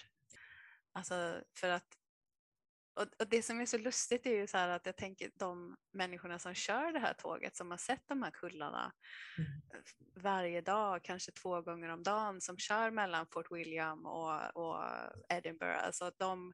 Alltså, 0.93 1.43
för 1.61 1.69
att 1.69 1.97
och, 2.95 3.07
och, 3.19 3.29
det 3.29 3.43
som 3.43 3.61
är 3.61 3.67
så 3.67 3.79
lustigt 3.79 4.27
är 4.27 4.35
ju 4.35 4.47
så 4.47 4.59
här 4.59 4.69
att 4.69 4.87
jag 4.87 4.97
tänker 4.97 5.31
de 5.35 5.77
människorna 5.93 6.39
som 6.39 6.55
kör 6.55 6.93
det 6.93 6.99
här 6.99 7.15
tåget 7.15 7.57
som 7.57 7.71
har 7.71 7.79
sett 7.79 8.09
de 8.09 8.23
här 8.23 8.31
kullarna 8.31 8.93
mm. 9.39 9.51
varje 10.15 10.61
dag, 10.61 11.05
kanske 11.05 11.33
två 11.33 11.63
gånger 11.63 11.89
om 11.89 12.03
dagen, 12.03 12.41
som 12.41 12.59
kör 12.59 12.91
mellan 12.91 13.27
Fort 13.27 13.53
William 13.53 14.07
och, 14.07 14.57
och 14.57 14.85
Edinburgh. 15.29 15.85
Alltså 15.87 16.13
de, 16.19 16.53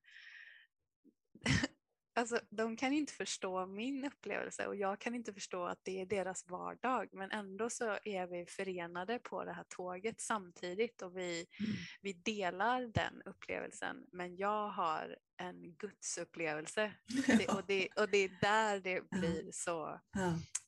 Alltså, 2.18 2.40
de 2.50 2.76
kan 2.76 2.92
inte 2.92 3.12
förstå 3.12 3.66
min 3.66 4.04
upplevelse 4.04 4.66
och 4.66 4.76
jag 4.76 4.98
kan 4.98 5.14
inte 5.14 5.32
förstå 5.32 5.64
att 5.64 5.78
det 5.82 6.00
är 6.00 6.06
deras 6.06 6.48
vardag 6.48 7.08
men 7.12 7.30
ändå 7.30 7.70
så 7.70 7.98
är 8.04 8.26
vi 8.26 8.46
förenade 8.46 9.18
på 9.18 9.44
det 9.44 9.52
här 9.52 9.64
tåget 9.68 10.20
samtidigt 10.20 11.02
och 11.02 11.16
vi, 11.16 11.46
mm. 11.60 11.72
vi 12.00 12.12
delar 12.12 12.86
den 12.86 13.22
upplevelsen 13.24 14.06
men 14.12 14.36
jag 14.36 14.68
har 14.68 15.16
en 15.38 15.74
gudsupplevelse 15.74 16.92
det, 17.26 17.48
och, 17.48 17.62
det, 17.66 17.88
och 17.96 18.08
det 18.08 18.18
är 18.18 18.38
där 18.40 18.80
det 18.80 19.10
blir 19.10 19.52
så, 19.52 20.00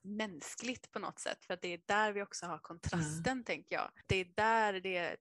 mänskligt 0.03 0.93
på 0.93 0.99
något 0.99 1.19
sätt. 1.19 1.45
För 1.45 1.55
att 1.55 1.63
det 1.63 1.69
är 1.69 1.81
där 1.87 2.13
vi 2.13 2.23
också 2.23 2.47
har 2.47 2.59
kontrasten, 2.59 3.33
mm. 3.33 3.45
tänker 3.45 3.77
jag. 3.77 3.91
Det 4.07 4.17
är 4.17 4.27
där 4.35 4.81
det 4.81 5.17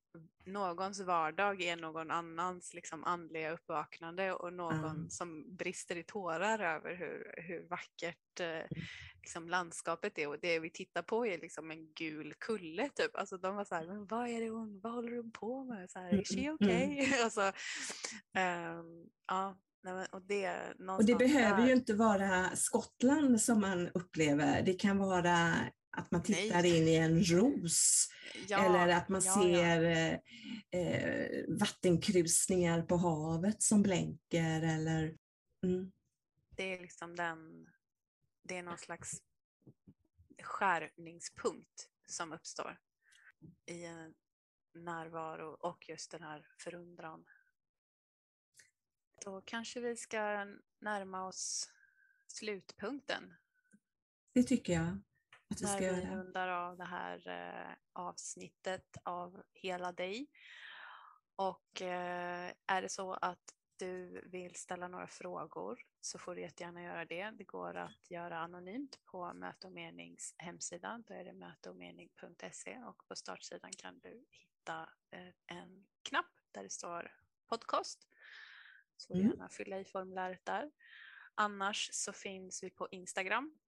någons 0.46 1.00
vardag 1.00 1.62
är 1.62 1.76
någon 1.76 2.12
annans 2.12 2.74
liksom, 2.74 3.04
andliga 3.04 3.52
uppvaknande 3.52 4.34
och 4.34 4.54
någon 4.54 4.86
mm. 4.86 5.10
som 5.10 5.56
brister 5.56 5.96
i 5.96 6.04
tårar 6.04 6.60
över 6.60 6.96
hur, 6.96 7.34
hur 7.38 7.68
vackert 7.68 8.40
eh, 8.40 8.78
liksom, 9.22 9.50
landskapet 9.50 10.18
är. 10.18 10.28
Och 10.28 10.40
det 10.42 10.60
vi 10.60 10.70
tittar 10.70 11.02
på 11.02 11.26
är 11.26 11.38
liksom 11.38 11.72
en 11.72 11.94
gul 11.94 12.34
kulle, 12.40 12.90
typ. 12.90 13.16
Alltså, 13.16 13.38
de 13.38 13.56
var 13.56 13.66
så 13.66 13.76
här, 13.76 13.88
men 13.88 14.06
vad 14.06 14.30
är 14.30 14.42
det 14.42 14.50
hon, 14.50 14.80
vad 14.84 14.94
håller 14.94 15.18
hon 15.18 15.32
på 15.32 15.64
med? 15.64 15.92
Så 15.92 16.00
här, 16.00 16.22
Is 16.22 16.30
she 16.30 16.52
okay? 16.52 17.00
Mm. 17.00 17.14
alltså, 17.24 17.42
um, 17.42 19.10
ja, 19.28 19.58
och 20.12 20.22
det, 20.22 20.52
och 20.98 21.06
det 21.06 21.16
behöver 21.16 21.58
där... 21.58 21.68
ju 21.68 21.74
inte 21.74 21.94
vara 21.94 22.56
Skottland 22.56 23.42
som 23.42 23.62
man 23.62 23.90
upplever. 23.94 24.62
Det 24.62 24.74
kan 24.74 24.98
vara 24.98 25.54
att 25.98 26.12
man 26.12 26.24
tittar 26.24 26.62
Nej. 26.62 26.78
in 26.78 26.88
i 26.88 26.96
en 26.96 27.24
ros 27.24 28.10
ja, 28.48 28.66
eller 28.66 28.96
att 28.96 29.10
man 29.10 29.22
ja, 29.26 29.34
ser 29.34 29.82
ja. 29.82 30.20
Eh, 30.80 31.44
vattenkrusningar 31.60 32.82
på 32.82 32.98
havet 32.98 33.62
som 33.64 33.84
blänker. 33.84 34.62
Eller, 34.62 35.16
mm. 35.64 35.92
Det 36.58 36.74
är 36.74 36.80
liksom 36.82 37.16
den, 37.16 37.68
det 38.42 38.58
är 38.58 38.64
någon 38.64 38.78
slags 38.78 39.22
skärningspunkt 40.42 41.90
som 42.08 42.34
uppstår 42.34 42.78
i 43.66 43.86
en 43.86 44.16
närvaro 44.74 45.54
och 45.54 45.90
just 45.90 46.12
den 46.12 46.24
här 46.24 46.48
förundran 46.58 47.26
då 49.26 49.42
kanske 49.42 49.80
vi 49.80 49.96
ska 49.96 50.46
närma 50.80 51.28
oss 51.28 51.74
slutpunkten. 52.28 53.36
Det 54.34 54.44
tycker 54.44 54.74
jag 54.74 55.00
att 55.50 55.62
vi 55.62 55.66
ska 55.66 55.84
göra. 55.84 55.96
När 55.96 56.02
vi 56.02 56.16
rundar 56.16 56.48
av 56.48 56.78
det 56.78 56.86
här 56.86 57.28
eh, 57.28 57.76
avsnittet 57.94 58.98
av 59.04 59.44
Hela 59.54 59.92
dig. 59.92 60.28
Och 61.36 61.82
eh, 61.82 62.52
är 62.68 62.82
det 62.82 62.90
så 62.90 63.14
att 63.14 63.56
du 63.80 64.22
vill 64.26 64.56
ställa 64.56 64.88
några 64.88 65.08
frågor 65.08 65.80
så 66.02 66.20
får 66.20 66.36
du 66.36 66.42
jättegärna 66.42 66.84
göra 66.84 67.06
det. 67.06 67.32
Det 67.32 67.44
går 67.44 67.78
att 67.78 68.12
göra 68.12 68.40
anonymt 68.40 69.00
på 69.06 69.34
Möte 69.34 69.68
och 69.68 69.74
menings 69.74 70.36
hemsida. 70.38 71.04
Då 71.08 71.14
är 71.14 71.24
det 71.24 71.34
möteochmening.se 71.34 72.78
och 72.78 73.08
på 73.08 73.16
startsidan 73.16 73.72
kan 73.78 74.00
du 74.00 74.26
hitta 74.32 74.90
eh, 75.12 75.58
en 75.58 75.86
knapp 76.02 76.32
där 76.52 76.64
det 76.64 76.70
står 76.70 77.12
podcast 77.50 78.08
så 78.98 79.14
mm. 79.14 79.28
gärna 79.28 79.50
fylla 79.50 79.80
i 79.80 79.86
formuläret 79.86 80.46
där. 80.46 80.72
Annars 81.36 81.90
så 81.94 82.14
finns 82.14 82.64
vi 82.64 82.70
på 82.70 82.88
Instagram 82.92 83.60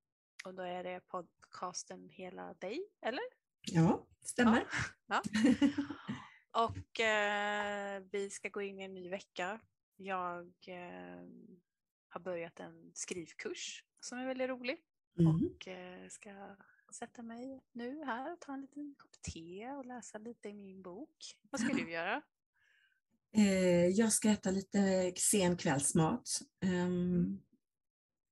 och 0.45 0.53
då 0.53 0.63
är 0.63 0.83
det 0.83 0.99
podcasten 1.07 2.09
Hela 2.09 2.53
dig, 2.53 2.85
eller? 3.01 3.23
Ja, 3.61 4.07
stämmer. 4.21 4.67
Ja. 5.05 5.21
ja. 5.33 5.43
Och 6.53 6.99
eh, 6.99 8.03
vi 8.11 8.29
ska 8.29 8.49
gå 8.49 8.61
in 8.61 8.79
i 8.79 8.83
en 8.83 8.93
ny 8.93 9.09
vecka. 9.09 9.59
Jag 10.03 10.53
eh, 10.67 11.27
har 12.09 12.19
börjat 12.19 12.59
en 12.59 12.91
skrivkurs 12.93 13.83
som 13.99 14.17
är 14.17 14.25
väldigt 14.25 14.49
rolig 14.49 14.77
mm. 15.19 15.35
och 15.35 15.67
eh, 15.67 16.07
ska 16.09 16.55
sätta 16.93 17.21
mig 17.21 17.61
nu 17.71 18.03
här 18.05 18.33
och 18.33 18.39
ta 18.39 18.53
en 18.53 18.61
liten 18.61 18.95
kopp 18.97 19.21
te 19.21 19.71
och 19.71 19.85
läsa 19.85 20.17
lite 20.17 20.49
i 20.49 20.53
min 20.53 20.81
bok. 20.81 21.37
Vad 21.49 21.61
ska 21.61 21.73
du 21.73 21.91
göra? 21.91 22.21
Eh, 23.33 23.87
jag 23.87 24.13
ska 24.13 24.29
äta 24.29 24.51
lite 24.51 25.13
sen 25.17 25.57
kvällsmat. 25.57 26.41
Um, 26.65 27.41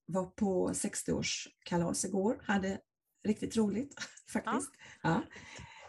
var 0.06 0.26
på 0.26 0.70
60-årskalas 0.70 2.06
igår, 2.06 2.42
hade 2.44 2.82
riktigt 3.24 3.58
roligt 3.58 3.96
faktiskt. 4.34 4.72
Ja. 5.02 5.10
ja. 5.10 5.24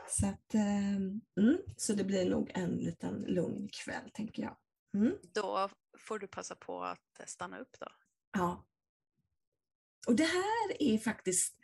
Så, 0.08 0.26
att, 0.26 0.54
um, 0.54 1.20
mm, 1.40 1.58
så 1.76 1.92
det 1.92 2.04
blir 2.04 2.30
nog 2.30 2.50
en 2.54 2.70
liten 2.70 3.24
lugn 3.28 3.68
kväll 3.68 4.10
tänker 4.10 4.42
jag. 4.42 4.56
Mm. 4.94 5.18
Då 5.22 5.70
får 5.98 6.18
du 6.18 6.26
passa 6.26 6.54
på 6.54 6.82
att 6.82 7.20
stanna 7.26 7.58
upp 7.58 7.76
då. 7.80 7.86
Ja. 8.32 8.66
Och 10.06 10.16
det 10.16 10.24
här 10.24 10.82
är 10.82 10.98
faktiskt, 10.98 11.56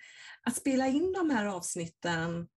att 0.42 0.56
spela 0.56 0.86
in 0.86 1.12
de 1.12 1.30
här 1.30 1.46
avsnitten 1.46 2.48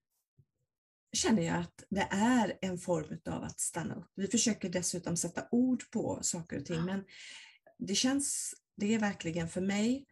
känner 1.14 1.42
jag 1.42 1.58
att 1.58 1.84
det 1.90 2.08
är 2.12 2.58
en 2.62 2.78
form 2.78 3.20
av 3.36 3.44
att 3.44 3.60
stanna 3.60 3.96
upp. 3.96 4.12
Vi 4.16 4.28
försöker 4.28 4.70
dessutom 4.70 5.18
sätta 5.18 5.48
ord 5.52 5.92
på 5.92 6.20
saker 6.22 6.60
och 6.60 6.66
ting, 6.66 6.86
men 6.86 7.06
det 7.78 7.96
känns, 7.96 8.56
det 8.76 8.94
är 8.94 9.00
verkligen 9.00 9.50
för 9.50 9.62
mig 9.62 10.06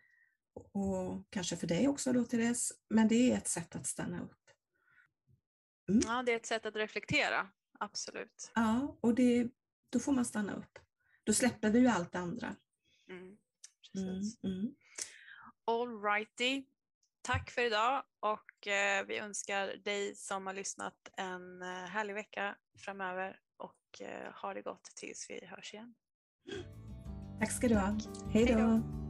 och 0.73 1.25
kanske 1.29 1.57
för 1.57 1.67
dig 1.67 1.87
också 1.87 2.13
då 2.13 2.23
Therese, 2.23 2.73
men 2.89 3.07
det 3.07 3.31
är 3.31 3.37
ett 3.37 3.47
sätt 3.47 3.75
att 3.75 3.87
stanna 3.87 4.23
upp. 4.23 4.37
Mm. 5.89 6.01
Ja, 6.05 6.23
det 6.23 6.31
är 6.31 6.35
ett 6.35 6.45
sätt 6.45 6.65
att 6.65 6.75
reflektera, 6.75 7.49
absolut. 7.79 8.51
Ja, 8.55 8.97
och 9.01 9.15
det, 9.15 9.47
då 9.89 9.99
får 9.99 10.11
man 10.11 10.25
stanna 10.25 10.53
upp. 10.53 10.79
Då 11.23 11.33
släpper 11.33 11.69
vi 11.69 11.79
ju 11.79 11.87
allt 11.87 12.15
andra. 12.15 12.55
Mm, 13.09 13.37
precis. 13.81 14.43
Mm, 14.43 14.59
mm. 14.59 14.75
All 15.65 16.01
righty. 16.01 16.63
Tack 17.21 17.49
för 17.49 17.61
idag 17.61 18.03
och 18.19 18.67
eh, 18.67 19.05
vi 19.05 19.17
önskar 19.17 19.67
dig 19.67 20.15
som 20.15 20.47
har 20.47 20.53
lyssnat 20.53 21.09
en 21.17 21.61
eh, 21.61 21.67
härlig 21.67 22.13
vecka 22.13 22.55
framöver 22.77 23.39
och 23.57 24.01
eh, 24.01 24.33
ha 24.33 24.53
det 24.53 24.61
gott 24.61 24.91
tills 24.95 25.25
vi 25.29 25.45
hörs 25.45 25.73
igen. 25.73 25.95
Tack 27.39 27.51
ska 27.51 27.67
du 27.67 27.75
ha. 27.75 27.97
Hej 28.31 28.45
då. 28.45 29.06